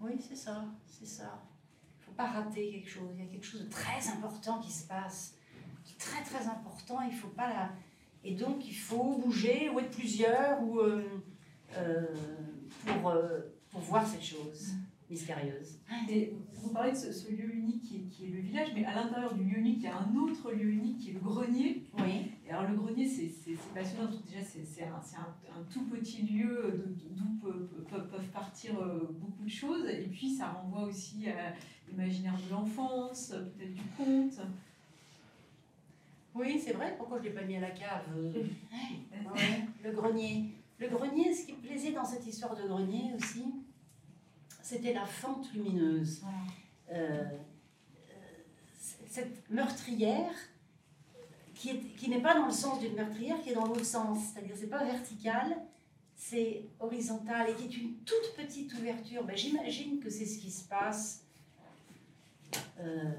oui, 0.00 0.12
c'est 0.18 0.36
ça, 0.36 0.64
c'est 0.86 1.06
ça. 1.06 1.42
Il 1.96 2.00
ne 2.00 2.04
faut 2.06 2.12
pas 2.12 2.26
rater 2.26 2.70
quelque 2.70 2.88
chose. 2.88 3.10
Il 3.14 3.24
y 3.24 3.28
a 3.28 3.30
quelque 3.30 3.46
chose 3.46 3.64
de 3.64 3.70
très 3.70 4.08
important 4.08 4.60
qui 4.60 4.72
se 4.72 4.86
passe, 4.86 5.34
très 5.98 6.22
très 6.22 6.46
important. 6.46 7.02
Il 7.02 7.14
faut 7.14 7.28
pas 7.28 7.48
la... 7.48 7.70
Et 8.24 8.34
donc, 8.34 8.66
il 8.66 8.74
faut 8.74 9.18
bouger 9.18 9.68
ou 9.70 9.80
être 9.80 9.90
plusieurs 9.90 10.62
ou, 10.62 10.80
euh, 10.80 11.02
pour, 12.86 13.14
pour 13.70 13.80
voir 13.80 14.06
cette 14.06 14.24
chose 14.24 14.74
mystérieuse. 15.10 15.78
Et 16.08 16.32
vous 16.54 16.70
parlez 16.70 16.92
de 16.92 16.96
ce, 16.96 17.30
lieu 17.30 17.52
unique 17.54 17.82
qui 17.82 17.96
est, 17.96 18.08
qui 18.08 18.26
est, 18.26 18.28
le 18.28 18.40
village, 18.40 18.68
mais 18.74 18.84
à 18.84 18.94
l'intérieur 18.94 19.34
du 19.34 19.44
lieu 19.44 19.58
unique, 19.58 19.78
il 19.78 19.84
y 19.84 19.88
a 19.88 19.98
un 19.98 20.14
autre 20.16 20.52
lieu 20.52 20.70
unique 20.70 20.98
qui 20.98 21.10
est 21.10 21.14
le 21.14 21.20
grenier. 21.20 21.84
Oui. 21.98 22.30
Et 22.46 22.50
alors 22.50 22.70
le 22.70 22.76
grenier, 22.76 23.06
c'est 23.06 23.30
passionnant. 23.74 24.10
Déjà, 24.26 24.42
c'est 24.42 24.84
un, 24.84 24.94
un, 24.94 25.60
un, 25.60 25.64
tout 25.72 25.84
petit 25.86 26.22
lieu 26.22 26.84
d'où 27.10 27.48
peuvent 27.90 28.28
partir 28.32 28.80
euh, 28.80 29.10
beaucoup 29.18 29.44
de 29.44 29.50
choses. 29.50 29.86
Et 29.88 30.08
puis, 30.10 30.30
ça 30.30 30.48
renvoie 30.48 30.84
aussi 30.84 31.28
à 31.28 31.54
l'imaginaire 31.88 32.36
de 32.36 32.50
l'enfance, 32.52 33.34
peut-être 33.56 33.74
du 33.74 33.82
conte. 33.96 34.40
Oui, 36.34 36.60
c'est 36.64 36.72
vrai, 36.72 36.94
pourquoi 36.96 37.18
je 37.18 37.24
ne 37.24 37.28
l'ai 37.28 37.34
pas 37.34 37.44
mis 37.44 37.56
à 37.56 37.60
la 37.60 37.70
cave 37.70 38.04
euh, 38.16 38.32
ouais, 39.12 39.66
Le 39.82 39.92
grenier. 39.92 40.54
Le 40.78 40.88
grenier, 40.88 41.34
ce 41.34 41.46
qui 41.46 41.52
me 41.52 41.58
plaisait 41.58 41.92
dans 41.92 42.04
cette 42.04 42.26
histoire 42.26 42.56
de 42.56 42.66
grenier 42.66 43.12
aussi, 43.16 43.44
c'était 44.70 44.92
la 44.92 45.04
fente 45.04 45.52
lumineuse. 45.52 46.22
Euh, 46.92 47.24
cette 49.08 49.50
meurtrière 49.50 50.32
qui, 51.54 51.70
est, 51.70 51.80
qui 51.96 52.08
n'est 52.08 52.22
pas 52.22 52.34
dans 52.34 52.46
le 52.46 52.52
sens 52.52 52.78
d'une 52.78 52.94
meurtrière, 52.94 53.40
qui 53.42 53.50
est 53.50 53.54
dans 53.54 53.66
l'autre 53.66 53.84
sens. 53.84 54.18
C'est-à-dire, 54.32 54.54
c'est 54.56 54.68
pas 54.68 54.84
vertical, 54.84 55.56
c'est 56.14 56.66
horizontal 56.78 57.50
et 57.50 57.54
qui 57.54 57.64
est 57.64 57.82
une 57.82 57.94
toute 58.04 58.34
petite 58.36 58.72
ouverture. 58.74 59.24
Ben, 59.24 59.36
J'imagine 59.36 59.98
que 59.98 60.08
c'est 60.08 60.26
ce 60.26 60.38
qui 60.38 60.52
se 60.52 60.68
passe 60.68 61.24
euh, 62.78 63.10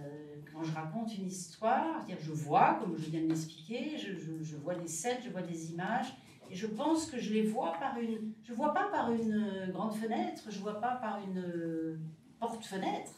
quand 0.54 0.64
je 0.64 0.74
raconte 0.74 1.18
une 1.18 1.28
histoire. 1.28 2.06
dire 2.06 2.18
je 2.22 2.32
vois, 2.32 2.78
comme 2.80 2.98
je 2.98 3.10
viens 3.10 3.24
de 3.24 3.28
l'expliquer, 3.28 3.98
je, 3.98 4.14
je, 4.14 4.42
je, 4.42 4.56
vois 4.56 4.76
des 4.76 4.88
scènes, 4.88 5.20
je 5.22 5.30
vois 5.30 5.42
des 5.42 5.72
images, 5.72 6.14
et 6.52 6.56
je 6.56 6.68
pense 6.68 7.06
que 7.06 7.18
je 7.18 7.34
les 7.34 7.44
vois 7.44 7.74
par 7.80 7.98
une. 7.98 8.34
Je 8.44 8.54
vois 8.54 8.74
pas 8.74 8.90
par 8.92 9.12
une 9.12 9.32
euh, 9.32 9.68
grande 9.68 9.96
fenêtre, 9.96 10.44
je 10.50 10.60
vois 10.60 10.82
pas 10.82 10.96
par 10.96 11.20
une 11.24 11.38
euh, 11.38 11.98
porte-fenêtre. 12.40 13.14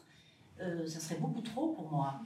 Euh, 0.61 0.85
ça 0.85 0.99
serait 0.99 1.19
beaucoup 1.19 1.41
trop 1.41 1.73
pour 1.73 1.91
moi. 1.91 2.21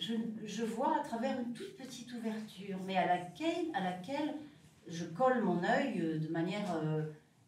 Je, 0.00 0.64
vois 0.64 1.00
à 1.00 1.00
travers 1.00 1.38
une 1.38 1.52
toute 1.52 1.76
petite 1.76 2.10
ouverture, 2.14 2.78
mais 2.86 2.96
à 2.96 3.06
laquelle, 3.06 3.66
à 3.74 3.82
laquelle 3.82 4.34
je 4.86 5.04
colle 5.04 5.42
mon 5.42 5.62
œil 5.64 6.18
de 6.18 6.28
manière. 6.28 6.80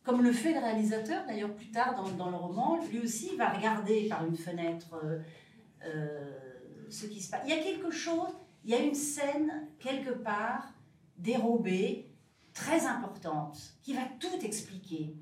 Comme 0.03 0.23
le 0.23 0.33
fait 0.33 0.53
le 0.53 0.61
réalisateur, 0.61 1.25
d'ailleurs 1.27 1.55
plus 1.55 1.71
tard 1.71 1.95
dans, 2.17 2.31
le 2.31 2.37
roman, 2.37 2.79
lui 2.91 2.99
aussi 2.99 3.37
va 3.37 3.51
regarder 3.51 4.09
par 4.09 4.27
une 4.27 4.37
fenêtre 4.37 4.99
ce 6.91 7.07
qui 7.07 7.21
se 7.21 7.31
passe. 7.31 7.43
Il 7.47 7.51
y 7.51 7.59
a 7.59 7.63
quelque 7.63 7.91
chose, 7.91 8.29
il 8.65 8.71
y 8.71 8.75
a 8.75 8.81
une 8.81 8.95
scène 8.95 9.69
quelque 9.79 10.11
part 10.11 10.73
dérobée, 11.21 12.11
très 12.53 12.87
importante, 12.87 13.59
qui 13.83 13.95
va 13.95 14.03
tout 14.19 14.39
expliquer. 14.43 15.15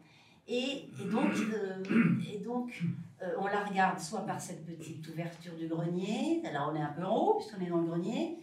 Et, 0.46 0.88
donc, 1.12 1.34
euh, 1.52 1.84
et 2.26 2.38
donc 2.38 2.82
euh, 3.22 3.34
on 3.38 3.46
la 3.46 3.64
regarde 3.64 3.98
soit 3.98 4.24
par 4.24 4.40
cette 4.40 4.64
petite 4.64 5.06
ouverture 5.08 5.54
du 5.54 5.68
grenier, 5.68 6.42
alors 6.46 6.70
on 6.72 6.76
est 6.76 6.80
un 6.80 6.92
peu 6.92 7.04
en 7.04 7.14
haut 7.14 7.34
puisqu'on 7.34 7.60
est 7.60 7.68
dans 7.68 7.76
le 7.76 7.86
grenier, 7.86 8.38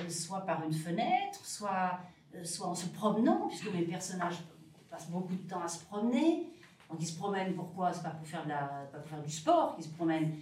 euh, 0.00 0.08
soit 0.08 0.40
par 0.46 0.64
une 0.64 0.72
fenêtre, 0.72 1.44
soit, 1.44 2.00
euh, 2.34 2.42
soit 2.42 2.68
en 2.68 2.74
se 2.74 2.86
promenant, 2.86 3.48
puisque 3.48 3.70
mes 3.74 3.82
personnages 3.82 4.38
passent 4.88 5.10
beaucoup 5.10 5.34
de 5.34 5.46
temps 5.46 5.62
à 5.62 5.68
se 5.68 5.84
promener. 5.84 6.48
Donc 6.88 6.98
ils 7.00 7.06
se 7.06 7.18
promènent 7.18 7.54
pourquoi? 7.54 7.92
C'est 7.92 8.02
pas 8.02 8.10
pour 8.10 8.26
faire, 8.26 8.44
de 8.44 8.48
la, 8.48 8.88
pas 8.90 8.98
pour 8.98 9.10
faire 9.10 9.22
du 9.22 9.30
sport 9.30 9.74
qu'ils 9.74 9.84
se 9.84 9.90
promènent, 9.90 10.34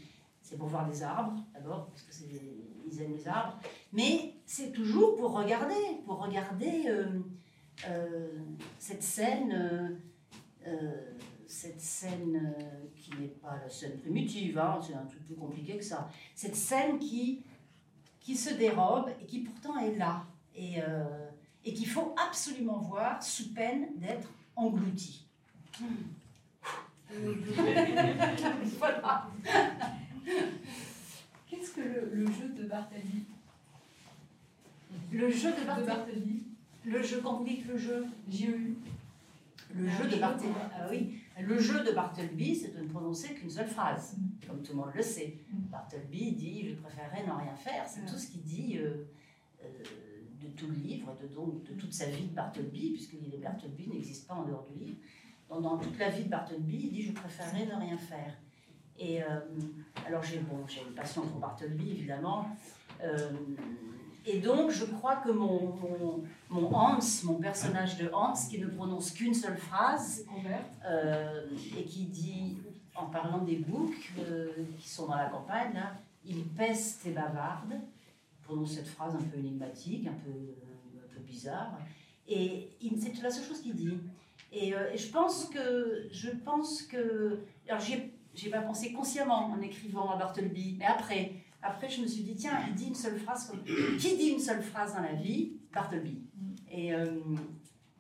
c'est 0.42 0.56
pour 0.56 0.68
voir 0.68 0.86
des 0.88 1.02
arbres 1.02 1.42
d'abord, 1.52 1.86
parce 1.86 2.18
qu'ils 2.18 2.38
aiment 2.98 3.12
les 3.12 3.28
arbres. 3.28 3.58
Mais 3.92 4.34
c'est 4.46 4.72
toujours 4.72 5.16
pour 5.16 5.32
regarder, 5.32 5.74
pour 6.04 6.18
regarder 6.24 6.84
euh, 6.86 7.20
euh, 7.88 8.28
cette 8.78 9.02
scène, 9.02 10.00
euh, 10.66 11.16
cette 11.46 11.80
scène 11.80 12.54
qui 12.96 13.10
n'est 13.18 13.28
pas 13.28 13.58
la 13.62 13.68
scène 13.68 13.98
primitive, 13.98 14.58
hein, 14.58 14.80
c'est 14.84 14.94
un 14.94 15.04
truc 15.04 15.24
plus 15.26 15.36
compliqué 15.36 15.76
que 15.76 15.84
ça. 15.84 16.08
Cette 16.34 16.56
scène 16.56 16.98
qui, 16.98 17.42
qui 18.20 18.36
se 18.36 18.54
dérobe 18.54 19.10
et 19.20 19.26
qui 19.26 19.40
pourtant 19.40 19.78
est 19.78 19.96
là 19.96 20.24
et, 20.54 20.76
et 21.64 21.74
qu'il 21.74 21.88
faut 21.88 22.14
absolument 22.28 22.78
voir 22.78 23.22
sous 23.22 23.52
peine 23.52 23.88
d'être 23.96 24.28
englouti. 24.56 25.26
Voilà. 28.78 29.26
Qu'est-ce 31.50 31.72
que 31.72 31.80
le, 31.80 32.10
le, 32.12 32.26
jeu 32.26 32.48
de 32.56 32.68
Bartali 32.68 33.24
Le 35.10 35.28
jeu 35.28 35.50
de 35.50 35.66
Bartali 35.66 36.42
Le 36.84 37.02
jeu, 37.02 37.20
quand 37.20 37.38
vous 37.38 37.44
dites 37.44 37.66
le 37.66 37.76
jeu 37.76 38.06
J-E-U. 38.28 38.76
Le 39.74 39.88
ah, 39.88 40.02
jeu 40.02 40.08
de 40.08 40.20
Bartleby. 40.20 40.54
Ah 40.74 40.86
oui, 40.90 41.20
le 41.40 41.58
jeu 41.58 41.84
de 41.84 41.92
Bartleby, 41.92 42.56
c'est 42.56 42.76
de 42.76 42.82
ne 42.82 42.88
prononcer 42.88 43.34
qu'une 43.34 43.50
seule 43.50 43.68
phrase, 43.68 44.16
mm. 44.16 44.46
comme 44.46 44.62
tout 44.62 44.72
le 44.72 44.78
monde 44.78 44.90
le 44.94 45.02
sait. 45.02 45.36
Mm. 45.52 45.58
Bartleby 45.70 46.32
dit 46.32 46.68
Je 46.68 46.74
préférerais 46.74 47.24
ne 47.26 47.32
rien 47.32 47.54
faire. 47.54 47.86
C'est 47.86 48.04
tout 48.04 48.18
ce 48.18 48.28
qu'il 48.28 48.42
dit 48.42 48.78
euh, 48.78 49.06
euh, 49.62 49.68
de 50.42 50.48
tout 50.56 50.66
le 50.66 50.74
livre, 50.74 51.16
de, 51.20 51.28
donc, 51.28 51.62
de 51.64 51.74
toute 51.74 51.92
sa 51.92 52.06
vie 52.06 52.26
de 52.26 52.34
Bartleby, 52.34 52.90
puisque 52.94 53.12
l'île 53.12 53.30
de 53.30 53.36
Bartleby 53.36 53.88
n'existe 53.88 54.26
pas 54.26 54.34
en 54.34 54.44
dehors 54.44 54.66
du 54.72 54.84
livre. 54.84 54.98
Donc, 55.48 55.62
dans 55.62 55.78
toute 55.78 55.98
la 55.98 56.10
vie 56.10 56.24
de 56.24 56.30
Bartleby, 56.30 56.80
il 56.84 56.90
dit 56.90 57.02
Je 57.02 57.12
préférerais 57.12 57.66
ne 57.66 57.80
rien 57.80 57.98
faire. 57.98 58.34
Et 59.00 59.22
euh, 59.22 59.26
alors, 60.06 60.22
j'ai 60.22 60.38
bon, 60.38 60.64
une 60.86 60.94
passion 60.94 61.22
pour 61.22 61.40
Bartleby, 61.40 61.90
évidemment. 61.90 62.46
Euh, 63.02 63.30
et 64.26 64.38
donc, 64.40 64.70
je 64.70 64.84
crois 64.84 65.16
que 65.16 65.30
mon, 65.30 65.74
mon, 65.74 66.24
mon, 66.50 66.74
Hans, 66.74 66.98
mon 67.24 67.36
personnage 67.36 67.96
de 67.96 68.10
Hans, 68.12 68.34
qui 68.34 68.58
ne 68.58 68.66
prononce 68.66 69.12
qu'une 69.12 69.32
seule 69.32 69.56
phrase, 69.56 70.26
euh, 70.84 71.46
et 71.78 71.84
qui 71.84 72.04
dit, 72.04 72.58
en 72.94 73.06
parlant 73.06 73.38
des 73.38 73.56
boucs 73.56 74.12
qui 74.78 74.88
sont 74.88 75.06
dans 75.06 75.16
la 75.16 75.30
campagne, 75.30 75.72
là, 75.72 75.94
il 76.26 76.44
peste 76.44 77.06
et 77.06 77.12
bavarde, 77.12 77.80
prononce 78.42 78.74
cette 78.74 78.88
phrase 78.88 79.14
un 79.14 79.22
peu 79.22 79.38
énigmatique, 79.38 80.06
un 80.06 80.18
peu, 80.24 80.30
un 80.30 81.14
peu 81.14 81.20
bizarre, 81.20 81.78
et 82.28 82.70
c'est 82.98 83.22
la 83.22 83.30
seule 83.30 83.44
chose 83.44 83.60
qu'il 83.62 83.74
dit. 83.74 83.98
Et, 84.52 84.74
euh, 84.74 84.92
et, 84.92 84.98
je 84.98 85.10
pense 85.10 85.46
que, 85.46 86.08
je 86.10 86.30
pense 86.30 86.82
que, 86.82 87.38
alors 87.68 87.80
j'ai 87.80 88.12
j'ai 88.34 88.50
pas 88.50 88.60
pensé 88.60 88.92
consciemment 88.92 89.46
en 89.46 89.60
écrivant 89.60 90.10
à 90.10 90.16
Bartleby, 90.16 90.76
mais 90.78 90.86
après, 90.86 91.32
après 91.62 91.88
je 91.88 92.02
me 92.02 92.06
suis 92.06 92.22
dit 92.22 92.34
tiens, 92.34 92.58
il 92.68 92.74
dit 92.74 92.86
une 92.86 92.94
seule 92.94 93.18
phrase 93.18 93.48
comme 93.48 93.62
qui 93.98 94.16
dit 94.16 94.28
une 94.28 94.40
seule 94.40 94.62
phrase 94.62 94.94
dans 94.94 95.02
la 95.02 95.14
vie, 95.14 95.52
Bartleby. 95.72 96.22
Mm. 96.34 96.54
Et 96.70 96.94
euh, 96.94 97.20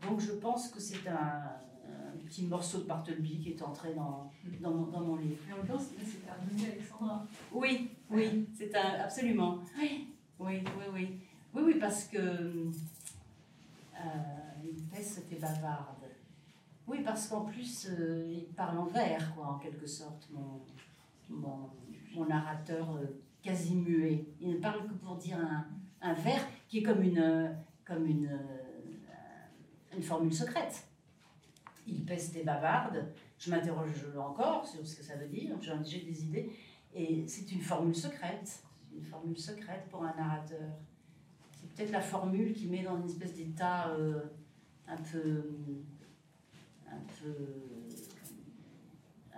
donc 0.08 0.20
je 0.20 0.32
pense 0.32 0.68
que 0.68 0.80
c'est 0.80 1.06
un, 1.08 1.14
un, 1.14 2.16
petit 2.24 2.44
morceau 2.44 2.78
de 2.78 2.84
Bartleby 2.84 3.40
qui 3.40 3.50
est 3.50 3.62
entré 3.62 3.92
dans, 3.94 4.30
dans, 4.60 4.70
mon, 4.70 4.86
dans 4.86 5.00
mon 5.00 5.16
livre. 5.16 5.38
Et 5.48 5.52
en 5.52 5.56
l'occurrence, 5.56 5.88
c'est 5.98 6.30
un 6.30 6.70
Alexandra. 6.72 7.26
Oui, 7.52 7.90
oui, 8.08 8.46
c'est 8.56 8.74
un 8.76 9.00
absolument. 9.00 9.58
Oui, 9.78 10.08
oui, 10.38 10.62
oui, 10.64 10.84
oui, 10.94 11.08
oui, 11.54 11.62
oui 11.64 11.74
parce 11.80 12.04
que 12.04 12.18
euh, 12.18 12.70
une 14.62 14.82
peste 14.92 15.18
était 15.18 15.40
bavarde. 15.40 15.99
Oui, 16.90 17.02
parce 17.04 17.28
qu'en 17.28 17.42
plus, 17.42 17.86
euh, 17.88 18.26
il 18.28 18.46
parle 18.46 18.76
en 18.76 18.86
vers, 18.86 19.32
quoi, 19.36 19.46
en 19.46 19.58
quelque 19.60 19.86
sorte, 19.86 20.28
mon, 20.32 20.60
mon, 21.28 21.70
mon 22.12 22.26
narrateur 22.26 22.96
euh, 22.96 23.06
quasi 23.40 23.76
muet. 23.76 24.26
Il 24.40 24.54
ne 24.54 24.56
parle 24.56 24.88
que 24.88 24.94
pour 24.94 25.14
dire 25.14 25.38
un, 25.38 25.68
un 26.02 26.14
vers 26.14 26.44
qui 26.66 26.78
est 26.78 26.82
comme 26.82 27.00
une, 27.04 27.56
comme 27.84 28.06
une, 28.06 28.26
euh, 28.26 29.96
une 29.96 30.02
formule 30.02 30.34
secrète. 30.34 30.84
Il 31.86 32.04
pèse 32.04 32.32
des 32.32 32.42
bavardes. 32.42 33.06
Je 33.38 33.50
m'interroge 33.50 34.06
encore 34.18 34.66
sur 34.66 34.84
ce 34.84 34.96
que 34.96 35.04
ça 35.04 35.14
veut 35.14 35.28
dire. 35.28 35.54
J'ai 35.84 36.00
des 36.00 36.24
idées. 36.24 36.50
Et 36.92 37.24
c'est 37.28 37.52
une 37.52 37.60
formule 37.60 37.94
secrète. 37.94 38.64
Une 38.92 39.04
formule 39.04 39.38
secrète 39.38 39.86
pour 39.88 40.02
un 40.02 40.12
narrateur. 40.16 40.72
C'est 41.52 41.72
peut-être 41.72 41.92
la 41.92 42.00
formule 42.00 42.52
qui 42.52 42.66
met 42.66 42.82
dans 42.82 42.98
une 42.98 43.06
espèce 43.06 43.36
d'état 43.36 43.90
euh, 43.90 44.22
un 44.88 44.96
peu 44.96 45.44
un 46.90 47.00
peu 47.20 47.34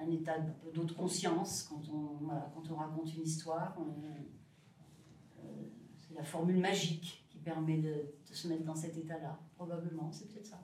un 0.02 0.10
état 0.10 0.38
d'autre 0.74 0.96
conscience 0.96 1.64
quand 1.64 1.82
on, 1.92 2.24
voilà, 2.24 2.50
quand 2.54 2.70
on 2.70 2.76
raconte 2.76 3.14
une 3.14 3.22
histoire. 3.22 3.76
Euh, 3.78 5.44
c'est 5.96 6.14
la 6.14 6.24
formule 6.24 6.58
magique 6.58 7.24
qui 7.28 7.38
permet 7.38 7.78
de, 7.78 7.92
de 8.28 8.34
se 8.34 8.48
mettre 8.48 8.64
dans 8.64 8.74
cet 8.74 8.96
état-là, 8.96 9.38
probablement, 9.54 10.10
c'est 10.12 10.28
peut-être 10.28 10.46
ça. 10.46 10.62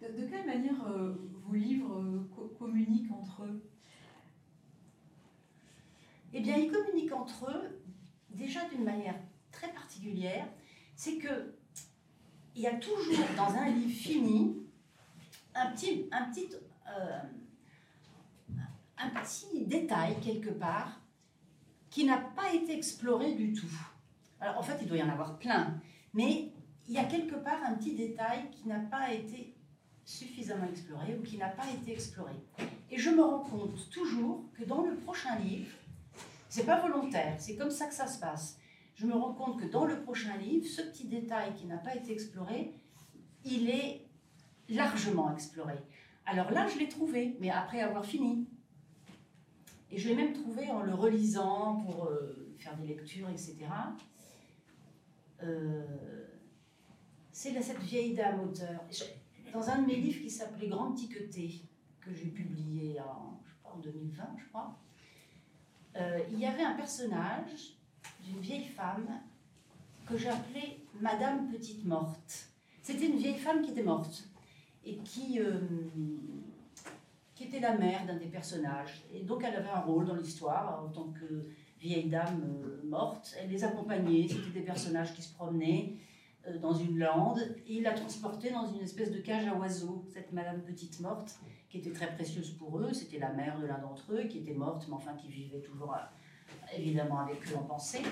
De, 0.00 0.20
de, 0.20 0.26
quelle 0.26 0.46
manière 0.46 0.86
euh, 0.86 1.14
vos 1.44 1.54
livres 1.54 1.98
euh, 1.98 2.28
co 2.34 2.48
communiquent 2.58 3.12
entre 3.12 3.44
eux? 3.44 3.62
Eh 6.32 6.40
bien, 6.40 6.56
ils 6.56 6.70
communiquent 6.70 7.12
entre 7.12 7.50
eux 7.50 7.82
déjà 8.30 8.68
d'une 8.68 8.84
manière 8.84 9.16
très 9.50 9.70
particulière. 9.72 10.48
C'est 10.96 11.18
que 11.18 11.54
il 12.54 12.62
y 12.62 12.66
a 12.66 12.76
toujours 12.76 13.26
dans 13.36 13.54
un 13.54 13.70
livre 13.70 13.90
fini 13.90 14.61
un 15.54 15.70
petit, 15.70 16.08
un 16.12 16.24
petit, 16.30 16.48
euh, 16.88 17.18
un 18.98 19.10
petit 19.10 19.64
détail 19.66 20.18
quelque 20.20 20.50
part 20.50 21.00
qui 21.90 22.04
n'a 22.04 22.18
pas 22.18 22.52
été 22.54 22.76
exploré 22.76 23.34
du 23.34 23.52
tout. 23.52 23.70
Alors 24.40 24.58
en 24.58 24.62
fait, 24.62 24.78
il 24.80 24.88
doit 24.88 24.96
y 24.96 25.02
en 25.02 25.10
avoir 25.10 25.38
plein, 25.38 25.80
mais 26.14 26.52
il 26.88 26.94
y 26.94 26.98
a 26.98 27.04
quelque 27.04 27.36
part 27.36 27.62
un 27.64 27.74
petit 27.74 27.94
détail 27.94 28.50
qui 28.50 28.66
n'a 28.66 28.80
pas 28.80 29.12
été 29.12 29.54
suffisamment 30.04 30.66
exploré 30.66 31.16
ou 31.18 31.22
qui 31.22 31.38
n'a 31.38 31.48
pas 31.48 31.68
été 31.70 31.92
exploré. 31.92 32.32
Et 32.90 32.98
je 32.98 33.10
me 33.10 33.22
rends 33.22 33.40
compte 33.44 33.88
toujours 33.90 34.44
que 34.54 34.64
dans 34.64 34.82
le 34.82 34.96
prochain 34.96 35.36
livre, 35.38 35.70
c'est 36.48 36.66
pas 36.66 36.80
volontaire, 36.80 37.36
c'est 37.38 37.56
comme 37.56 37.70
ça 37.70 37.86
que 37.86 37.94
ça 37.94 38.06
se 38.06 38.18
passe. 38.18 38.58
Je 38.94 39.06
me 39.06 39.14
rends 39.14 39.32
compte 39.32 39.60
que 39.60 39.66
dans 39.66 39.86
le 39.86 40.02
prochain 40.02 40.36
livre, 40.36 40.66
ce 40.66 40.82
petit 40.82 41.06
détail 41.06 41.54
qui 41.54 41.66
n'a 41.66 41.78
pas 41.78 41.94
été 41.94 42.12
exploré, 42.12 42.74
il 43.44 43.70
est 43.70 44.01
largement 44.72 45.32
exploré. 45.32 45.74
Alors 46.26 46.50
là, 46.50 46.66
je 46.68 46.78
l'ai 46.78 46.88
trouvé, 46.88 47.36
mais 47.40 47.50
après 47.50 47.80
avoir 47.80 48.04
fini. 48.04 48.46
Et 49.90 49.98
je 49.98 50.08
l'ai 50.08 50.14
même 50.14 50.32
trouvé 50.32 50.70
en 50.70 50.82
le 50.82 50.94
relisant 50.94 51.76
pour 51.84 52.06
euh, 52.06 52.54
faire 52.58 52.76
des 52.76 52.86
lectures, 52.86 53.28
etc. 53.28 53.58
Euh, 55.42 55.82
c'est 57.32 57.60
cette 57.60 57.80
vieille 57.80 58.14
dame 58.14 58.40
auteur. 58.40 58.80
Dans 59.52 59.68
un 59.68 59.82
de 59.82 59.86
mes 59.86 59.96
livres 59.96 60.22
qui 60.22 60.30
s'appelait 60.30 60.68
Grand 60.68 60.92
Tiqueté, 60.92 61.62
que 62.00 62.12
j'ai 62.14 62.28
publié 62.28 63.00
en, 63.00 63.40
en 63.64 63.78
2020, 63.78 64.24
je 64.38 64.48
crois, 64.48 64.78
euh, 65.96 66.20
il 66.30 66.38
y 66.38 66.46
avait 66.46 66.62
un 66.62 66.74
personnage 66.74 67.76
d'une 68.24 68.40
vieille 68.40 68.64
femme 68.64 69.20
que 70.06 70.16
j'appelais 70.16 70.78
Madame 71.00 71.48
Petite 71.50 71.84
Morte. 71.84 72.48
C'était 72.80 73.06
une 73.06 73.18
vieille 73.18 73.38
femme 73.38 73.62
qui 73.62 73.72
était 73.72 73.82
morte 73.82 74.28
et 74.84 74.96
qui, 74.98 75.40
euh, 75.40 75.60
qui 77.34 77.44
était 77.44 77.60
la 77.60 77.76
mère 77.76 78.06
d'un 78.06 78.16
des 78.16 78.26
personnages. 78.26 79.04
Et 79.12 79.22
donc 79.22 79.44
elle 79.44 79.54
avait 79.54 79.70
un 79.70 79.80
rôle 79.80 80.06
dans 80.06 80.16
l'histoire 80.16 80.84
en 80.84 80.88
tant 80.88 81.08
que 81.12 81.46
vieille 81.80 82.08
dame 82.08 82.42
euh, 82.44 82.88
morte. 82.88 83.34
Elle 83.40 83.50
les 83.50 83.64
accompagnait, 83.64 84.26
c'était 84.28 84.60
des 84.60 84.64
personnages 84.64 85.14
qui 85.14 85.22
se 85.22 85.34
promenaient 85.34 85.94
euh, 86.46 86.58
dans 86.58 86.74
une 86.74 86.98
lande 86.98 87.40
et 87.66 87.74
il 87.74 87.82
la 87.82 87.92
transportait 87.92 88.50
dans 88.50 88.66
une 88.66 88.80
espèce 88.80 89.10
de 89.10 89.18
cage 89.18 89.46
à 89.46 89.54
oiseaux, 89.54 90.04
cette 90.12 90.32
Madame 90.32 90.62
Petite 90.62 91.00
Morte, 91.00 91.38
qui 91.68 91.78
était 91.78 91.92
très 91.92 92.12
précieuse 92.14 92.50
pour 92.52 92.78
eux. 92.78 92.92
C'était 92.92 93.18
la 93.18 93.32
mère 93.32 93.58
de 93.58 93.66
l'un 93.66 93.78
d'entre 93.78 94.12
eux 94.12 94.24
qui 94.24 94.38
était 94.38 94.54
morte, 94.54 94.84
mais 94.88 94.94
enfin 94.94 95.14
qui 95.14 95.28
vivait 95.28 95.60
toujours 95.60 95.94
évidemment 96.76 97.20
avec 97.20 97.36
eux 97.50 97.56
en 97.56 97.62
pensée. 97.62 98.02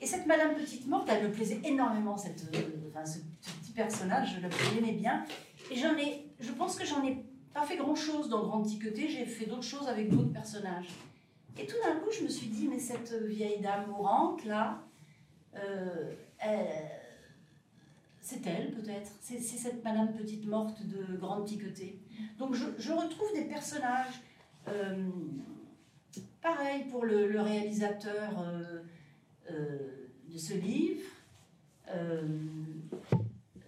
Et 0.00 0.06
cette 0.06 0.26
Madame 0.26 0.54
Petite 0.54 0.86
Morte, 0.86 1.08
elle 1.10 1.28
me 1.28 1.32
plaisait 1.32 1.60
énormément, 1.64 2.16
cette, 2.16 2.38
ce, 2.40 2.46
petit 2.46 3.72
personnage, 3.74 4.38
je 4.40 4.74
l'aimais 4.74 4.92
bien. 4.92 5.24
Et 5.70 5.76
j'en 5.76 5.96
ai, 5.96 6.26
je 6.40 6.52
pense 6.52 6.76
que 6.76 6.86
j'en 6.86 7.04
ai 7.04 7.24
pas 7.52 7.62
fait 7.62 7.76
grand-chose 7.76 8.28
dans 8.28 8.46
Grand 8.46 8.62
Tiqueté, 8.62 9.08
j'ai 9.08 9.24
fait 9.24 9.46
d'autres 9.46 9.62
choses 9.62 9.88
avec 9.88 10.10
d'autres 10.10 10.32
personnages. 10.32 10.88
Et 11.58 11.66
tout 11.66 11.76
d'un 11.82 11.96
coup, 11.96 12.10
je 12.12 12.22
me 12.22 12.28
suis 12.28 12.48
dit, 12.48 12.68
mais 12.68 12.78
cette 12.78 13.12
vieille 13.12 13.60
dame 13.60 13.86
mourante, 13.88 14.44
là, 14.44 14.82
euh, 15.54 16.12
c'est 18.20 18.46
elle 18.46 18.72
peut-être, 18.72 19.10
c'est 19.20 19.40
cette 19.40 19.82
Madame 19.82 20.12
Petite 20.12 20.46
Morte 20.46 20.82
de 20.86 21.16
Grand 21.16 21.42
Tiqueté. 21.42 21.98
Donc 22.38 22.54
je, 22.54 22.92
retrouve 22.92 23.32
des 23.34 23.44
personnages, 23.44 24.20
euh, 24.68 25.08
pareil 26.42 26.84
pour 26.90 27.04
le, 27.04 27.40
réalisateur 27.40 28.44
euh, 29.50 29.88
de 30.28 30.38
ce 30.38 30.54
livre, 30.54 31.02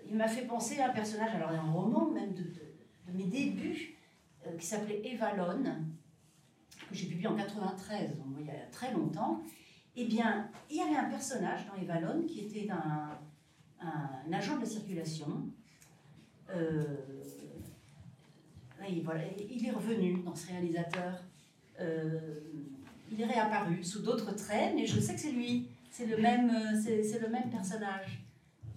il 0.08 0.16
m'a 0.16 0.28
fait 0.28 0.46
penser 0.46 0.80
à 0.80 0.90
un 0.90 0.92
personnage, 0.92 1.34
alors 1.34 1.50
un 1.50 1.70
roman 1.70 2.10
même 2.10 2.34
de, 2.34 2.44
mes 3.12 3.24
débuts, 3.24 3.96
euh, 4.46 4.56
qui 4.56 4.66
s'appelait 4.66 5.02
Evalone, 5.04 5.86
que 6.88 6.94
j'ai 6.94 7.06
publié 7.06 7.26
en 7.26 7.36
93, 7.36 8.16
donc 8.16 8.26
il 8.40 8.46
y 8.46 8.50
a 8.50 8.66
très 8.70 8.92
longtemps. 8.92 9.42
Eh 9.96 10.04
bien, 10.04 10.48
il 10.70 10.76
y 10.76 10.80
avait 10.80 10.96
un 10.96 11.08
personnage 11.08 11.66
dans 11.66 11.74
Evalone 11.80 12.26
qui 12.26 12.40
était 12.40 12.70
un, 12.70 13.18
un 13.80 14.32
agent 14.32 14.56
de 14.56 14.60
la 14.60 14.66
circulation. 14.66 15.48
Euh, 16.50 16.84
il 18.88 19.66
est 19.66 19.70
revenu 19.70 20.22
dans 20.22 20.34
ce 20.34 20.48
réalisateur. 20.48 21.24
Euh, 21.80 22.40
il 23.10 23.20
est 23.20 23.26
réapparu 23.26 23.82
sous 23.82 24.02
d'autres 24.02 24.34
traits, 24.34 24.72
mais 24.74 24.86
je 24.86 25.00
sais 25.00 25.14
que 25.14 25.20
c'est 25.20 25.32
lui. 25.32 25.68
C'est 25.90 26.06
le 26.06 26.16
c'est 26.76 27.20
le 27.20 27.28
même 27.28 27.50
personnage. 27.50 28.27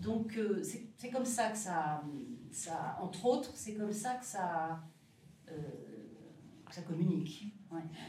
Donc 0.02 0.36
euh, 0.38 0.62
c'est 0.64 1.10
comme 1.10 1.26
ça 1.26 1.50
que 1.52 1.58
ça, 1.58 2.04
ça, 2.52 2.98
entre 3.02 3.26
autres, 3.26 3.52
c'est 3.54 3.76
comme 3.76 3.94
ça 3.94 4.16
que 4.16 4.26
ça, 4.26 4.84
euh, 5.50 5.54
ça 6.70 6.82
communique. 6.82 7.54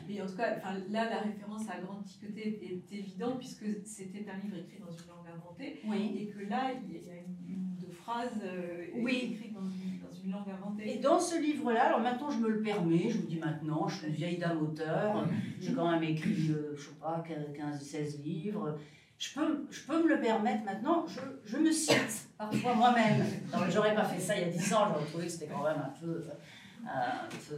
Mais 0.09 0.21
en 0.21 0.27
tout 0.27 0.37
cas, 0.37 0.57
là, 0.91 1.09
la 1.09 1.19
référence 1.21 1.69
à 1.69 1.81
Grande 1.81 2.05
Tiqueté 2.05 2.59
est 2.65 2.97
évidente 2.97 3.39
puisque 3.39 3.67
c'était 3.85 4.27
un 4.29 4.39
livre 4.43 4.57
écrit 4.57 4.81
dans 4.81 4.91
une 4.91 5.07
langue 5.07 5.29
inventée. 5.33 5.81
Et 6.19 6.27
que 6.29 6.49
là, 6.49 6.73
il 6.73 6.93
y 6.93 6.99
a 7.09 7.15
une, 7.49 7.77
de 7.77 7.93
phrases 7.93 8.41
euh, 8.43 8.87
écrites 9.07 9.53
dans 9.53 9.69
une, 9.69 10.31
langue 10.31 10.49
inventée. 10.49 10.95
Et 10.95 10.99
dans 10.99 11.21
ce 11.21 11.41
livre-là, 11.41 11.89
alors 11.89 12.01
maintenant 12.01 12.31
je 12.31 12.39
me 12.39 12.49
le 12.49 12.63
permets, 12.63 13.11
je 13.11 13.19
vous 13.19 13.27
dis 13.27 13.39
maintenant, 13.39 13.89
je 13.89 13.97
suis 13.97 14.07
une 14.07 14.13
vieille 14.15 14.39
dame 14.39 14.63
auteur, 14.63 15.29
j'ai 15.61 15.75
quand 15.75 15.91
même 15.91 16.05
écrit, 16.05 16.35
je 16.35 16.77
sais 16.77 16.95
pas, 17.01 17.25
15-16 17.59 18.23
livres 18.23 18.79
je 19.23 19.35
peux, 19.35 19.67
je 19.71 19.81
peux 19.83 20.03
me 20.03 20.09
le 20.09 20.21
permettre 20.21 20.65
maintenant, 20.65 21.07
je, 21.07 21.21
je 21.45 21.57
me 21.57 21.71
cite 21.71 22.29
parfois 22.37 22.75
moi-même. 22.75 23.25
J'aurais 23.71 23.95
pas 23.95 24.05
fait 24.05 24.19
ça 24.19 24.37
il 24.37 24.41
y 24.43 24.45
a 24.45 24.49
10 24.49 24.75
ans, 24.75 24.89
j'aurais 24.93 25.07
trouvé 25.07 25.27
que 25.27 25.33
c'était 25.33 25.47
quand 25.47 25.63
même 25.63 25.79
un 25.79 25.95
peu, 26.01 26.25
euh, 26.85 27.57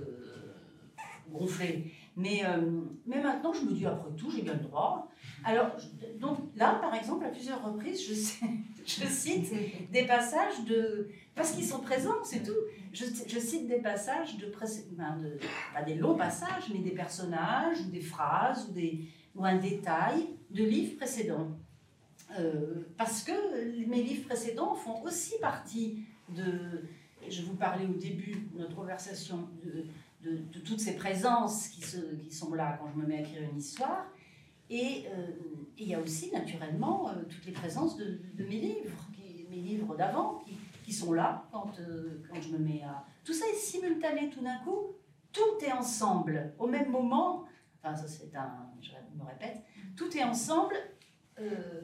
gonflé. 1.30 1.90
Mais, 2.16 2.44
euh, 2.44 2.82
mais 3.06 3.22
maintenant, 3.22 3.54
je 3.54 3.62
me 3.62 3.72
dis, 3.72 3.86
après 3.86 4.10
tout, 4.14 4.30
j'ai 4.30 4.42
bien 4.42 4.52
le 4.52 4.60
droit. 4.60 5.10
Alors, 5.42 5.70
donc 6.20 6.38
là, 6.54 6.78
par 6.82 6.94
exemple, 6.94 7.24
à 7.24 7.30
plusieurs 7.30 7.64
reprises, 7.64 8.06
je, 8.06 8.12
je 8.86 9.06
cite 9.06 9.90
des 9.90 10.04
passages 10.04 10.64
de. 10.66 11.08
Parce 11.34 11.52
qu'ils 11.52 11.64
sont 11.64 11.80
présents, 11.80 12.22
c'est 12.24 12.42
tout. 12.42 12.52
Je, 12.92 13.06
je, 13.26 13.38
cite 13.38 13.66
des 13.66 13.80
passages 13.80 14.36
de, 14.36 14.46
de. 14.46 15.38
Pas 15.72 15.82
des 15.82 15.94
longs 15.94 16.14
passages, 16.14 16.70
mais 16.72 16.80
des 16.80 16.94
personnages, 16.94 17.80
ou 17.80 17.90
des 17.90 18.02
phrases, 18.02 18.68
ou, 18.68 18.72
des, 18.72 19.08
ou 19.34 19.44
un 19.44 19.56
détail 19.56 20.28
de 20.50 20.64
livres 20.64 20.96
précédents. 20.96 21.50
Euh, 22.38 22.82
parce 22.96 23.22
que 23.22 23.86
mes 23.86 24.02
livres 24.02 24.26
précédents 24.26 24.74
font 24.74 25.02
aussi 25.02 25.34
partie 25.40 26.04
de. 26.28 26.82
Je 27.28 27.42
vous 27.42 27.54
parlais 27.54 27.86
au 27.86 27.94
début 27.94 28.48
de 28.52 28.58
notre 28.58 28.74
conversation 28.74 29.48
de, 29.62 29.86
toutes 30.64 30.80
ces 30.80 30.96
présences 30.96 31.68
qui, 31.68 31.82
sont 32.30 32.54
là 32.54 32.78
quand 32.80 32.88
je 32.94 33.00
me 33.00 33.06
mets 33.06 33.18
à 33.18 33.20
écrire 33.20 33.42
une 33.42 33.58
histoire. 33.58 34.06
Et 34.70 35.04
euh, 35.08 35.26
il 35.78 35.88
y 35.88 35.94
a 35.94 36.00
aussi 36.00 36.32
naturellement 36.32 37.10
euh, 37.10 37.22
toutes 37.28 37.44
les 37.44 37.52
présences 37.52 37.96
de, 37.98 38.18
mes 38.38 38.60
livres, 38.60 39.08
mes 39.50 39.56
livres 39.56 39.94
d'avant, 39.96 40.42
qui, 40.46 40.56
qui, 40.82 40.92
sont 40.92 41.12
là 41.12 41.46
quand, 41.52 41.72
quand 42.30 42.40
je 42.40 42.48
me 42.48 42.58
mets 42.58 42.82
à. 42.82 43.04
Tout 43.22 43.34
ça 43.34 43.46
est 43.46 43.56
simultané 43.56 44.30
tout 44.30 44.42
d'un 44.42 44.58
coup, 44.58 44.96
tout 45.32 45.64
est 45.64 45.72
ensemble 45.72 46.54
au 46.58 46.66
même 46.66 46.90
moment. 46.90 47.44
Enfin, 47.84 47.94
ça 47.94 48.08
c'est 48.08 48.34
un. 48.34 48.50
Je 48.80 48.92
me 49.18 49.24
répète, 49.24 49.62
tout 49.94 50.16
est 50.16 50.24
ensemble 50.24 50.74
euh, 51.38 51.82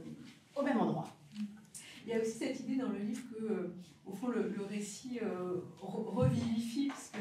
au 0.57 0.63
même 0.63 0.79
endroit. 0.79 1.07
Il 2.07 2.11
y 2.11 2.15
a 2.15 2.21
aussi 2.21 2.39
cette 2.39 2.61
idée 2.61 2.77
dans 2.77 2.89
le 2.89 2.99
livre 2.99 3.23
que, 3.31 3.45
euh, 3.45 3.75
au 4.07 4.13
fond, 4.13 4.29
le, 4.29 4.55
récit 4.69 5.21
euh, 5.23 5.61
revivifie, 5.79 6.89
parce 6.89 7.11
que 7.11 7.19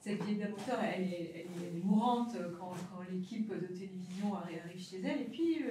cette 0.00 0.20
vieille 0.24 0.38
dame 0.38 0.52
auteur, 0.52 0.80
elle, 0.82 1.04
est, 1.04 1.46
mourante 1.84 2.36
quand, 2.58 2.72
quand 2.90 3.02
l'équipe 3.10 3.48
de 3.48 3.66
télévision 3.66 4.34
arrive 4.34 4.80
chez 4.80 5.00
elle, 5.00 5.22
et 5.22 5.28
puis 5.30 5.62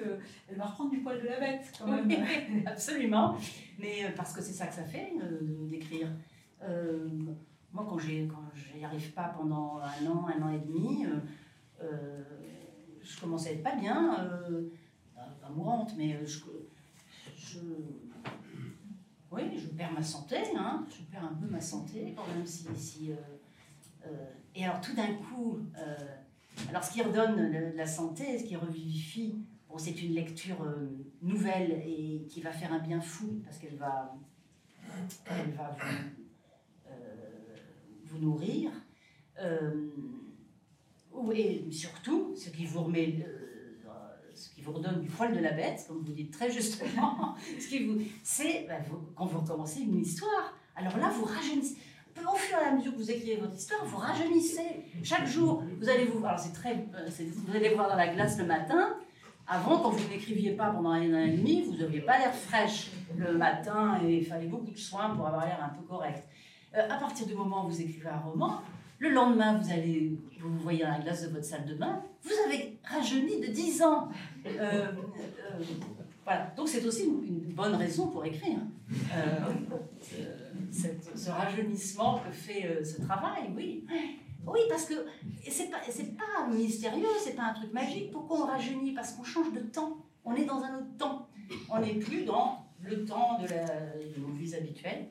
elle 0.50 0.58
va 0.58 0.66
reprendre 0.66 0.91
du 0.91 1.00
poil 1.00 1.22
de 1.22 1.28
la 1.28 1.39
bête, 1.39 1.74
quand 1.78 1.88
même. 1.88 2.10
absolument, 2.66 3.38
mais 3.78 4.14
parce 4.16 4.34
que 4.34 4.41
c'est 4.41 4.54
ça 4.54 4.68
que 4.68 4.74
ça 4.74 4.86
fait, 4.86 5.14
d'écrire. 5.70 6.08
moi, 7.74 7.86
quand 7.88 8.00
j'y 8.00 8.30
arrive 8.84 9.12
pas 9.12 9.36
pendant 9.38 9.80
un 9.80 10.08
an, 10.08 10.28
un 10.28 10.41
an 10.41 10.50
et 10.50 10.60
demi, 10.60 11.06
je 13.07 13.19
commence 13.19 13.47
à 13.47 13.51
être 13.51 13.63
pas 13.63 13.75
bien, 13.75 14.19
euh, 14.19 14.69
pas 15.41 15.49
mourante, 15.49 15.93
mais 15.97 16.15
euh, 16.15 16.25
je, 16.25 16.39
je, 17.36 17.59
oui, 19.32 19.57
je 19.57 19.67
perds 19.67 19.93
ma 19.93 20.03
santé, 20.03 20.38
hein, 20.55 20.86
je 20.89 21.03
perds 21.03 21.23
un 21.23 21.36
peu 21.36 21.47
ma 21.47 21.61
santé 21.61 22.13
quand 22.15 22.28
même 22.36 22.45
si, 22.45 22.67
si 22.75 23.11
euh, 23.11 24.15
et 24.55 24.65
alors 24.65 24.82
tout 24.82 24.95
d'un 24.95 25.13
coup, 25.15 25.59
alors 26.69 26.84
ce 26.84 26.93
qui 26.93 27.01
redonne 27.01 27.51
la 27.75 27.86
santé, 27.86 28.39
ce 28.39 28.45
qui 28.45 28.55
revivifie, 28.55 29.36
bon, 29.69 29.78
c'est 29.78 30.01
une 30.01 30.13
lecture 30.13 30.65
nouvelle 31.21 31.84
et 31.86 32.25
qui 32.30 32.41
va 32.41 32.51
faire 32.51 32.71
un 32.73 32.80
bien 32.80 33.01
fou 33.01 33.41
parce 33.43 33.57
qu'elle 33.57 33.75
va, 33.75 34.15
elle 35.25 35.51
va 35.51 35.75
vous 38.05 38.17
nourrir. 38.19 38.71
Et 41.36 41.72
surtout, 41.72 42.34
ce 42.36 42.49
qui 42.49 42.65
vous 42.65 42.84
remet, 42.84 43.26
euh, 43.28 43.47
ce 44.36 44.49
qui 44.49 44.61
vous 44.61 44.72
redonne 44.72 45.01
du 45.01 45.07
poil 45.07 45.36
de 45.36 45.39
la 45.39 45.51
bête, 45.51 45.84
comme 45.88 46.03
vous 46.03 46.13
dites 46.13 46.32
très 46.32 46.49
justement, 46.49 47.36
ce 47.59 47.68
qui 47.68 47.86
vous, 47.86 47.99
c'est 48.24 48.65
bah, 48.68 48.76
quand 49.15 49.26
vous 49.26 49.39
recommencez 49.39 49.82
une 49.82 49.99
histoire. 49.99 50.53
Alors 50.76 50.97
là, 50.97 51.09
vous 51.09 51.26
rajeunissez. 51.26 51.78
Au 52.18 52.36
fur 52.36 52.57
et 52.57 52.68
à 52.68 52.72
mesure 52.72 52.93
que 52.93 52.97
vous 52.97 53.11
écrivez 53.11 53.36
votre 53.36 53.55
histoire, 53.55 53.86
vous 53.86 53.97
rajeunissez. 53.97 54.86
Chaque 55.03 55.28
jour, 55.28 55.63
vous 55.80 55.88
allez 55.88 56.05
vous, 56.05 56.26
alors 56.26 56.39
c'est 56.39 56.53
très, 56.53 56.74
euh, 56.74 57.09
vous 57.45 57.55
allez 57.55 57.76
voir 57.76 57.89
dans 57.89 57.95
la 57.95 58.07
glace 58.07 58.38
le 58.39 58.45
matin. 58.45 58.95
Avant, 59.47 59.80
quand 59.80 59.91
vous 59.91 60.09
n'écriviez 60.09 60.51
pas 60.51 60.72
pendant 60.72 60.89
un 60.91 61.13
an 61.13 61.20
et 61.20 61.38
demi, 61.38 61.61
vous 61.63 61.78
n'aviez 61.78 62.01
pas 62.01 62.18
l'air 62.18 62.34
fraîche 62.34 62.91
le 63.15 63.38
matin 63.38 63.99
et 64.03 64.18
il 64.18 64.26
fallait 64.26 64.47
beaucoup 64.47 64.72
de 64.72 64.78
soins 64.78 65.11
pour 65.15 65.28
avoir 65.28 65.45
l'air 65.45 65.63
un 65.63 65.70
peu 65.70 65.84
correct. 65.88 66.28
Euh, 66.76 66.86
à 66.89 66.97
partir 66.97 67.28
du 67.28 67.34
moment 67.34 67.65
où 67.65 67.70
vous 67.70 67.82
écrivez 67.82 68.09
un 68.09 68.20
roman, 68.20 68.61
le 69.00 69.10
lendemain, 69.10 69.58
vous 69.58 69.72
allez, 69.72 70.18
vous 70.39 70.58
voyez 70.60 70.84
dans 70.84 70.91
la 70.91 71.00
glace 71.00 71.24
de 71.24 71.30
votre 71.30 71.45
salle 71.45 71.66
de 71.66 71.76
bain, 71.76 72.02
vous 72.24 72.32
avez 72.48 72.80
rajeuni 72.84 73.39
de 73.39 73.48
10 73.48 73.84
ans. 73.84 74.10
Euh, 74.45 74.50
euh, 74.60 74.91
voilà. 76.24 76.52
Donc 76.56 76.68
c'est 76.68 76.84
aussi 76.86 77.06
une, 77.06 77.54
bonne 77.54 77.76
raison 77.76 78.08
pour 78.08 78.26
écrire. 78.26 78.60
Euh, 79.14 79.39
ce 80.72 81.30
rajeunissement 81.30 82.20
que 82.20 82.32
fait 82.32 82.84
ce 82.84 83.02
travail, 83.02 83.52
oui. 83.56 83.86
Oui, 84.45 84.60
parce 84.70 84.86
que 84.86 84.93
c'est 85.48 85.70
pas, 85.70 85.80
pas 85.80 86.48
mystérieux, 86.48 87.08
c'est 87.22 87.36
pas 87.36 87.43
un 87.43 87.54
truc 87.54 87.74
magique. 87.74 88.12
Pourquoi 88.12 88.41
on 88.41 88.45
rajeunit? 88.45 88.93
Parce 88.93 89.14
qu'on 89.14 89.24
change 89.24 89.52
de 89.54 89.60
temps. 89.60 89.98
On 90.24 90.36
est 90.36 90.45
dans 90.45 90.62
un 90.64 90.78
autre 90.78 90.98
temps. 90.98 91.28
On 91.70 91.80
n'est 91.80 91.95
plus 91.95 92.24
dans 92.24 92.66
le 92.82 93.06
temps 93.06 93.39
de, 93.39 93.48
de 93.48 94.22
nos 94.22 94.34
vies 94.34 94.56
habituelles. 94.56 95.08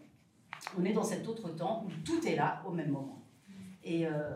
On 0.78 0.84
est 0.84 0.92
dans 0.92 1.02
cet 1.02 1.26
autre 1.28 1.50
temps 1.50 1.84
où 1.86 1.90
tout 2.04 2.26
est 2.26 2.36
là 2.36 2.62
au 2.66 2.70
même 2.70 2.90
moment. 2.90 3.25
Et, 3.88 4.04
euh, 4.04 4.34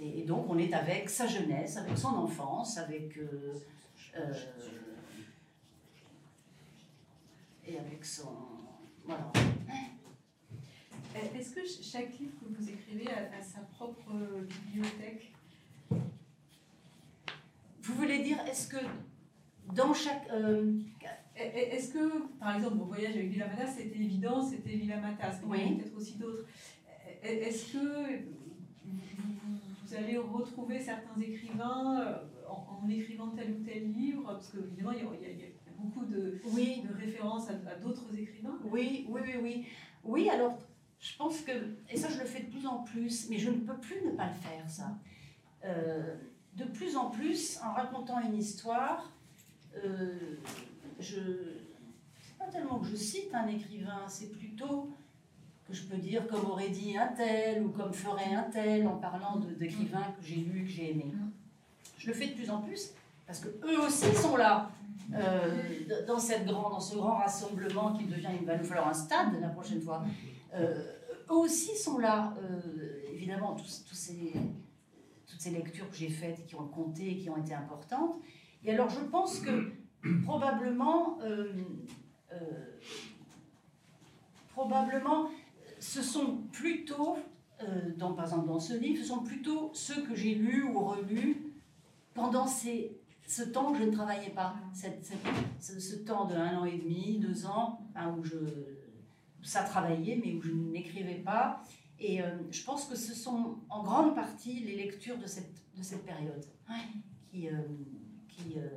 et 0.00 0.22
donc 0.22 0.48
on 0.48 0.56
est 0.56 0.72
avec 0.72 1.10
sa 1.10 1.26
jeunesse, 1.26 1.76
avec 1.76 1.98
son 1.98 2.08
enfance, 2.08 2.78
avec 2.78 3.18
euh, 3.18 3.52
euh, 4.16 4.32
et 7.66 7.78
avec 7.78 8.04
son 8.04 8.30
voilà. 9.04 9.30
Est-ce 11.36 11.54
que 11.54 11.60
chaque 11.66 12.18
livre 12.18 12.32
que 12.40 12.46
vous 12.54 12.68
écrivez 12.70 13.08
a, 13.10 13.36
a 13.38 13.42
sa 13.42 13.60
propre 13.60 14.12
bibliothèque? 14.64 15.32
Vous 17.82 17.94
voulez 17.94 18.22
dire, 18.22 18.38
est-ce 18.46 18.68
que 18.68 18.76
dans 19.74 19.92
chaque. 19.94 20.28
euh, 20.30 20.72
Est-ce 21.36 21.92
que, 21.92 22.28
par 22.38 22.54
exemple, 22.56 22.76
mon 22.76 22.84
voyage 22.84 23.14
avec 23.14 23.30
Villa 23.30 23.46
Matas, 23.48 23.72
c'était 23.76 23.98
évident, 23.98 24.42
c'était 24.42 24.76
Villa 24.76 24.98
Matas, 24.98 25.40
mais 25.46 25.64
Oui. 25.64 25.76
peut-être 25.76 25.96
aussi 25.96 26.16
d'autres? 26.16 26.44
Est-ce 27.22 27.72
que 27.72 28.20
vous, 29.86 29.94
allez 29.94 30.16
retrouver 30.18 30.80
certains 30.80 31.20
écrivains 31.20 32.00
euh, 32.00 32.16
en, 32.48 32.84
en 32.84 32.88
écrivant 32.88 33.28
tel 33.30 33.52
ou 33.52 33.64
tel 33.64 33.92
livre 33.92 34.22
Parce 34.26 34.48
que, 34.48 34.58
évidemment, 34.58 34.92
il 34.92 34.98
y 34.98 35.06
a, 35.06 35.10
il 35.14 35.22
y 35.22 35.26
a- 35.26 35.30
il 35.34 35.38
y 35.40 35.44
a 35.44 35.48
beaucoup 35.78 36.04
de, 36.04 36.40
oui, 36.52 36.82
de 36.88 36.94
références 36.94 37.48
à, 37.50 37.52
à 37.70 37.74
d'autres 37.76 38.16
écrivains. 38.18 38.58
Oui, 38.64 39.06
oui, 39.08 39.20
oui, 39.24 39.34
oui. 39.42 39.66
Oui, 40.04 40.28
alors, 40.30 40.58
je 41.00 41.16
pense 41.16 41.40
que, 41.42 41.52
et 41.90 41.96
ça 41.96 42.08
je 42.08 42.18
le 42.18 42.24
fais 42.26 42.42
de 42.42 42.50
plus 42.50 42.66
en 42.66 42.78
plus, 42.82 43.28
mais 43.30 43.38
je 43.38 43.50
ne 43.50 43.58
peux 43.58 43.76
plus 43.78 44.04
ne 44.04 44.10
pas 44.12 44.26
le 44.28 44.34
faire, 44.34 44.68
ça. 44.68 44.96
Euh, 45.64 46.16
de 46.56 46.64
plus 46.64 46.96
en 46.96 47.10
plus, 47.10 47.58
en 47.62 47.72
racontant 47.72 48.20
une 48.20 48.36
histoire, 48.36 49.12
euh, 49.76 50.36
je. 50.98 51.20
C'est 52.20 52.36
pas 52.38 52.46
tellement 52.46 52.78
que 52.80 52.86
je 52.86 52.96
cite 52.96 53.32
un 53.34 53.46
écrivain, 53.46 54.02
c'est 54.08 54.30
plutôt 54.32 54.90
que 55.68 55.74
je 55.74 55.82
peux 55.84 55.98
dire 55.98 56.26
comme 56.26 56.46
aurait 56.46 56.70
dit 56.70 56.96
un 56.96 57.08
tel 57.08 57.62
ou 57.62 57.68
comme 57.68 57.92
ferait 57.92 58.34
un 58.34 58.44
tel 58.44 58.86
en 58.86 58.96
parlant 58.96 59.36
d'écrivains 59.58 60.14
que 60.18 60.26
j'ai 60.26 60.36
lus, 60.36 60.64
que 60.64 60.70
j'ai 60.70 60.90
aimés. 60.92 61.12
Je 61.98 62.08
le 62.08 62.14
fais 62.14 62.28
de 62.28 62.34
plus 62.34 62.50
en 62.50 62.62
plus 62.62 62.92
parce 63.26 63.40
que 63.40 63.48
eux 63.48 63.78
aussi 63.86 64.14
sont 64.14 64.36
là 64.36 64.70
euh, 65.14 66.04
dans, 66.06 66.18
cette 66.18 66.46
grand, 66.46 66.70
dans 66.70 66.80
ce 66.80 66.96
grand 66.96 67.16
rassemblement 67.16 67.92
qui 67.92 68.04
devient, 68.04 68.30
il 68.40 68.46
va 68.46 68.56
nous 68.56 68.64
falloir 68.64 68.88
un 68.88 68.94
stade 68.94 69.38
la 69.40 69.48
prochaine 69.48 69.80
fois. 69.80 70.02
Euh, 70.54 70.92
eux 71.30 71.34
aussi 71.34 71.76
sont 71.76 71.98
là, 71.98 72.34
euh, 72.42 73.12
évidemment, 73.12 73.54
tous, 73.54 73.84
tous 73.86 73.94
ces, 73.94 74.32
toutes 75.26 75.40
ces 75.40 75.50
lectures 75.50 75.90
que 75.90 75.96
j'ai 75.96 76.08
faites 76.08 76.46
qui 76.46 76.54
ont 76.54 76.66
compté 76.66 77.10
et 77.10 77.16
qui 77.18 77.28
ont 77.28 77.36
été 77.36 77.52
importantes. 77.52 78.16
Et 78.64 78.72
alors, 78.72 78.88
je 78.88 79.00
pense 79.00 79.40
que 79.40 79.72
probablement, 80.24 81.18
probablement, 84.54 85.28
ce 85.88 86.02
sont 86.02 86.36
plutôt, 86.52 87.16
euh, 87.62 87.92
dans, 87.96 88.12
par 88.12 88.26
exemple 88.26 88.46
dans 88.48 88.60
ce 88.60 88.74
livre, 88.74 88.98
ce 89.02 89.08
sont 89.08 89.22
plutôt 89.22 89.70
ceux 89.72 90.02
que 90.02 90.14
j'ai 90.14 90.34
lus 90.34 90.62
ou 90.64 90.78
relus 90.80 91.36
pendant 92.12 92.46
ces, 92.46 92.98
ce 93.26 93.42
temps 93.42 93.70
où 93.70 93.74
je 93.74 93.84
ne 93.84 93.90
travaillais 93.90 94.30
pas, 94.30 94.54
cette- 94.74 95.04
cette- 95.04 95.18
ce, 95.60 95.80
ce 95.80 95.96
temps 95.96 96.26
de 96.26 96.34
un 96.34 96.58
an 96.58 96.64
et 96.66 96.76
demi, 96.78 97.18
deux 97.18 97.46
ans, 97.46 97.80
hein, 97.94 98.14
où 98.18 98.22
je, 98.22 98.36
ça 99.42 99.62
travaillait, 99.62 100.20
mais 100.22 100.34
où 100.34 100.42
je 100.42 100.52
n'écrivais 100.52 101.22
pas. 101.24 101.62
Et 101.98 102.20
euh, 102.22 102.36
je 102.50 102.62
pense 102.64 102.84
que 102.84 102.94
ce 102.96 103.14
sont 103.14 103.58
en 103.70 103.82
grande 103.82 104.14
partie 104.14 104.60
les 104.60 104.76
lectures 104.76 105.18
de 105.18 105.26
cette, 105.26 105.54
de 105.76 105.82
cette 105.82 106.04
période 106.04 106.44
qui, 107.30 107.48
euh, 107.48 107.52
qui, 108.28 108.58
euh, 108.58 108.68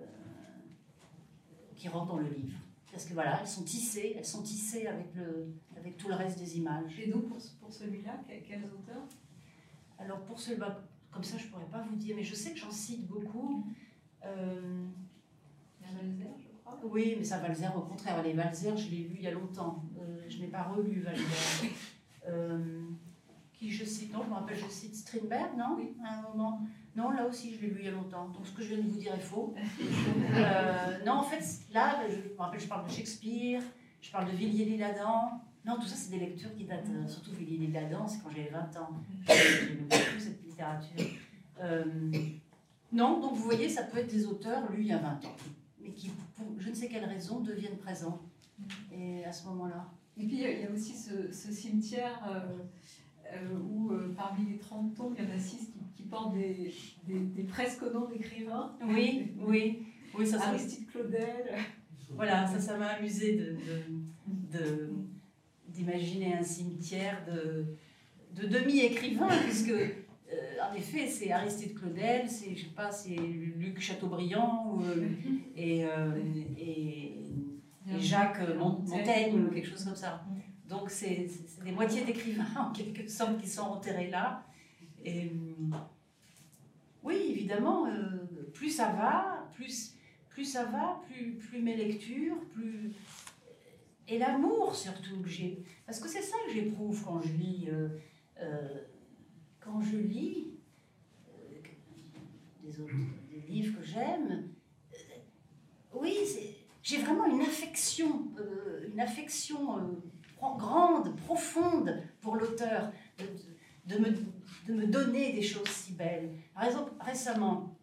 qui 1.75 1.87
rentrent 1.89 2.13
dans 2.13 2.17
le 2.19 2.29
livre. 2.29 2.57
Parce 2.91 3.05
que 3.05 3.13
voilà, 3.13 3.39
elles 3.39 3.47
sont 3.47 3.63
tissées, 3.63 4.15
elles 4.17 4.25
sont 4.25 4.41
tissées 4.41 4.87
avec, 4.87 5.15
le, 5.15 5.53
avec 5.77 5.97
tout 5.97 6.09
le 6.09 6.15
reste 6.15 6.37
des 6.37 6.57
images. 6.57 6.99
Et 6.99 7.09
donc, 7.09 7.27
pour, 7.29 7.37
pour 7.61 7.71
celui-là, 7.71 8.19
quels, 8.27 8.65
auteurs? 8.65 9.07
Alors 9.97 10.21
pour 10.25 10.39
celui-là, 10.39 10.81
comme 11.11 11.23
ça 11.23 11.37
je 11.37 11.47
pourrais 11.47 11.69
pas 11.71 11.81
vous 11.81 11.95
dire, 11.95 12.15
mais 12.15 12.23
je 12.23 12.35
sais 12.35 12.51
que 12.51 12.57
j'en 12.57 12.71
cite 12.71 13.07
beaucoup. 13.07 13.65
Euh, 14.25 14.85
Malzère, 15.81 16.37
je 16.37 16.47
crois. 16.59 16.79
Oui, 16.83 17.15
mais 17.17 17.23
ça, 17.23 17.37
Valzer, 17.39 17.75
au 17.75 17.81
contraire. 17.81 18.21
Les 18.23 18.33
Valzer, 18.33 18.75
je 18.75 18.89
l'ai 18.89 19.03
lu 19.03 19.15
il 19.15 19.21
y 19.21 19.27
a 19.27 19.31
longtemps. 19.31 19.83
Euh, 19.99 20.25
je 20.27 20.39
n'ai 20.39 20.47
pas 20.47 20.63
relu 20.63 21.01
Valzer. 21.01 21.23
Euh, 22.29 22.83
qui 23.51 23.71
je 23.71 23.83
cite 23.83 24.13
Non, 24.13 24.21
je 24.23 24.29
me 24.29 24.35
rappelle, 24.35 24.55
je 24.55 24.69
cite 24.69 24.95
Strindberg, 24.95 25.57
non? 25.57 25.75
Oui. 25.75 25.95
À 26.05 26.19
un 26.19 26.21
moment. 26.21 26.61
Non, 26.95 27.11
là 27.11 27.25
aussi, 27.25 27.55
je 27.55 27.61
l'ai 27.61 27.67
lu 27.67 27.77
il 27.79 27.85
y 27.85 27.87
a 27.87 27.91
longtemps. 27.91 28.27
Donc, 28.29 28.45
ce 28.45 28.51
que 28.51 28.61
je 28.63 28.69
viens 28.75 28.83
de 28.83 28.89
vous 28.89 28.99
dire 28.99 29.13
est 29.13 29.19
faux. 29.19 29.53
Euh, 30.33 30.97
non, 31.05 31.13
en 31.13 31.23
fait, 31.23 31.43
là, 31.73 31.99
je 32.09 32.15
me 32.33 32.37
rappelle, 32.37 32.59
je 32.59 32.67
parle 32.67 32.85
de 32.87 32.91
Shakespeare, 32.91 33.61
je 34.01 34.11
parle 34.11 34.31
de 34.31 34.35
Villiers-l'Isle-Adam. 34.35 35.41
Non, 35.65 35.75
tout 35.75 35.85
ça, 35.85 35.95
c'est 35.95 36.09
des 36.11 36.19
lectures 36.19 36.53
qui 36.55 36.63
datent, 36.65 36.87
euh, 36.89 37.07
surtout 37.07 37.31
Villiers-l'Isle-Adam, 37.31 38.07
c'est 38.07 38.21
quand 38.23 38.29
j'avais 38.29 38.49
20 38.49 38.77
ans. 38.77 38.89
J'aimais 39.27 39.81
beaucoup 39.81 40.19
cette 40.19 40.41
littérature. 40.43 41.05
Euh, 41.59 41.83
non, 42.93 43.19
donc 43.19 43.33
vous 43.35 43.43
voyez, 43.43 43.69
ça 43.69 43.83
peut 43.83 43.97
être 43.99 44.11
des 44.11 44.25
auteurs 44.25 44.71
lus 44.71 44.81
il 44.81 44.87
y 44.87 44.93
a 44.93 44.97
20 44.97 45.25
ans, 45.25 45.35
mais 45.81 45.91
qui, 45.91 46.09
pour 46.09 46.45
je 46.57 46.69
ne 46.69 46.73
sais 46.75 46.87
quelle 46.87 47.05
raison, 47.05 47.39
deviennent 47.41 47.77
présents. 47.77 48.19
Et 48.93 49.23
à 49.25 49.31
ce 49.31 49.45
moment-là. 49.47 49.85
Et 50.17 50.25
puis, 50.25 50.35
il 50.37 50.61
y 50.61 50.65
a- 50.65 50.71
aussi 50.71 50.93
ce, 50.95 51.31
ce 51.31 51.51
cimetière 51.51 52.21
où, 53.69 53.91
parmi 54.15 54.49
les 54.51 54.57
30 54.57 54.93
tombes, 54.95 55.13
il 55.17 55.23
y 55.23 55.27
en 55.31 55.35
a 55.35 55.39
6 55.39 55.57
qui, 55.71 55.80
qui 55.95 56.03
portent 56.03 56.33
des, 56.33 56.73
des, 57.07 57.19
des 57.19 57.43
presque 57.43 57.83
noms 57.83 58.07
d'écrivains. 58.07 58.75
Oui, 58.87 59.31
oui, 59.39 59.83
oui, 60.17 60.27
ça, 60.27 60.41
Aristide 60.47 60.87
Claudel. 60.91 61.55
voilà, 62.15 62.45
ça, 62.47 62.59
ça 62.59 62.77
m'a 62.77 62.87
amusé 62.87 63.37
de, 63.37 64.89
d'imaginer 65.67 66.33
un 66.35 66.43
cimetière 66.43 67.23
de, 67.25 67.65
de 68.41 68.47
demi-écrivains, 68.47 69.29
puisque, 69.43 69.69
euh, 69.69 69.87
en 70.69 70.73
effet, 70.75 71.07
c'est 71.07 71.31
Aristide 71.31 71.73
Claudel, 71.77 72.27
c'est, 72.29 72.55
je 72.55 72.63
sais 72.65 72.71
pas, 72.75 72.91
c'est 72.91 73.15
Luc 73.15 73.79
Chateaubriand, 73.79 74.79
euh, 74.83 75.07
et, 75.55 75.85
euh, 75.85 76.11
et, 76.57 77.13
et 77.89 77.99
Jacques 77.99 78.41
Mon- 78.57 78.79
Montaigne, 78.79 79.43
ou 79.45 79.51
quelque 79.51 79.67
chose 79.69 79.83
comme 79.85 79.95
ça. 79.95 80.23
Donc, 80.69 80.89
c'est 80.89 81.27
des 81.65 81.71
moitiés 81.71 82.03
d'écrivains, 82.05 82.45
en 82.59 82.71
quelque 82.71 83.07
sorte, 83.09 83.37
qui 83.41 83.47
sont 83.47 83.63
enterrés 83.63 84.09
là. 84.09 84.43
Et, 85.03 85.25
euh, 85.25 85.75
oui, 87.03 87.15
évidemment, 87.29 87.87
euh, 87.87 88.49
plus 88.53 88.69
ça 88.69 88.91
va, 88.91 89.49
plus, 89.53 89.95
plus 90.29 90.45
ça 90.45 90.65
va, 90.65 91.01
plus, 91.07 91.33
plus 91.33 91.61
mes 91.61 91.75
lectures, 91.75 92.39
plus. 92.53 92.91
Et 94.07 94.17
l'amour 94.17 94.75
surtout 94.75 95.21
que 95.21 95.29
j'ai. 95.29 95.63
Parce 95.85 95.99
que 95.99 96.07
c'est 96.07 96.21
ça 96.21 96.35
que 96.45 96.53
j'éprouve 96.53 97.03
quand 97.03 97.21
je 97.21 97.33
lis. 97.33 97.67
euh, 97.69 97.89
euh, 98.39 98.81
quand 99.59 99.79
je 99.79 99.97
lis 99.97 100.47
des, 102.63 102.81
autres, 102.81 102.93
des 103.29 103.41
livres 103.47 103.79
que 103.79 103.85
j'aime, 103.85 104.49
oui, 105.93 106.17
j'ai 106.81 106.97
vraiment 106.97 107.27
une 107.27 107.41
affection, 107.41 108.31
une 108.91 108.99
affection 108.99 110.01
grande, 110.57 111.15
profonde 111.17 112.01
pour 112.21 112.35
l'auteur, 112.35 112.91
de, 113.19 113.25
de 113.25 113.50
me, 113.99 114.09
de 114.67 114.73
me 114.73 114.87
donner 114.87 115.33
des 115.33 115.41
choses 115.41 115.67
si 115.67 115.93
belles. 115.93 116.29
Par 116.53 116.65
exemple, 116.65 116.91
récemment, 116.99 117.77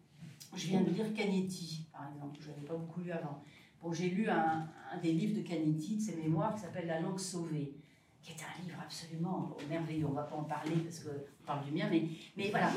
je 0.55 0.67
viens 0.67 0.81
de 0.81 0.89
lire 0.91 1.13
Canetti, 1.13 1.85
par 1.91 2.09
exemple, 2.13 2.37
je 2.41 2.49
n'avais 2.49 2.65
pas 2.65 2.75
beaucoup 2.75 3.01
lu 3.01 3.11
avant. 3.11 3.43
Bon, 3.81 3.93
j'ai 3.93 4.09
lu 4.09 4.29
un, 4.29 4.67
des 5.01 5.11
livres 5.13 5.41
de 5.41 5.47
Canetti, 5.47 5.97
de 5.97 6.01
ses 6.01 6.15
mémoires, 6.15 6.55
qui 6.55 6.61
s'appelle 6.61 6.87
La 6.87 6.99
langue 6.99 7.19
sauvée, 7.19 7.73
qui 8.21 8.31
est 8.31 8.35
un 8.43 8.63
livre 8.63 8.77
absolument 8.83 9.55
merveilleux. 9.69 10.05
On 10.05 10.09
ne 10.09 10.15
va 10.15 10.23
pas 10.23 10.35
en 10.35 10.43
parler 10.43 10.75
parce 10.83 10.99
qu'on 10.99 11.45
parle 11.45 11.65
du 11.65 11.71
mien, 11.71 11.87
mais, 11.89 12.03
mais 12.35 12.49
voilà. 12.49 12.69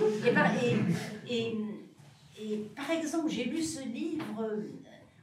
Et 1.28 1.56
par, 2.74 2.90
exemple, 2.90 3.28
j'ai 3.30 3.44
lu 3.44 3.62
ce 3.62 3.82
livre, 3.82 4.40
euh, 4.42 4.70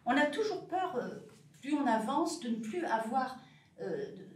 on 0.05 0.11
a 0.11 0.25
toujours 0.27 0.67
peur, 0.67 0.95
euh, 0.95 1.19
plus 1.61 1.73
on 1.73 1.85
avance, 1.85 2.39
de 2.39 2.49
ne 2.49 2.55
plus 2.55 2.83
avoir 2.85 3.37
euh, 3.81 4.15
de- 4.15 4.28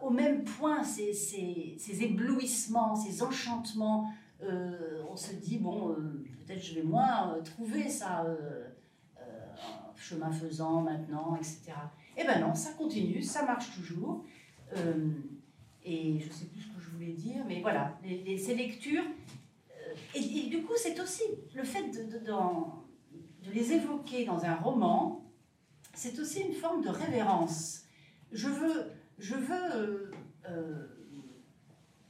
au 0.00 0.10
même 0.10 0.44
point 0.44 0.82
ces, 0.84 1.12
ces- 1.12 1.76
éblouissements, 2.02 2.94
ces 2.96 3.22
enchantements. 3.22 4.10
Euh, 4.42 5.02
on 5.10 5.16
se 5.16 5.34
dit, 5.34 5.58
bon, 5.58 5.90
euh, 5.92 6.24
peut-être 6.46 6.62
je 6.62 6.74
vais 6.74 6.82
moins 6.82 7.34
euh, 7.34 7.42
trouver 7.42 7.88
ça 7.88 8.24
chemin 9.96 10.32
faisant 10.32 10.82
maintenant, 10.82 11.36
etc. 11.36 11.72
Eh 12.16 12.24
ben 12.24 12.40
non, 12.40 12.54
ça 12.56 12.72
continue, 12.72 13.22
ça 13.22 13.44
marche 13.44 13.72
toujours. 13.76 14.24
Et 15.84 16.18
je 16.20 16.30
sais 16.32 16.46
plus 16.46 16.60
ce 16.62 16.68
que 16.68 16.80
je 16.80 16.90
voulais 16.90 17.12
dire, 17.12 17.44
mais 17.46 17.60
voilà, 17.60 17.96
les, 18.04 18.18
les- 18.22 18.38
ces 18.38 18.54
lectures. 18.54 19.04
et, 20.14 20.48
du 20.48 20.62
coup, 20.62 20.72
c'est 20.76 20.98
aussi 21.00 21.22
le 21.54 21.62
fait 21.64 21.88
de, 21.90 22.18
de- 22.18 22.24
d'en- 22.26 22.84
de 23.44 23.50
les 23.52 23.72
évoquer 23.72 24.24
dans 24.24 24.44
un 24.44 24.54
roman, 24.54 25.24
c'est 25.94 26.18
aussi 26.18 26.40
une 26.40 26.52
forme 26.54 26.82
de 26.82 26.88
révérence. 26.88 27.82
Je 28.32 28.48
veux, 28.48 28.86
je 29.18 29.34
veux 29.34 29.74
euh, 29.74 30.10
euh, 30.48 30.86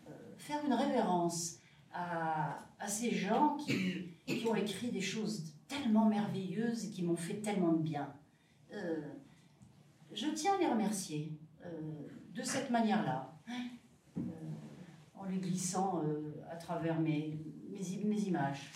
euh, 0.08 0.10
faire 0.36 0.64
une 0.64 0.72
révérence 0.72 1.58
à, 1.92 2.58
ces 2.88 3.12
gens 3.12 3.56
qui, 3.56 4.44
ont 4.48 4.54
écrit 4.54 4.90
des 4.90 5.00
choses 5.00 5.54
tellement 5.68 6.06
merveilleuses 6.06 6.86
et 6.86 6.90
qui 6.90 7.02
m'ont 7.02 7.16
fait 7.16 7.40
tellement 7.40 7.72
de 7.72 7.82
bien. 7.82 8.12
Je 10.12 10.26
tiens 10.34 10.54
à 10.54 10.58
les 10.58 10.66
remercier 10.66 11.38
de 12.34 12.42
cette 12.42 12.70
manière-là, 12.70 13.32
euh, 14.18 14.20
en 15.14 15.24
les 15.26 15.38
glissant 15.38 16.02
à 16.50 16.56
travers 16.56 16.98
mes 16.98 17.38
images. 17.70 18.72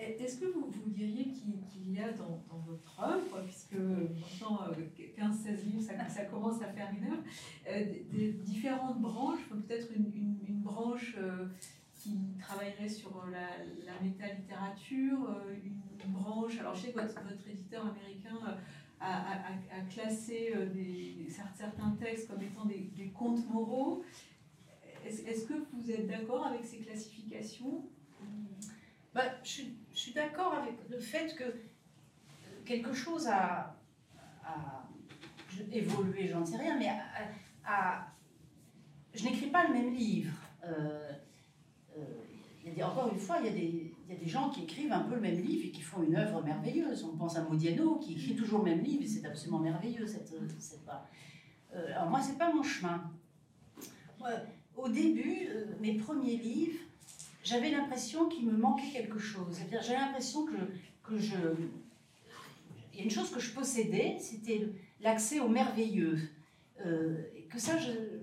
Est-ce 0.00 0.38
que 0.38 0.46
vous, 0.46 0.70
vous 0.70 0.90
diriez 0.90 1.24
qu'il 1.24 1.92
y 1.92 2.00
a 2.00 2.12
dans, 2.12 2.42
votre 2.66 3.00
œuvre, 3.02 3.42
puisque 3.44 3.74
maintenant 3.74 4.60
15-16 5.18 5.64
livres, 5.66 5.82
ça, 5.82 6.24
commence 6.24 6.62
à 6.62 6.68
faire 6.68 6.90
une 6.96 7.12
œuvre, 7.12 7.22
des, 8.10 8.32
différentes 8.32 9.00
branches, 9.00 9.40
peut-être 9.48 9.88
une, 9.94 10.10
branche 10.62 11.16
qui 11.94 12.18
travaillerait 12.38 12.88
sur 12.88 13.24
la, 13.30 14.00
métalittérature, 14.02 15.42
une 15.64 16.12
branche, 16.12 16.58
alors 16.58 16.74
je 16.74 16.82
sais 16.82 16.92
que 16.92 17.00
votre, 17.00 17.48
éditeur 17.48 17.86
américain 17.86 18.56
euh, 19.02 20.66
des, 20.66 21.26
certains 21.28 21.96
textes 22.00 22.28
comme 22.28 22.42
étant 22.42 22.64
des, 22.66 23.10
contes 23.14 23.48
moraux. 23.50 24.04
Est-ce 25.04 25.46
que 25.46 25.54
vous 25.72 25.90
êtes 25.90 26.06
d'accord 26.06 26.46
avec 26.46 26.64
ces 26.64 26.78
classifications 26.78 27.84
bah, 29.14 29.22
je, 29.42 29.62
suis 29.92 30.12
d'accord 30.12 30.54
avec 30.54 30.74
le 30.88 30.98
fait 31.00 31.34
que 31.34 31.44
quelque 32.64 32.92
chose 32.92 33.26
a, 33.26 33.76
évolué, 35.72 36.28
j'en 36.28 36.44
sais 36.44 36.56
rien, 36.56 36.78
mais 36.78 36.90
je 39.14 39.24
n'écris 39.24 39.48
pas 39.48 39.66
le 39.66 39.74
même 39.74 39.94
livre. 39.94 40.32
Euh, 40.64 41.12
euh, 41.98 42.82
encore 42.82 43.12
une 43.12 43.18
fois, 43.18 43.38
il 43.40 43.46
y 43.46 43.48
a 43.48 43.52
des, 44.16 44.28
gens 44.28 44.50
qui 44.50 44.62
écrivent 44.62 44.92
un 44.92 45.00
peu 45.00 45.16
le 45.16 45.20
même 45.20 45.40
livre 45.40 45.66
et 45.66 45.70
qui 45.70 45.82
font 45.82 46.02
une 46.02 46.14
œuvre 46.14 46.42
merveilleuse. 46.42 47.04
On 47.04 47.16
pense 47.16 47.36
à 47.36 47.42
Modiano 47.42 47.96
qui 47.96 48.12
écrit 48.12 48.36
toujours 48.36 48.64
le 48.64 48.70
même 48.70 48.84
livre 48.84 49.02
et 49.02 49.06
c'est 49.06 49.26
absolument 49.26 49.58
merveilleux. 49.58 50.06
Euh, 51.74 51.94
alors 51.94 52.08
moi, 52.08 52.20
c'est 52.20 52.38
pas 52.38 52.52
mon 52.52 52.62
chemin. 52.62 53.10
au 54.76 54.88
début, 54.88 55.48
mes 55.80 55.94
premiers 55.94 56.36
livres, 56.36 56.78
j'avais 57.50 57.70
l'impression 57.70 58.28
qu'il 58.28 58.46
me 58.46 58.56
manquait 58.56 58.90
quelque 58.92 59.18
chose. 59.18 59.56
C'est-à-dire, 59.56 59.82
j'avais 59.82 59.98
l'impression 59.98 60.44
que, 60.44 60.56
que 61.02 61.18
je... 61.18 61.36
Il 62.92 62.98
y 62.98 63.00
a 63.00 63.04
une 63.04 63.10
chose 63.10 63.30
que 63.30 63.40
je 63.40 63.52
possédais, 63.52 64.16
c'était 64.20 64.68
l'accès 65.00 65.40
au 65.40 65.48
merveilleux. 65.48 66.18
Euh, 66.84 67.22
que 67.50 67.58
ça, 67.58 67.72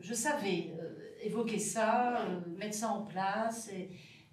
je, 0.01 0.13
savais 0.13 0.73
évoquer 1.21 1.59
ça, 1.59 2.25
mettre 2.57 2.75
ça 2.75 2.89
en 2.89 3.01
place. 3.01 3.69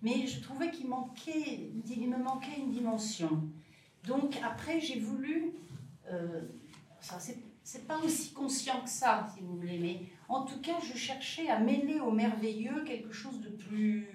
Mais 0.02 0.26
je 0.26 0.40
trouvais 0.40 0.70
qu'il 0.70 0.86
me 0.86 0.90
manquait 0.90 2.58
une 2.58 2.70
dimension. 2.70 3.42
Donc 4.06 4.38
après, 4.44 4.80
j'ai 4.80 5.00
voulu, 5.00 5.54
euh, 6.10 6.42
ça 7.00 7.18
c'est 7.64 7.86
pas 7.86 7.98
aussi 7.98 8.32
conscient 8.32 8.82
que 8.82 8.90
ça, 8.90 9.26
si 9.34 9.40
vous 9.42 9.56
voulez, 9.56 9.78
mais 9.78 10.02
en 10.28 10.44
tout 10.44 10.60
cas, 10.60 10.78
je 10.80 10.96
cherchais 10.96 11.48
à 11.48 11.58
mêler 11.58 11.98
au 12.00 12.10
merveilleux 12.10 12.84
quelque 12.84 13.12
chose 13.12 13.40
de 13.40 13.48
plus, 13.48 14.06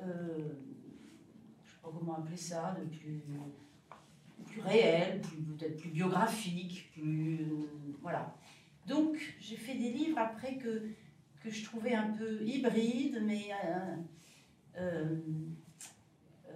euh, 0.00 0.52
je 1.64 1.72
sais 1.72 1.78
pas 1.82 1.88
comment 1.92 2.16
appeler 2.16 2.36
ça, 2.36 2.76
de 2.78 2.84
plus, 2.86 3.22
plus 4.46 4.60
réel, 4.60 5.20
peut-être 5.20 5.76
plus 5.78 5.90
biographique, 5.90 6.90
plus, 6.92 7.40
euh, 7.40 7.96
voilà. 8.02 8.34
Donc 8.86 9.16
j'ai 9.40 9.56
fait 9.56 9.74
des 9.74 9.92
livres 9.92 10.18
après 10.18 10.56
que, 10.56 10.90
que 11.42 11.50
je 11.50 11.64
trouvais 11.64 11.94
un 11.94 12.10
peu 12.12 12.42
hybrides, 12.42 13.20
mais 13.24 13.48
euh, 14.76 15.16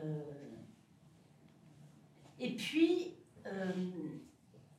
euh, 0.04 0.20
et 2.38 2.54
puis, 2.56 3.14